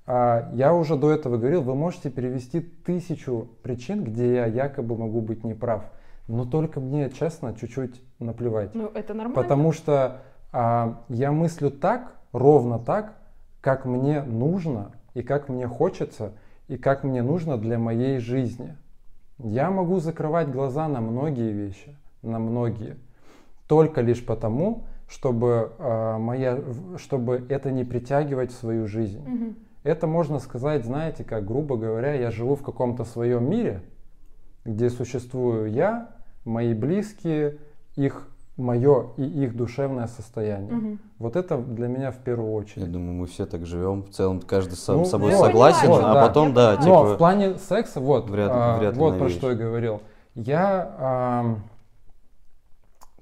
[0.05, 5.21] а, я уже до этого говорил, вы можете перевести тысячу причин, где я якобы могу
[5.21, 5.85] быть неправ.
[6.27, 8.75] Но только мне, честно, чуть-чуть наплевать.
[8.75, 9.35] Ну, это нормально.
[9.41, 10.21] Потому что
[10.51, 13.13] а, я мыслю так, ровно так,
[13.61, 16.33] как мне нужно и как мне хочется
[16.67, 18.75] и как мне нужно для моей жизни.
[19.39, 22.97] Я могу закрывать глаза на многие вещи, на многие,
[23.67, 26.61] только лишь потому, чтобы, а, моя,
[26.97, 29.21] чтобы это не притягивать в свою жизнь.
[29.25, 29.55] Мгм.
[29.83, 33.81] Это можно сказать, знаете, как грубо говоря, я живу в каком-то своем мире,
[34.65, 36.11] где существую я,
[36.43, 37.57] мои близкие,
[37.95, 38.28] их
[38.59, 40.71] мое и их душевное состояние.
[40.73, 40.99] Мгм.
[41.17, 42.91] Вот это для меня в первую Я очередь.
[42.91, 44.03] думаю, мы все так живем.
[44.03, 46.27] В целом, каждый сам Ну, с собой согласен, я понимаю, а да.
[46.27, 46.93] потом, Я да, понимаю.
[46.93, 47.15] Но типа...
[47.15, 49.35] в плане секса, вот, вряд- а, вряд ли вот про вещь.
[49.37, 50.01] что я говорил.
[50.35, 51.63] Я, ам,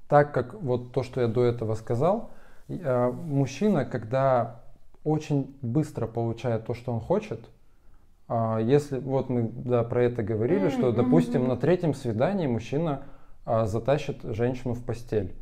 [0.08, 2.30] так как вот то, что я до этого сказал,
[2.68, 4.60] а, мужчина, когда
[5.04, 7.40] очень быстро получает то, что он хочет,
[8.28, 11.50] а, если, вот мы да, про это говорили, М, что, допустим, мгм.
[11.50, 13.17] на третьем свидании мужчина а,
[13.66, 15.34] затащит женщину в постель.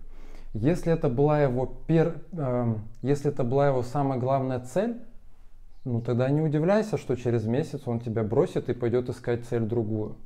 [0.54, 4.96] Если это была его пер, ам, если это была его самая главная цель,
[5.84, 10.16] ну тогда не удивляйся, что через месяц он тебя бросит и пойдет искать цель другую.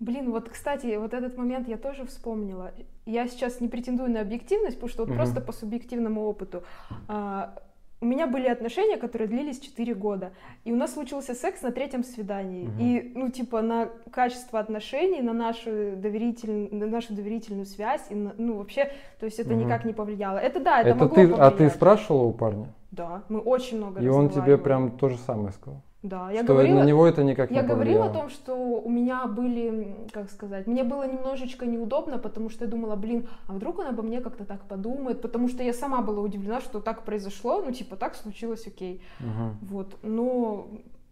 [0.00, 2.70] Блин, вот, кстати, вот этот момент я тоже вспомнила.
[3.04, 5.16] Я сейчас не претендую на объективность, потому что вот Мгм.
[5.16, 6.62] просто по субъективному опыту.
[7.08, 7.54] А,
[8.00, 10.32] у меня были отношения, которые длились 4 года,
[10.64, 12.64] и у нас случился секс на третьем свидании.
[12.66, 12.78] Мгм.
[12.78, 16.68] И, ну, типа, на качество отношений, на нашу, доверитель...
[16.70, 19.64] на нашу доверительную связь, и на- ну, вообще, то есть это Мгм.
[19.66, 20.38] никак не повлияло.
[20.38, 21.74] Это да, это, Это, могло ты, а ты повлиять.
[21.74, 22.66] спрашивала у парня?
[22.92, 25.80] Да, мы очень много И он тебе прям то же самое сказал.
[26.02, 28.88] Да, я что говорила, на него это никак я не говорила о том, что у
[28.88, 33.80] меня были, как сказать, мне было немножечко неудобно, потому что я думала, блин, а вдруг
[33.80, 37.62] он обо мне как-то так подумает, потому что я сама была удивлена, что так произошло,
[37.62, 39.58] ну типа так случилось, окей, Мгм.
[39.62, 40.68] вот, но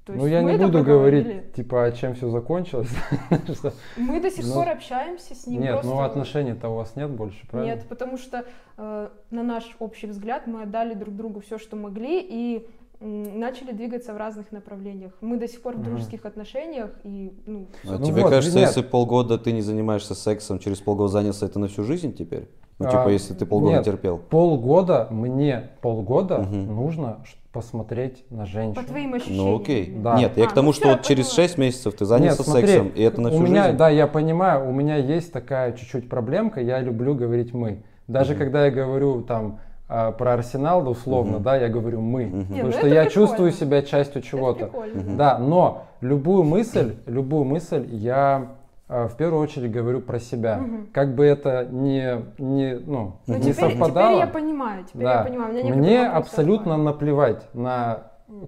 [0.07, 2.89] то есть Ну, я не буду говорить, типа, о чем все закончилось.
[3.97, 5.61] Мы до сих Ну, пор общаемся с ним.
[5.61, 5.91] Нет, просто...
[5.91, 7.75] ну отношений-то у вас нет больше, правильно?
[7.75, 8.45] Нет, потому что
[8.77, 12.69] э, на наш общий взгляд мы отдали друг другу все, что могли, и
[13.01, 15.13] начали двигаться в разных направлениях.
[15.21, 18.69] Мы до сих пор в дружеских отношениях, и ну, А Ну тебе вот, кажется, нет.
[18.69, 22.49] если полгода ты не занимаешься сексом, через полгода занялся это на всю жизнь теперь?
[22.79, 23.85] Ну, А, типа, если ты полгода нет.
[23.85, 24.19] терпел.
[24.19, 26.75] Полгода, мне полгода Мгм.
[26.77, 28.75] нужно посмотреть на женщину.
[28.75, 29.47] по твоим ощущениям.
[29.47, 29.95] Ну окей.
[29.97, 30.19] Да.
[30.19, 31.35] Нет, я А, к тому, ну что вот я через поняла.
[31.49, 33.77] 6 месяцев ты занялся Нет, смотри, сексом, и это на всю у меня, жизнь.
[33.79, 37.83] Да, я понимаю, у меня есть такая чуть-чуть проблемка, я люблю говорить «мы».
[38.09, 38.39] Даже Мгм.
[38.41, 39.59] когда я говорю там
[39.89, 41.43] а, про Арсенал, да, условно, Мгм.
[41.43, 42.25] да, я говорю «мы».
[42.25, 43.11] Не, Потому ну что я прикольно.
[43.11, 44.67] чувствую себя частью чего-то.
[44.67, 45.17] Мгм.
[45.17, 48.49] Да, но любую мысль, любую мысль я
[48.89, 50.59] а, в первую очедь говорю про себя.
[50.59, 50.89] Мгм.
[50.93, 54.11] Как бы это не, не, ну, Ну, не теперь, совпадало.
[54.17, 55.19] теперь я понимаю, теперь Да.
[55.19, 55.55] я понимаю.
[55.55, 56.85] Меня Мне абсолютно отпали.
[56.87, 57.99] наплевать на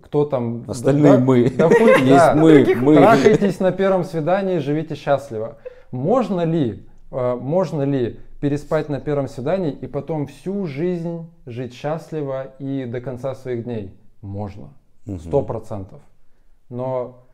[0.02, 0.64] кто там...
[0.68, 1.50] Остальные да- мы.
[1.56, 2.34] да хуй- Есть да.
[2.36, 2.96] мы, мы.
[2.96, 5.56] Трахайтесь на первом свидании, живите счастливо.
[5.92, 12.52] Можно ли, э, можно ли переспать на первом свидании и потом всю жизнь жить счастливо
[12.58, 13.92] и до конца своих дней?
[14.22, 14.68] Можно.
[15.20, 16.00] Сто процентов.
[16.68, 17.24] Но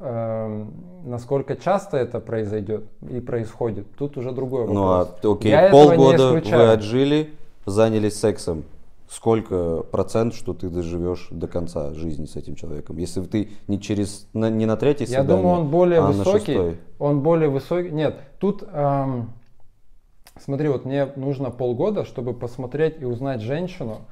[0.00, 0.72] эм,
[1.04, 5.36] насколько часто это произойдет и происходит, тут уже другой Ну а вопрос.
[5.38, 7.30] окей, Я этого не полгода вы отжили,
[7.66, 8.64] занялись сексом.
[9.08, 12.96] Сколько процент, что ты доживешь до конца жизни с этим человеком?
[12.96, 16.76] Если ты не через на- не на третье Я свидание, думаю, он более а высокий.
[17.00, 17.90] Он более высокий.
[17.90, 19.32] Нет, тут эм,
[20.40, 24.02] смотри, вот мне нужно полгода, чтобы посмотреть и узнать женщину,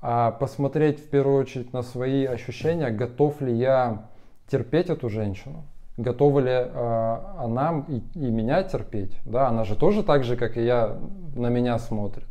[0.00, 4.08] а посмотреть в первую очередь на свои ощущения, готов ли я
[4.48, 5.64] терпеть эту женщину,
[5.96, 10.56] готова ли э, она и, и меня терпеть, да, она же тоже так же, как
[10.56, 10.96] и я,
[11.34, 12.28] на меня смотрит.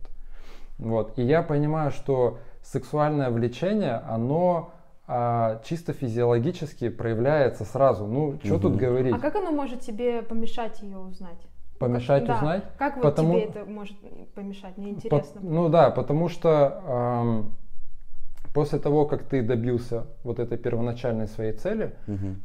[0.77, 1.17] Вот.
[1.17, 4.71] И я понимаю, что сексуальное влечение, оно
[5.07, 8.07] а, чисто физиологически проявляется сразу.
[8.07, 8.79] Ну, что тут Мгм.
[8.79, 9.15] говорить?
[9.15, 11.37] А как оно может тебе помешать ее узнать?
[11.79, 12.35] Помешать Да.
[12.35, 12.63] узнать?
[12.77, 13.97] Как вот Потому- тебе это может
[14.33, 14.77] помешать?
[14.77, 15.41] Мне По- интересно.
[15.43, 17.55] ну да, потому что ам,
[18.53, 22.41] после того, как ты добился вот этой первоначальной своей цели, Мгм.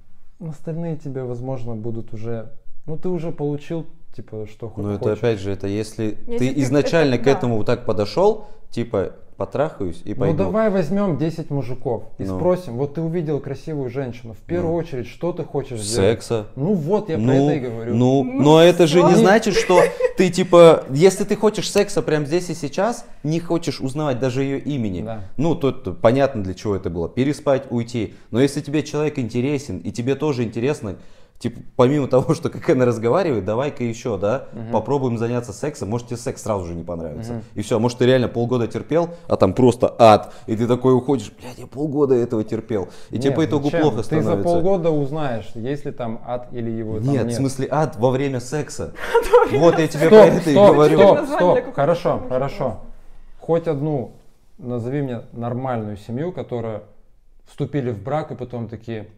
[0.48, 2.50] остальные тебе, возможно, будут уже...
[2.90, 3.86] Ну, ты уже получил,
[4.16, 7.26] типа, что хо- Но это опять же, это если, Если ты ты- изначально это- к
[7.26, 7.30] да.
[7.30, 10.36] этому вот так подошел, типа потрахаюсь и Ну пойду.
[10.38, 12.36] давай возьмем 10 мужиков и Ну.
[12.36, 14.78] спросим, вот ты увидел красивую женщину, в первую Ну.
[14.78, 16.10] очередь, что ты хочешь сделать?
[16.18, 16.46] Секса.
[16.56, 17.94] Ну вот, я про ну, это и говорю.
[17.94, 19.80] ну, Ну, но это же не значит, что
[20.18, 24.58] ты типа, если ты хочешь секса прямо здесь и сейчас, не хочешь узнавать даже ее
[24.58, 25.02] имени.
[25.02, 25.22] Да.
[25.36, 27.08] Ну, тут понятно для чего это было.
[27.08, 28.14] Переспать, уйти.
[28.32, 30.96] Но если тебе человек интересен, и тебе тоже интересно,
[31.40, 35.88] типа, помимо того, что как она разговаривает, давай-ка еще, да, попробуем заняться сексом.
[35.88, 37.32] Может, тебе секс сразу же не понравится.
[37.32, 37.42] Мгм.
[37.54, 40.32] И все, может, ты реально полгода терпел, а там просто ад.
[40.46, 42.88] И ты такой уходишь, блядь, я полгода этого терпел.
[43.10, 43.80] И тебе Нет, по итогу зачем?
[43.80, 44.36] плохо Ты становится.
[44.36, 47.32] за полгода узнаешь, есть ли там ад или его там Нет, нет.
[47.32, 48.92] в смысле ад во время секса.
[49.52, 50.98] Вот я тебе про это и говорю.
[50.98, 52.80] стоп, стоп, хорошо, хорошо.
[53.40, 54.12] Хоть одну,
[54.58, 56.82] назови мне нормальную семью, которая
[57.46, 59.08] вступили в брак и потом такие,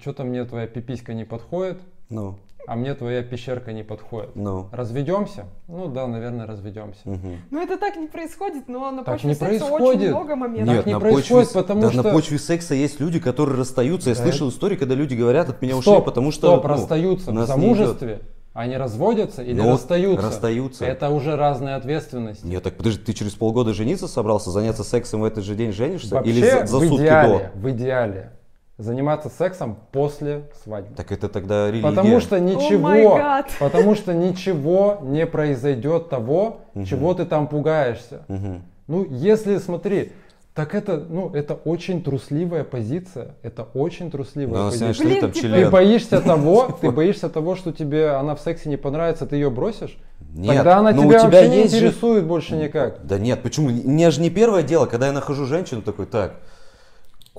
[0.00, 1.78] что-то мне твоя пиписька не подходит,
[2.08, 2.36] Ну,
[2.66, 4.30] а мне твоя пещерка не подходит.
[4.36, 4.68] ну.
[4.72, 5.44] Разведемся?
[5.68, 7.00] Ну да, наверное, разведемся.
[7.04, 7.38] мгм.
[7.50, 10.10] Ну это так не происходит, но на Так почве не секса очень происходит.
[10.10, 10.66] много моментов.
[10.68, 13.58] Так Нет, не на происходит, почве, потому да, что- на почве секса есть люди, которые
[13.58, 14.10] расстаются.
[14.10, 17.32] Я Да слышал истории, когда люди говорят, от меня ушли, потому что стоп, ну, расстаются
[17.32, 18.20] в замужестве.
[18.54, 20.26] Они разводятся или Ну, расстаются?
[20.26, 20.84] расстаются.
[20.84, 22.44] Это уже разные ответственности.
[22.44, 26.14] Нет, так подожди, ты через полгода жениться собрался, заняться сексом в этот же день женишься?
[26.14, 27.58] Вообще, Или за, за в сутки идеале, до?
[27.58, 28.32] в идеале,
[28.78, 30.94] заниматься сексом после свадьбы.
[30.96, 31.88] Так это тогда религия.
[31.88, 32.88] Потому что ничего,
[33.18, 33.46] God.
[33.60, 36.84] потому что ничего не произойдет того, Мгм.
[36.86, 38.22] чего ты там пугаешься.
[38.28, 38.62] Мгм.
[38.88, 40.12] Ну, если, смотри,
[40.54, 43.36] так это, ну, это очень трусливая позиция.
[43.42, 45.06] Это очень трусливая Ну, позиция.
[45.06, 48.76] Блин, там типа- Ты боишься того, ты боишься того, что тебе она в сексе не
[48.76, 49.96] понравится, ты ее бросишь?
[50.34, 53.06] Нет, Тогда она ну, тебя, у тебя вообще не есть же- интересует больше никак.
[53.06, 53.68] Да нет, почему?
[53.68, 56.36] Мне же не первое дело, когда я нахожу женщину, такой, так,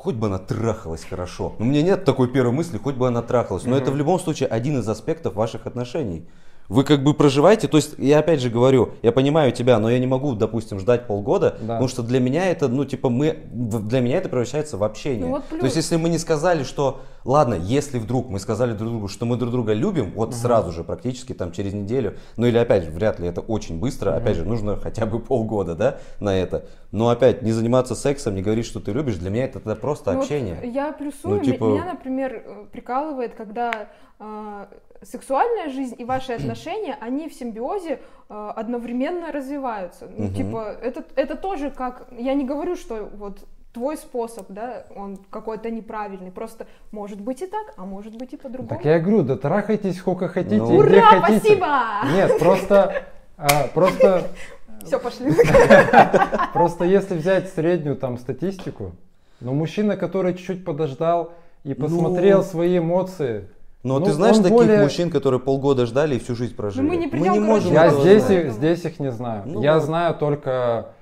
[0.03, 1.53] хоть бы она трахалась хорошо.
[1.59, 3.63] Но у меня нет такой первой мысли, хоть бы она трахалась.
[3.63, 6.27] Но это в любом случае один из аспектов ваших отношений.
[6.69, 9.99] Вы как бы проживаете, то есть я опять же говорю, я понимаю тебя, но я
[9.99, 11.73] не могу, допустим, ждать полгода, Да.
[11.73, 15.25] потому что для меня это, ну типа мы, для меня это превращается в общение.
[15.25, 15.75] Ну вот То есть плюс.
[15.75, 19.51] если мы не сказали, что, ладно, если вдруг мы сказали друг другу, что мы друг
[19.51, 23.27] друга любим, вот сразу же практически там через неделю, ну или опять же, вряд ли
[23.27, 26.65] это очень быстро, опять же, нужно хотя бы полгода, да, на это.
[26.91, 30.11] Но опять, не заниматься сексом, не говорить, что ты любишь, для меня это, это просто
[30.11, 30.59] Ну вот общение.
[30.73, 31.35] я плюсую.
[31.37, 33.87] Ну, типа- Меня, например, э, прикалывает, когда
[34.19, 34.65] э,
[35.03, 37.99] сексуальная жизнь и ваши отношения, они в симбиозе
[38.29, 40.07] э, одновременно развиваются.
[40.17, 40.33] Ну, Мгм.
[40.33, 42.07] типа, это, это тоже как...
[42.17, 43.39] Я не говорю, что вот
[43.73, 46.31] твой способ, да, он какой-то неправильный.
[46.31, 48.69] Просто может быть и так, а может быть и по-другому.
[48.69, 50.65] Так я и говорю, да трахайтесь сколько хотите, Ну.
[50.83, 51.39] и где Ура, хотите.
[51.39, 51.67] спасибо!
[52.13, 53.03] Нет, просто,
[53.37, 54.27] а, просто,
[54.85, 55.31] Все, пошли.
[56.53, 58.91] просто если взять среднюю там статистику,
[59.39, 62.43] но мужчина, который чуть-чуть подождал и посмотрел Ну.
[62.43, 63.47] свои эмоции,
[63.83, 66.85] Но ну, ты знаешь таких более- мужчин, которые полгода ждали и всю жизнь прожили?
[66.87, 69.43] мы не придем, короче, можем Я здесь, их, здесь их не знаю.
[69.45, 69.83] Ну я вот.
[69.83, 70.93] знаю только,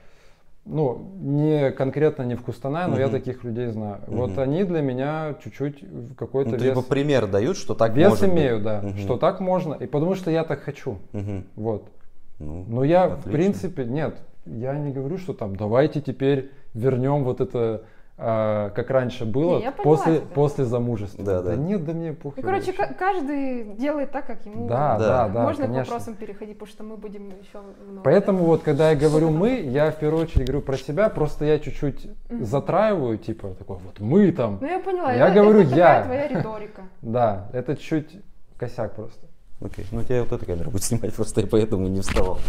[0.66, 3.12] ну, не конкретно не в Кустанае, но я Мгм.
[3.16, 4.00] таких людей знаю.
[4.08, 4.18] Мгм.
[4.18, 8.10] Вот они для меня чуть-чуть в какой-то Ну, вес, типа пример дают, что так вес
[8.10, 8.34] может быть.
[8.34, 8.98] имею, да, Мгм.
[8.98, 10.98] что так можно, и потому что я так хочу.
[11.12, 11.46] Мгм.
[11.56, 11.88] Вот.
[12.40, 13.32] Ну, Но я, в отлично.
[13.32, 14.16] принципе, нет,
[14.48, 17.84] я не говорю, что там давайте теперь вернем вот это,
[18.22, 20.28] как раньше было, Не, я поняла после, тебя.
[20.36, 21.24] после замужества.
[21.26, 21.56] Да, да.
[21.56, 22.44] нет, да мне похер.
[22.44, 25.08] Ну, короче, каждый делает так, как ему Да, Да.
[25.08, 25.94] да, да, Можно к конечно.
[25.94, 28.02] вопросам переходить, потому что мы будем еще много.
[28.04, 31.58] Поэтому вот, когда я говорю мы, я в первую очередь говорю про себя, просто я
[31.60, 32.46] чуть-чуть Мгм.
[32.46, 34.60] затраиваю, типа, такой вот мы там.
[34.62, 35.12] Ну я поняла.
[35.14, 36.04] Я это, говорю, это такая я.
[36.04, 36.82] твоя риторика.
[37.02, 38.20] Да, это чуть
[38.58, 39.26] косяк просто.
[39.64, 42.40] Окей, ну у тебя вот эта камера будет снимать, просто я поэтому не вставал.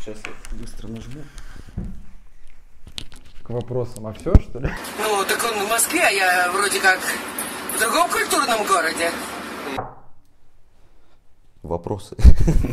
[0.00, 1.20] Сейчас я быстро нажму.
[3.44, 4.06] К вопросам.
[4.06, 4.68] А все, что ли?
[4.98, 6.98] Ну, так он в Москве, а я вроде как
[7.76, 9.10] в другом культурном городе.
[11.62, 12.16] Вопросы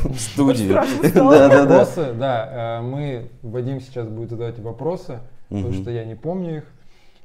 [0.03, 0.73] в студию.
[0.73, 1.65] Да, да, да.
[1.65, 5.19] Вопросы, да, э, мы, Вадим сейчас будет задавать вопросы,
[5.49, 6.64] потому что я не помню их.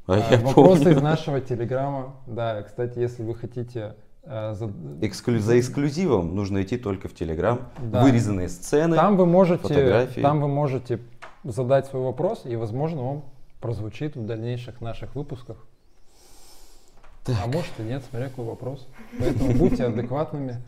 [0.07, 0.99] А А, я Вопросы помню.
[0.99, 2.15] из нашего телеграма.
[2.29, 4.71] Да, кстати, если вы хотите э, зад-
[5.01, 7.61] Эксклю- За эксклюзивом нужно идти только в Телеграм.
[7.79, 8.03] Да.
[8.03, 8.95] Вырезанные сцены.
[8.95, 10.21] Там вы можете, фотографии.
[10.21, 11.01] там вы можете
[11.43, 13.23] задать свой вопрос, и, возможно, он
[13.61, 15.57] прозвучит в дальнейших наших выпусках.
[17.29, 18.87] А может и нет, смотря какой вопрос.
[19.19, 20.59] Поэтому будьте адекватными,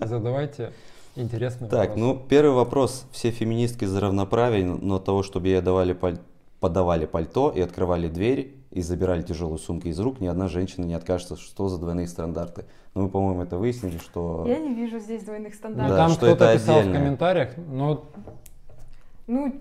[0.00, 0.72] задавайте
[1.14, 2.00] интересные Так, вопросы.
[2.00, 3.04] ну первый вопрос.
[3.12, 6.18] Все феминистки за равноправие, но того, чтобы ей давали паль-
[6.58, 10.94] подавали пальто и открывали дверь и забирали тяжелые сумки из рук, ни одна женщина не
[10.94, 12.64] откажется, что за двойные стандарты.
[12.94, 14.44] Но мы, по-моему, это выяснили, что...
[14.48, 15.90] Я не вижу здесь двойных Ну, стандартов.
[15.90, 16.94] Да, там что кто-то это писал отдельно.
[16.94, 18.04] в комментариях, но
[19.28, 19.54] Ну,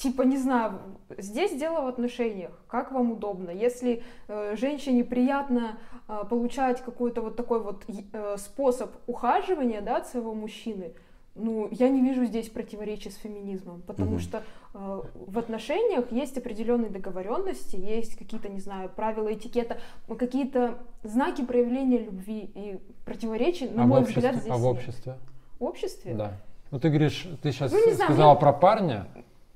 [0.00, 0.78] типа, не знаю,
[1.18, 2.52] здесь дело в отношениях.
[2.68, 3.50] Как вам удобно?
[3.50, 5.78] Если э, женщине приятно
[6.08, 10.92] э, получать какой-то вот такой вот э, способ ухаживания, да, от своего мужчины,
[11.34, 14.20] ну, я не вижу здесь противоречий с феминизмом, потому Мгм.
[14.20, 14.42] что
[14.74, 19.76] э, в отношениях есть определенные договоренности, есть какие-то, не знаю, правила этикета,
[20.18, 24.72] какие-то знаки проявления любви и противоречий, на а мой обществе, взгляд, здесь а в нет.
[24.72, 25.14] обществе?
[25.58, 26.14] В обществе?
[26.14, 26.32] Да.
[26.70, 29.06] Ну ты говоришь, ты сейчас Ну, знаю, сказала мне- про парня,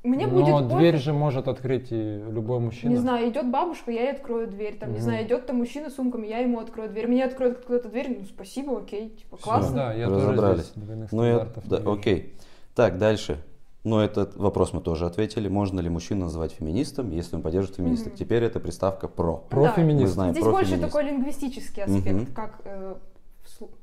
[0.05, 1.05] Мне но будет дверь пофиг.
[1.05, 2.91] же может открыть и любой мужчина.
[2.91, 4.77] Не знаю, идет бабушка, я ей открою дверь.
[4.79, 5.03] Там, не Мгм.
[5.03, 7.09] знаю, идет там мужчина с сумками, я ему открою дверь.
[7.09, 9.45] Мне откроет кто-то дверь, ну спасибо, окей, типа Всё.
[9.45, 9.75] классно.
[9.77, 10.67] Да, я Разобрались.
[10.67, 11.93] тоже Ну, я- да, не вижу.
[11.93, 12.35] окей.
[12.75, 13.39] Так, дальше.
[13.83, 15.49] Ну, этот вопрос мы тоже ответили.
[15.49, 18.13] Можно ли мужчину называть феминистом, если он поддерживает феминисток?
[18.13, 18.17] Мгм.
[18.19, 19.37] Теперь это приставка «про».
[19.37, 19.75] Про Да.
[19.77, 20.13] Мы феминизм.
[20.15, 20.93] знаем Здесь про больше феминист.
[20.93, 22.27] такой лингвистический аспект, Мгм.
[22.35, 22.95] как э,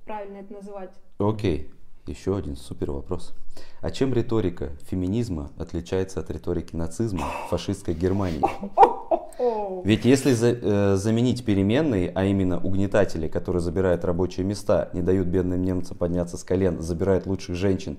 [0.05, 0.89] правильно это называть.
[1.19, 1.69] Окей.
[2.07, 3.33] Еще один супер вопрос.
[3.81, 8.41] А чем риторика феминизма отличается от риторики нацизма фашистской Германии?
[9.85, 15.27] Ведь если за- э, заменить переменные, а именно угнетатели, которые забирают рабочие места, не дают
[15.27, 17.97] бедным немцам подняться с колен, забирают лучших женщин,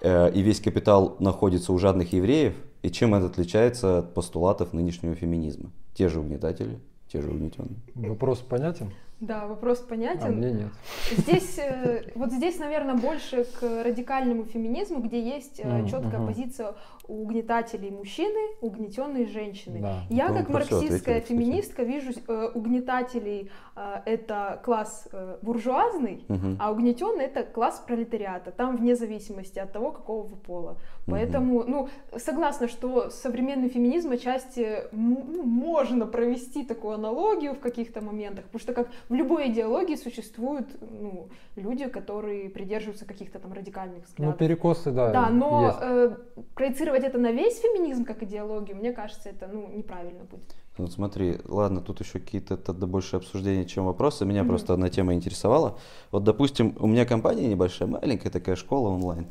[0.00, 5.14] э, и весь капитал находится у жадных евреев, и чем это отличается от постулатов нынешнего
[5.14, 5.70] феминизма?
[5.94, 6.78] Те же угнетатели,
[7.12, 7.76] те же угнетенные.
[7.94, 8.90] Вопрос понятен?
[9.22, 10.32] Да, вопрос А понятен.
[10.36, 10.68] мне нет.
[11.12, 16.26] Здесь, э, вот здесь, наверное, больше к радикальному феминизму, где есть Мгм, четкая мгм.
[16.26, 16.74] позиция
[17.06, 19.80] угнетателей мужчины, угнетенные женщины.
[19.80, 20.00] Да.
[20.08, 21.26] Я, как марксистская кстати.
[21.28, 26.56] феминистка, вижу э, угнетателей э, это класс э, буржуазный, Мгм.
[26.58, 30.76] а угнетенный это класс пролетариата, там вне зависимости от того, какого вы пола.
[31.06, 38.44] Поэтому, ну, согласна, что современный феминизм отчасти ну, можно провести такую аналогию в каких-то моментах,
[38.44, 44.04] потому что как в любой идеологии существуют ну, люди, которые придерживаются каких-то там радикальных Ну,
[44.08, 44.38] взглядов.
[44.38, 45.12] перекосы, да.
[45.12, 45.78] Да, но есть.
[45.82, 46.16] э,
[46.54, 50.56] проецировать это на весь феминизм как идеологию, мне кажется, это ну, неправильно будет.
[50.78, 54.24] Вот смотри, ладно, тут еще какие-то тогда больше обсуждения, чем вопросы.
[54.24, 55.78] Меня просто одна тема интересовала.
[56.10, 59.26] Вот, допустим, у меня компания небольшая, маленькая такая школа онлайн,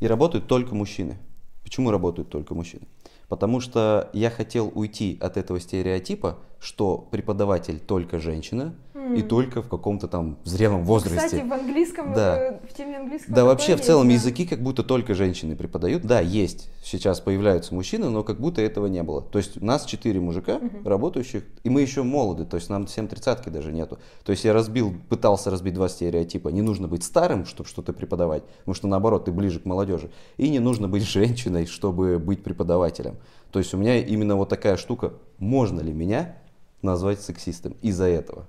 [0.00, 1.18] и работают только мужчины.
[1.62, 2.82] Почему работают только мужчины?
[3.28, 8.74] Потому что я хотел уйти от этого стереотипа, что преподаватель только женщина
[9.16, 11.26] и только в каком-то там зрелом возрасте.
[11.26, 12.60] Кстати, в английском, Да.
[12.68, 14.14] в теме английского Да, вообще в есть, целом да.
[14.14, 16.02] языки как будто только женщины преподают.
[16.04, 16.70] Да, есть.
[16.82, 19.22] Сейчас появляются мужчины, но как будто этого не было.
[19.22, 23.08] То есть у нас четыре мужика работающих, и мы еще молоды, то есть нам всем
[23.08, 23.98] тридцатки даже нету.
[24.24, 26.48] То есть я разбил, пытался разбить два стереотипа.
[26.48, 30.10] Не нужно быть старым, чтобы что-то преподавать, потому что наоборот, ты ближе к молодежи.
[30.36, 33.16] И не нужно быть женщиной, чтобы быть преподавателем.
[33.50, 35.12] То есть у меня именно вот такая штука.
[35.38, 36.36] Можно ли меня
[36.82, 38.46] назвать сексистом из-за этого?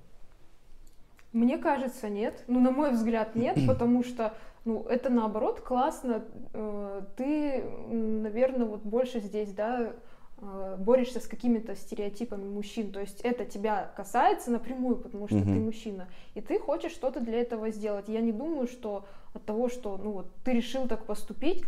[1.33, 2.43] Мне кажется, нет.
[2.47, 4.33] Ну, на мой взгляд, нет, потому что,
[4.65, 6.23] ну, это наоборот классно.
[6.53, 9.93] Э, Ты, наверное, вот больше здесь, да,
[10.41, 12.91] э, борешься с какими-то стереотипами мужчин.
[12.91, 15.65] То есть это тебя касается напрямую, потому что ты Мгм.
[15.65, 16.07] мужчина.
[16.35, 18.09] И ты хочешь что-то для этого сделать.
[18.09, 21.63] Я не думаю, что от того, что, ну, вот ты решил так поступить,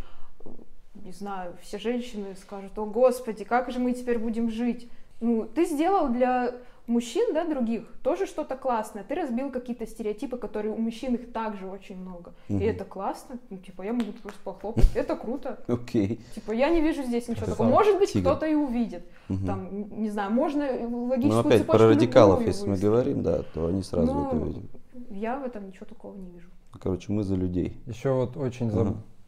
[0.94, 4.88] не знаю, все женщины скажут, о, господи, как же мы теперь будем жить?
[5.20, 6.54] Ну, ты сделал для
[6.86, 9.04] мужчин, да, других, тоже что-то классное.
[9.04, 12.34] Ты разбил какие-то стереотипы, которые у мужчин их также очень много.
[12.48, 12.60] Мгм.
[12.60, 13.38] И это классно.
[13.50, 14.88] Ну, типа, я могу просто похлопать.
[14.94, 15.64] Это круто.
[15.66, 16.20] Окей.
[16.34, 17.68] Типа, я не вижу здесь ничего такого.
[17.68, 19.04] Может быть, кто-то и увидит.
[19.46, 23.66] Там, не знаю, можно логическую Ну опять цепочку про радикалов, если мы говорим, да, то
[23.66, 24.64] они сразу Но это видят.
[25.10, 26.48] Я в этом ничего такого не вижу.
[26.80, 27.80] Короче, мы за людей.
[27.86, 28.70] Еще вот очень.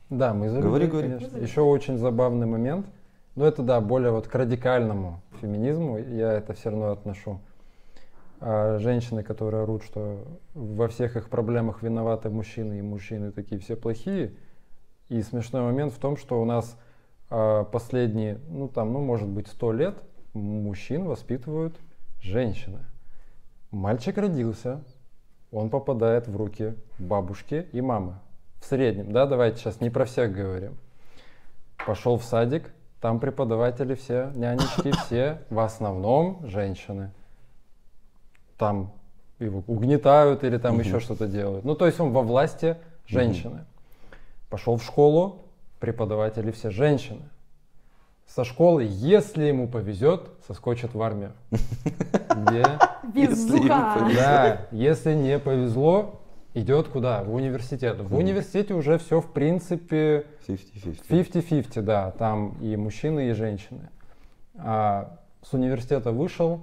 [0.09, 1.09] Да, мы за Говори, людей, говори.
[1.19, 1.37] конечно.
[1.39, 2.87] Еще очень забавный момент.
[3.37, 7.39] Но это, да, более вот к радикальному феминизму я это все равно отношу.
[8.41, 13.77] А женщины, которые орут, что во всех их проблемах виноваты мужчины, и мужчины такие все
[13.77, 14.33] плохие.
[15.11, 16.77] И смешной момент в том, что у нас
[17.29, 19.97] а, последние, ну там, ну может быть, сто лет
[20.33, 21.77] мужчин воспитывают
[22.21, 22.81] женщины.
[23.71, 24.83] Мальчик родился,
[25.53, 28.15] он попадает в руки бабушки и мамы.
[28.61, 30.77] В среднем, да, давайте сейчас не про всех говорим.
[31.87, 37.10] Пошел в садик, там преподаватели все, нянечки все, в основном женщины.
[38.59, 38.93] Там
[39.39, 41.64] его угнетают или там еще что-то делают.
[41.64, 43.64] Ну, то есть он во власти женщины.
[44.48, 45.43] Пошел в школу,
[45.78, 47.23] преподаватели все женщины.
[48.27, 51.32] Со школы, если ему повезет, соскочит в армию.
[51.51, 52.64] Где
[53.94, 54.16] повезет.
[54.16, 56.23] да, если не повезло,
[56.57, 57.23] идет куда?
[57.23, 58.01] В университет.
[58.01, 61.01] В университете уже все в принципе 50-50.
[61.09, 63.89] 50-50, да, там и мужчины, и женщины.
[64.57, 66.61] А с университета вышел,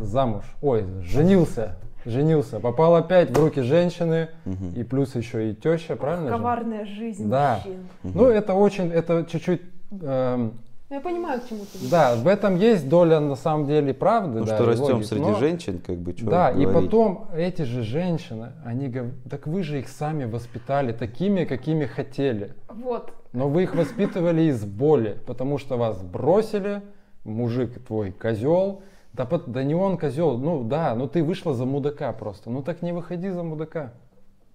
[0.00, 1.76] замуж, ой, женился,
[2.06, 4.70] женился, попал опять в руки женщины, Мгм.
[4.74, 6.36] и плюс еще и теща, правильно же?
[6.36, 7.56] Коварная жизнь Да.
[7.56, 7.86] мужчин.
[8.02, 9.60] Ну, это очень, это чуть-чуть,
[10.00, 10.58] эм,
[10.94, 11.90] Я понимаю, к чему ты ведешь.
[11.90, 14.38] да, в этом есть доля на самом деле правды.
[14.38, 17.62] Ну да, что растем логики, среди но- женщин, как бы, что Да, и потом эти
[17.62, 22.54] же женщины, они говорят, так вы же их сами воспитали такими, какими хотели.
[22.68, 23.12] Вот.
[23.32, 26.80] Но вы их воспитывали из боли, потому что вас бросили,
[27.24, 28.82] мужик твой козел.
[29.14, 32.50] Да, да не он козел, ну да, ну ты вышла за мудака просто.
[32.50, 33.94] Ну так не выходи за мудака.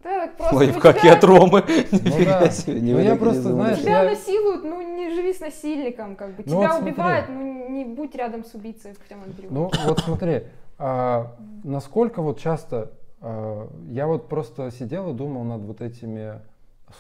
[0.04, 1.64] Да, так просто Лайфхаки тебя- от Ромы.
[1.68, 2.50] Ну Нифига да.
[2.50, 6.30] себе, Ну я выходи просто, знаешь, Тебя я- насилуют, ну не живи с насильником, как
[6.36, 6.44] бы.
[6.46, 6.92] Ну Тебя вот смотри.
[6.94, 9.54] убивают, ну не будь рядом с убийцей в прямом переводе.
[9.54, 10.44] Ну вот смотри,
[10.78, 16.40] а, насколько вот часто а, я вот просто сидел и думал над вот этими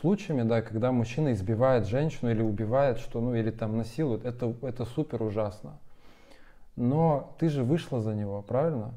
[0.01, 4.83] случаями, да, когда мужчина избивает женщину или убивает, что, ну или там насилует, это, это
[4.85, 5.79] супер ужасно.
[6.75, 8.91] Но ты же вышла за него, правильно?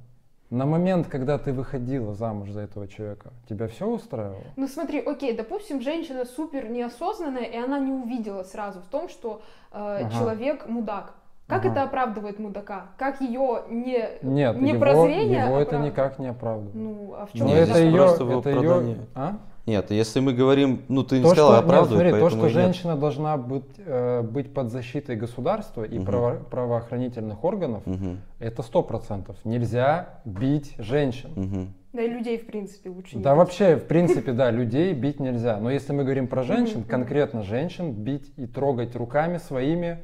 [0.53, 4.43] На момент, когда ты выходила замуж за этого человека, тебя все устраивало?
[4.57, 9.41] Ну смотри, окей, допустим, женщина супер неосознанная, и она не увидела сразу в том, что
[9.73, 10.11] э, Ага.
[10.11, 11.15] человек мудак.
[11.47, 11.73] Как Ага.
[11.73, 12.89] это оправдывает мудака?
[12.99, 15.85] Как ее не, Нет, не его, прозрение его это оправдывает?
[15.85, 16.75] никак не оправдывает.
[16.75, 19.39] Ну, а в чем Нет, это здесь ее, это ее, а?
[19.65, 22.39] Нет, если мы говорим, ну ты не То, сказала что, нет, оправдывать, смотри, то, что
[22.41, 22.53] и нет.
[22.53, 26.05] женщина должна быть, э, быть под защитой государства и Мгм.
[26.07, 29.37] право- правоохранительных органов, Мгм, это сто процентов.
[29.45, 31.31] Нельзя бить женщин.
[31.37, 31.75] мгм.
[31.93, 33.39] Да и людей, в принципе, лучше не Да бить.
[33.39, 35.59] вообще, в принципе, да, людей бить нельзя.
[35.61, 39.99] Но если мы говорим про женщин, конкретно женщин, бить и трогать руками своими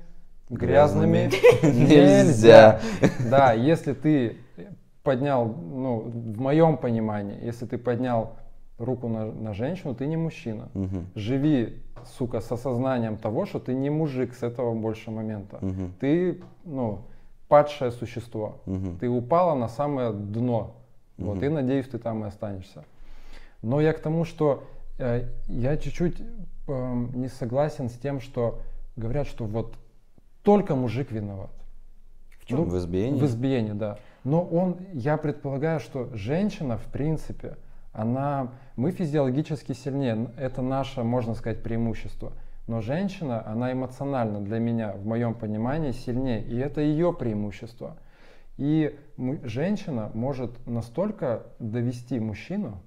[0.50, 1.30] грязными
[1.62, 2.80] Нельзя.
[3.30, 4.36] Да, если ты
[5.02, 8.36] поднял, ну, в моем понимании, если ты поднял
[8.78, 10.68] руку на, на женщину, ты не мужчина.
[10.74, 11.82] Мгм, Живи,
[12.16, 15.58] сука, с осознанием того, что ты не мужик с этого больше момента.
[15.60, 17.00] мгм, Ты, ну,
[17.48, 18.60] падшее существо.
[18.66, 18.98] мгм.
[18.98, 20.74] Ты упала на самое дно.
[21.16, 21.44] Вот, Мгм.
[21.44, 22.84] и надеюсь, ты там и останешься.
[23.62, 24.64] Но я к тому, что
[24.98, 26.22] э, я чуть-чуть
[26.68, 28.60] эм, не согласен с тем, что
[28.96, 29.74] говорят, что вот
[30.42, 31.50] только мужик виноват.
[32.38, 32.68] В чем?
[32.68, 33.20] В избиении?
[33.20, 33.98] В избиении, да.
[34.24, 37.56] Но он, я предполагаю, что женщина, в принципе,
[37.92, 42.32] она, мы физиологически сильнее, это наше, можно сказать, преимущество.
[42.66, 46.42] Но женщина, она эмоционально для меня, в моем понимании, сильнее.
[46.42, 47.96] И это ее преимущество.
[48.58, 52.78] И мы, женщина может настолько довести мужчину,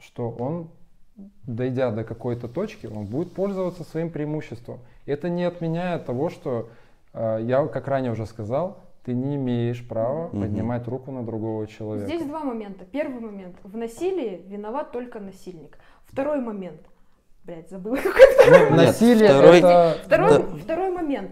[0.00, 0.70] что он,
[1.44, 4.80] дойдя до какой-то точки, он будет пользоваться своим преимуществом.
[5.06, 6.70] Это не отменяет того, что
[7.12, 10.42] э, я, как ранее уже сказал, ты не имеешь права угу.
[10.42, 12.06] поднимать руку на другого человека.
[12.06, 12.84] Здесь два момента.
[12.84, 13.56] Первый момент.
[13.64, 15.78] В насилии виноват только насильник.
[16.04, 16.82] Второй момент.
[17.44, 19.96] Блять, забыла какой второй ну, Насилие второй, это...
[20.04, 20.42] Второй, да.
[20.62, 21.30] второй момент.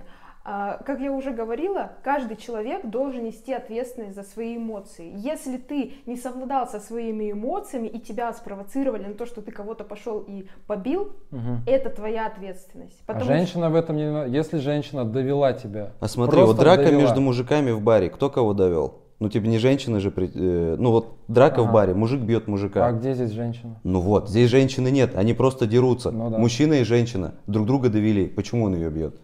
[0.48, 5.12] А, как я уже говорила, каждый человек должен нести ответственность за свои эмоции.
[5.16, 9.82] Если ты не совладал со своими эмоциями и тебя спровоцировали на то, что ты кого-то
[9.82, 11.40] пошел и побил, угу.
[11.66, 12.96] это твоя ответственность.
[13.08, 13.70] А женщина что...
[13.70, 14.30] в этом не...
[14.30, 15.94] Если женщина довела тебя...
[15.98, 17.02] А смотри, вот драка довела.
[17.02, 19.00] между мужиками в баре, кто кого довел?
[19.18, 21.70] Ну, типа, не женщина же, э, ну вот драка ага.
[21.70, 22.86] в баре, мужик бьет мужика.
[22.86, 23.80] А где здесь женщина?
[23.82, 26.12] Ну вот, здесь женщины нет, они просто дерутся.
[26.12, 26.38] Ну, да.
[26.38, 29.16] Мужчина и женщина друг друга довели, почему он ее бьет?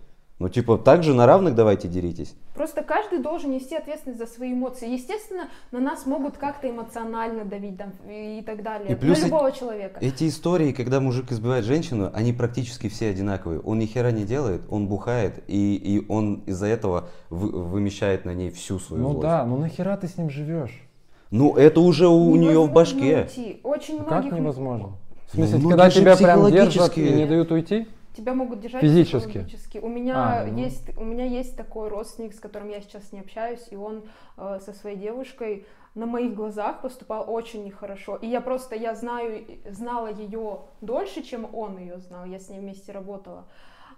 [0.43, 2.35] Ну, типа, так же на равных давайте деритесь.
[2.52, 4.93] Просто каждый должен нести ответственность за свои эмоции.
[4.93, 8.90] Естественно, на нас могут как-то эмоционально давить там, и так далее.
[8.90, 10.01] И плюс на любого эти, человека.
[10.01, 13.60] Эти истории, когда мужик избивает женщину, они практически все одинаковые.
[13.60, 18.35] Он ни хера не делает, он бухает, и, и он из-за этого вы, вымещает на
[18.35, 19.23] ней всю свою ну, злость.
[19.23, 20.82] Ну да, ну нахера ты с ним живешь?
[21.31, 23.28] Ну, это уже у нее в башке.
[23.28, 23.60] Уйти.
[23.62, 24.31] Очень ну, многих...
[24.31, 24.89] Как невозможно?
[25.28, 27.86] В смысле, ну, когда тебя прям держат и не дают уйти?
[28.14, 29.44] Тебя могут держать физически.
[29.44, 29.78] физически.
[29.78, 30.59] У меня а, ну.
[30.59, 34.05] есть у меня есть такой родственник, с которым я сейчас не общаюсь, и он
[34.36, 38.16] э, со своей девушкой на моих глазах поступал очень нехорошо.
[38.16, 42.24] И я просто я знаю знала ее дольше, чем он ее знал.
[42.24, 43.47] Я с ней вместе работала,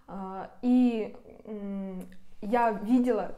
[0.07, 2.01] э, и э,
[2.43, 3.36] я видела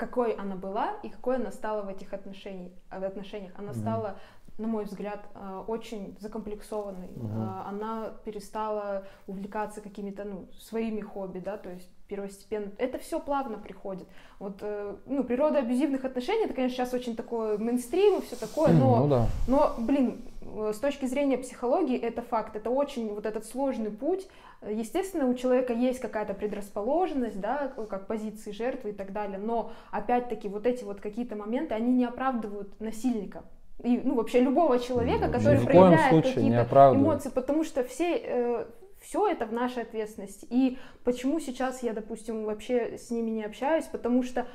[0.00, 2.72] какой она была и какой она стала в этих отношениях.
[2.90, 3.52] В отношениях.
[3.58, 3.80] Она mm-hmm.
[3.80, 4.16] стала
[4.60, 7.08] на мой взгляд, э, очень закомплексованной.
[7.16, 7.42] Угу.
[7.66, 12.72] Она перестала увлекаться какими-то ну, своими хобби, да, то есть первостепенно.
[12.76, 14.06] Это все плавно приходит.
[14.38, 18.72] Вот, э, ну, природа абьюзивных отношений, это, конечно, сейчас очень такое мейнстрим и все такое,
[18.72, 19.26] но, ну, да.
[19.48, 24.28] но, блин, с точки зрения психологии это факт, это очень вот этот сложный путь.
[24.68, 30.48] Естественно, у человека есть какая-то предрасположенность, да, как позиции жертвы и так далее, но опять-таки
[30.48, 33.44] вот эти вот какие-то моменты, они не оправдывают насильника
[33.82, 38.66] и, ну, вообще любого человека, который проявляет какие-то эмоции, потому что все, э,
[39.00, 40.46] все это в нашей ответственности.
[40.50, 44.46] И почему сейчас я, допустим, вообще с ними не общаюсь, потому что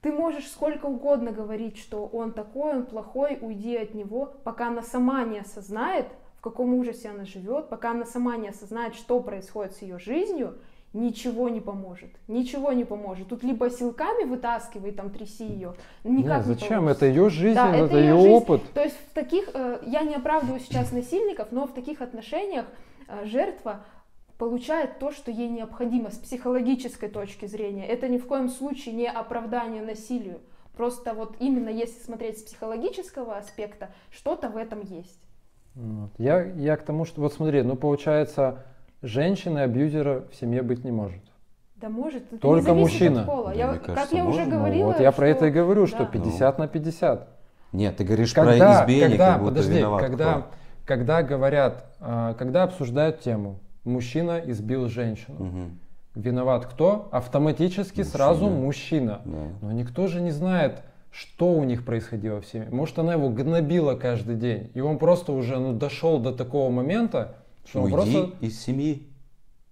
[0.00, 4.82] ты можешь сколько угодно говорить, что он такой, он плохой, уйди от него, пока она
[4.82, 6.06] сама не осознает,
[6.38, 10.58] в каком ужасе она живет, пока она сама не осознает, что происходит с ее жизнью,
[10.92, 12.10] ничего не поможет.
[12.28, 13.28] Ничего не поможет.
[13.28, 15.74] Тут либо силками вытаскивай, там, тряси ее.
[16.04, 16.86] Никак Нет, зачем?
[16.86, 18.62] Не это ее жизнь, да, это, это ее, ее опыт.
[18.72, 22.66] То есть в таких, э, я не оправдываю сейчас насильников, но в таких отношениях
[23.08, 23.84] э, жертва
[24.38, 27.86] получает то, что ей необходимо с психологической точки зрения.
[27.86, 30.40] Это ни в коем случае не оправдание насилию.
[30.76, 35.20] Просто вот именно если смотреть с психологического аспекта, что-то в этом есть.
[35.74, 36.10] Вот.
[36.18, 38.64] Я, я к тому, что вот смотри, ну получается,
[39.02, 41.22] женщины-абьюзера в семье быть не может.
[41.76, 43.20] Да может, это Только не мужчина.
[43.20, 43.48] От пола.
[43.48, 44.86] Да, я, кажется, как я уже говорила.
[44.86, 45.16] Ну, вот я что...
[45.16, 46.06] про это и говорю, что да.
[46.06, 46.64] 50 ну.
[46.64, 47.28] на 50.
[47.72, 50.44] Нет, ты говоришь когда, про избиение, когда, как будто подожди, виноват когда, кто?
[50.84, 55.36] когда говорят, а, когда обсуждают тему, мужчина избил женщину.
[55.38, 56.20] Угу.
[56.22, 57.08] Виноват кто?
[57.12, 58.12] Автоматически мужчина.
[58.12, 59.22] сразу мужчина.
[59.24, 59.38] Да.
[59.62, 62.68] Но никто же не знает, что у них происходило в семье.
[62.70, 67.36] Может, она его гнобила каждый день, и он просто уже ну, дошел до такого момента,
[67.70, 68.30] что Уйди просто...
[68.40, 69.06] из семьи.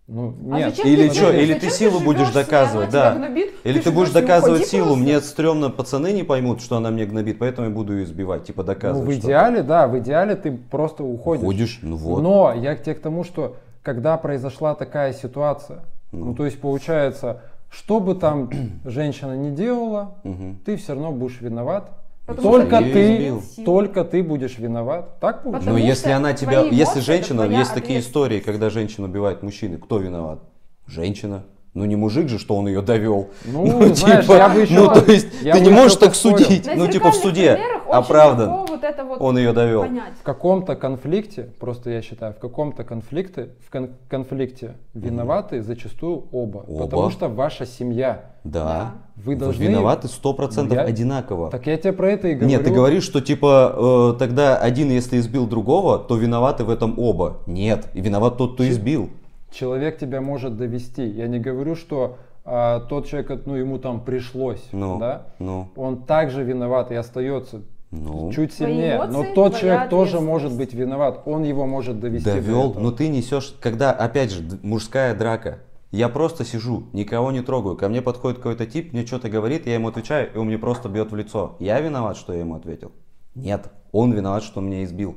[0.06, 0.78] Ну, а нет.
[0.86, 3.14] Или что, или ты силу будешь доказывать, да.
[3.14, 5.02] Гнобит, или ты, будешь доказывать силу, просто.
[5.02, 8.64] мне стрёмно, пацаны не поймут, что она мне гнобит, поэтому я буду ее избивать, типа
[8.64, 9.06] доказывать.
[9.06, 11.42] Ну, в идеале, да, в идеале ты просто уходишь.
[11.42, 12.22] Уходишь, ну вот.
[12.22, 15.80] Но я к тебе к тому, что когда произошла такая ситуация,
[16.10, 18.50] ну, ну то есть получается, что бы там
[18.86, 20.56] женщина не делала, угу.
[20.64, 21.90] ты все равно будешь виноват,
[22.28, 25.18] Потому только ты, только ты будешь виноват.
[25.18, 25.70] Так получается?
[25.70, 30.40] Но если она тебя, если женщина, есть такие истории, когда женщина убивает мужчины, кто виноват?
[30.86, 31.44] Женщина.
[31.78, 33.28] Ну не мужик же, что он ее довел.
[33.44, 36.66] Ну, ну знаешь, типа, я бы еще, ну то есть ты не можешь так судить.
[36.66, 37.56] На ну типа в суде
[37.88, 38.66] оправдан.
[38.68, 39.82] Вот это вот он ее довел.
[39.82, 40.14] Понять.
[40.20, 46.64] В каком-то конфликте, просто я считаю, в каком-то конфликте, в кон- конфликте виноваты зачастую оба,
[46.66, 48.24] оба, потому что ваша семья.
[48.42, 48.94] Да.
[49.14, 49.62] Вы должны...
[49.62, 50.82] виноваты сто процентов я...
[50.82, 51.50] одинаково.
[51.50, 52.48] Так я тебе про это и говорю.
[52.48, 56.98] Нет, ты говоришь, что типа э, тогда один, если избил другого, то виноваты в этом
[56.98, 57.38] оба.
[57.46, 59.10] Нет, и виноват тот, кто избил.
[59.50, 61.06] Человек тебя может довести.
[61.06, 62.18] Я не говорю, что
[62.50, 67.60] а тот человек, ну, ему там пришлось, Ну, да, ну, он также виноват и остается
[67.90, 68.32] ну.
[68.32, 68.96] чуть Твои сильнее.
[68.96, 72.70] Но эмоции, тот твоя человек тоже может быть виноват, он его может довести до Довел,
[72.70, 72.82] этого.
[72.84, 75.58] но ты несешь, когда, опять же, мужская драка.
[75.90, 77.76] Я просто сижу, никого не трогаю.
[77.76, 80.88] Ко мне подходит какой-то тип, мне что-то говорит, я ему отвечаю, и он мне просто
[80.88, 81.56] бьет в лицо.
[81.58, 82.92] Я виноват, что я ему ответил?
[83.34, 85.16] Нет, он виноват, что меня избил.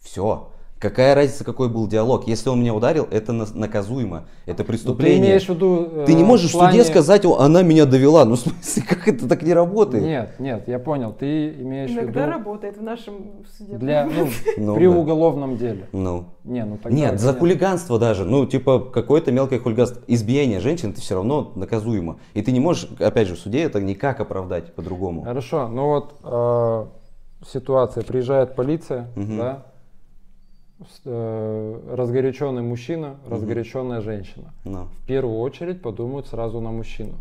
[0.00, 0.51] Все.
[0.82, 2.26] Какая разница, какой был диалог?
[2.26, 4.24] Если он меня ударил, это на- наказуемо.
[4.46, 5.20] Это Ну, ты преступление.
[5.28, 5.86] имеешь в виду...
[5.92, 8.24] э, Ты не можешь в плане- в суде сказать, «О, она меня довела.
[8.24, 10.02] Ну, в смысле, как это так не работает?
[10.02, 11.12] Нет, нет, я понял.
[11.12, 13.14] Ты имеешь в Иногда виду работает в нашем
[13.56, 13.76] суде.
[13.78, 14.26] для, ну,
[14.56, 14.90] Ну, при да.
[14.98, 15.86] уголовном деле.
[15.92, 16.24] Ну.
[16.42, 17.38] Не, ну тогда Нет, за нет.
[17.38, 20.02] хулиганство даже, ну, типа, какое-то мелкое хулиганство.
[20.08, 22.16] Избиение женщин, это все равно наказуемо.
[22.34, 25.22] И ты не можешь, опять же, в суде это никак оправдать по-другому.
[25.22, 26.86] Хорошо, ну вот э,
[27.46, 29.38] ситуация, приезжает полиция, Мгм.
[29.38, 29.71] да, э,
[31.04, 34.52] разгоряченный мужчина, разгоряченная женщина.
[34.64, 34.88] Ну.
[35.02, 37.14] В первую очередь подумают сразу на мужчину.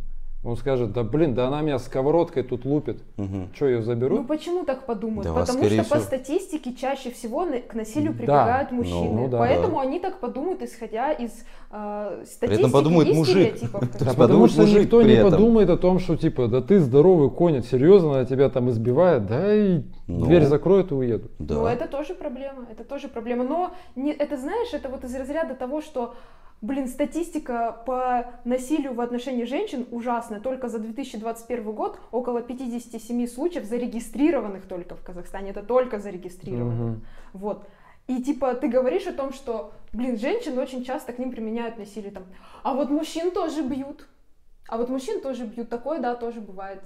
[0.43, 3.03] Он скажет, да блин, да она меня сковородкой тут лупит.
[3.17, 3.49] Мгм.
[3.53, 4.27] Что, ее Ну заберут?
[4.27, 5.25] почему так подумают?
[5.25, 8.17] Да Потому что по всего- статистике чаще всего к насилию Да.
[8.17, 9.21] прибегают Ну, мужчины.
[9.21, 9.37] ну да.
[9.37, 11.31] Поэтому они так подумают, исходя из
[11.73, 13.35] э, статистики При этом подумает и мужик.
[13.35, 14.15] стереотипов, Да конечно.
[14.15, 18.25] потому что никто не подумает о том, что типа, да ты здоровый конь, серьезно, она
[18.25, 20.25] тебя там избивает, да и Ну.
[20.25, 21.31] дверь закроют и уедут.
[21.37, 21.53] Да.
[21.53, 23.43] Но это тоже проблема, это тоже проблема.
[23.43, 26.15] Но не, это, знаешь, это вот из разряда того, что,
[26.61, 30.39] блин, статистика по насилию в отношении женщин ужасная.
[30.39, 35.51] Только за 2021 год около 57 случаев зарегистрированных только в Казахстане.
[35.51, 36.97] Это только зарегистрированных.
[36.97, 37.05] Мгм.
[37.33, 37.67] Вот.
[38.07, 42.11] И типа ты говоришь о том, что, блин, женщины очень часто к ним применяют насилие
[42.11, 42.23] там.
[42.63, 44.07] А вот мужчин тоже бьют.
[44.67, 45.69] А вот мужчин тоже бьют.
[45.69, 46.81] Такое, да, тоже бывает.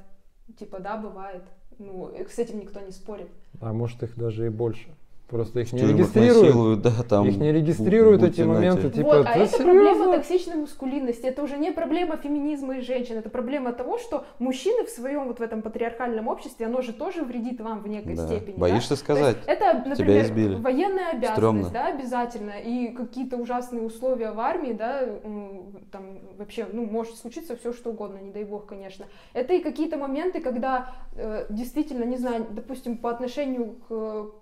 [0.57, 1.43] Типа, да, бывает.
[1.77, 3.27] Ну, э, с этим никто не спорит.
[3.59, 4.95] А может их даже и больше.
[5.27, 6.81] Просто их не регистрируют.
[6.81, 8.91] Да, там их не регистрируют эти моменты.
[8.91, 9.73] Типа, вот, а это серьезно?
[9.73, 11.25] проблема токсичной мускулинности.
[11.25, 13.17] Это уже не проблема феминизма и женщин.
[13.17, 17.23] Это проблема того, что мужчины в своем вот в этом патриархальном обществе, оно же тоже
[17.23, 18.27] вредит вам в некой да.
[18.27, 18.55] степени.
[18.57, 18.95] Боишься да?
[18.97, 19.37] сказать.
[19.47, 20.55] Это, например, тебя избили.
[20.55, 21.69] военная обязанность, Стремно.
[21.71, 22.53] да, обязательно.
[22.63, 25.01] И какие-то ужасные условия в армии, да,
[25.91, 29.05] там вообще, ну, может случиться все что угодно, не дай бог, конечно.
[29.33, 33.91] Это и какие-то моменты, когда э, действительно, не знаю, допустим, по отношению к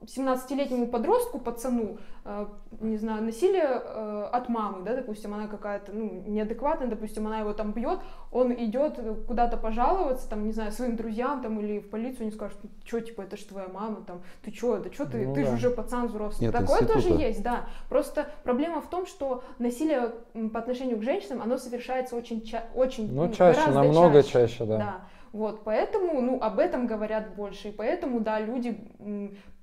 [0.05, 2.45] 17-летнему этому подростку, пацану, э,
[2.81, 7.53] не знаю, насилие э, от мамы, да, допустим, она какая-то, ну, неадекватная, допустим, она его
[7.53, 7.99] там бьет,
[8.31, 12.57] он идет куда-то пожаловаться, там, не знаю, своим друзьям, там, или в полицию, они скажут,
[12.63, 15.43] «Ну, что, типа, это же твоя мама, там, ты что, да что ты, ну, ты
[15.43, 15.49] да.
[15.49, 16.47] же уже пацан взрослый.
[16.47, 16.93] Нет, Такое института.
[16.93, 17.65] тоже есть, да.
[17.89, 20.11] Просто проблема в том, что насилие
[20.51, 24.77] по отношению к женщинам, оно совершается очень, ча- очень, ну, чаще, намного чаще, чаще да.
[24.77, 25.01] да.
[25.33, 28.79] Вот, поэтому, ну, об этом говорят больше, и поэтому, да, люди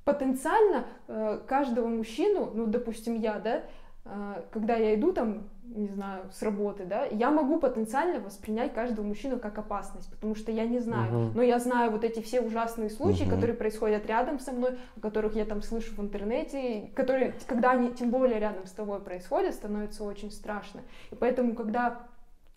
[0.04, 3.62] потенциально э, каждого мужчину, ну, допустим, я, да,
[4.04, 9.04] э, когда я иду там, не знаю, с работы, да, я могу потенциально воспринять каждого
[9.06, 11.32] мужчину как опасность, потому что я не знаю, Мгм.
[11.36, 13.30] но я знаю вот эти все ужасные случаи, Мгм.
[13.30, 17.92] которые происходят рядом со мной, о которых я там слышу в интернете, которые, когда они
[17.92, 20.80] тем более рядом с тобой происходят, становится очень страшно.
[21.10, 22.08] И поэтому, когда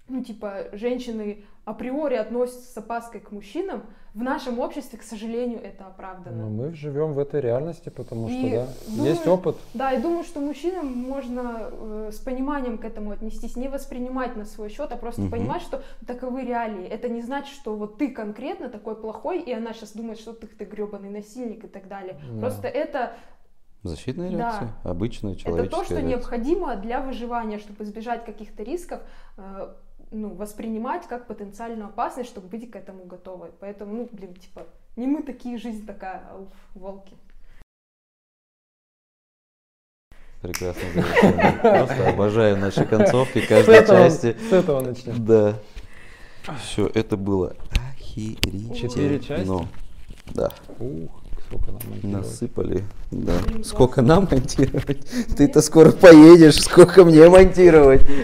[0.09, 3.83] ну, типа, женщины априори относятся с опаской к мужчинам,
[4.13, 6.43] в нашем обществе, к сожалению, это оправдано.
[6.43, 9.55] Но мы живем в этой реальности, потому что, И да, думаю, есть опыт.
[9.73, 14.45] Да, и думаю, что мужчинам можно э, с пониманием к этому отнестись, не воспринимать на
[14.45, 15.31] свой счет, а просто Мгм.
[15.31, 16.85] понимать, что таковы реалии.
[16.85, 20.45] Это не значит, что вот ты конкретно такой плохой, и она сейчас думает, что ты,
[20.45, 22.19] ты гребаный насильник и так далее.
[22.33, 22.39] Да.
[22.41, 23.13] Просто это
[23.81, 24.37] Защитная Да.
[24.37, 26.09] реакция, обычная Это человеческая то, что реакция.
[26.09, 29.01] необходимо для выживания, чтобы избежать каких-то рисков,
[29.37, 29.73] э,
[30.13, 33.49] ну, воспринимать как потенциальную опасность, чтобы быть к этому готовой.
[33.59, 37.15] Поэтому, ну, блин, типа, не мы такие, жизнь такая, ауф, волки.
[40.41, 40.81] Прекрасно.
[41.61, 44.35] Просто обожаю наши концовки С каждой этого, части.
[44.49, 45.25] с этого начнем.
[45.25, 45.55] Да.
[46.61, 47.55] Все, это было
[47.97, 48.75] охерительно.
[48.75, 49.47] Четыре части?
[49.47, 49.65] Но,
[50.33, 52.03] да, Ух, сколько нам монтировать.
[52.03, 52.83] насыпали.
[53.11, 53.33] Да.
[53.63, 55.07] Сколько нам монтировать?
[55.37, 58.01] Ты-то скоро поедешь, сколько мне монтировать?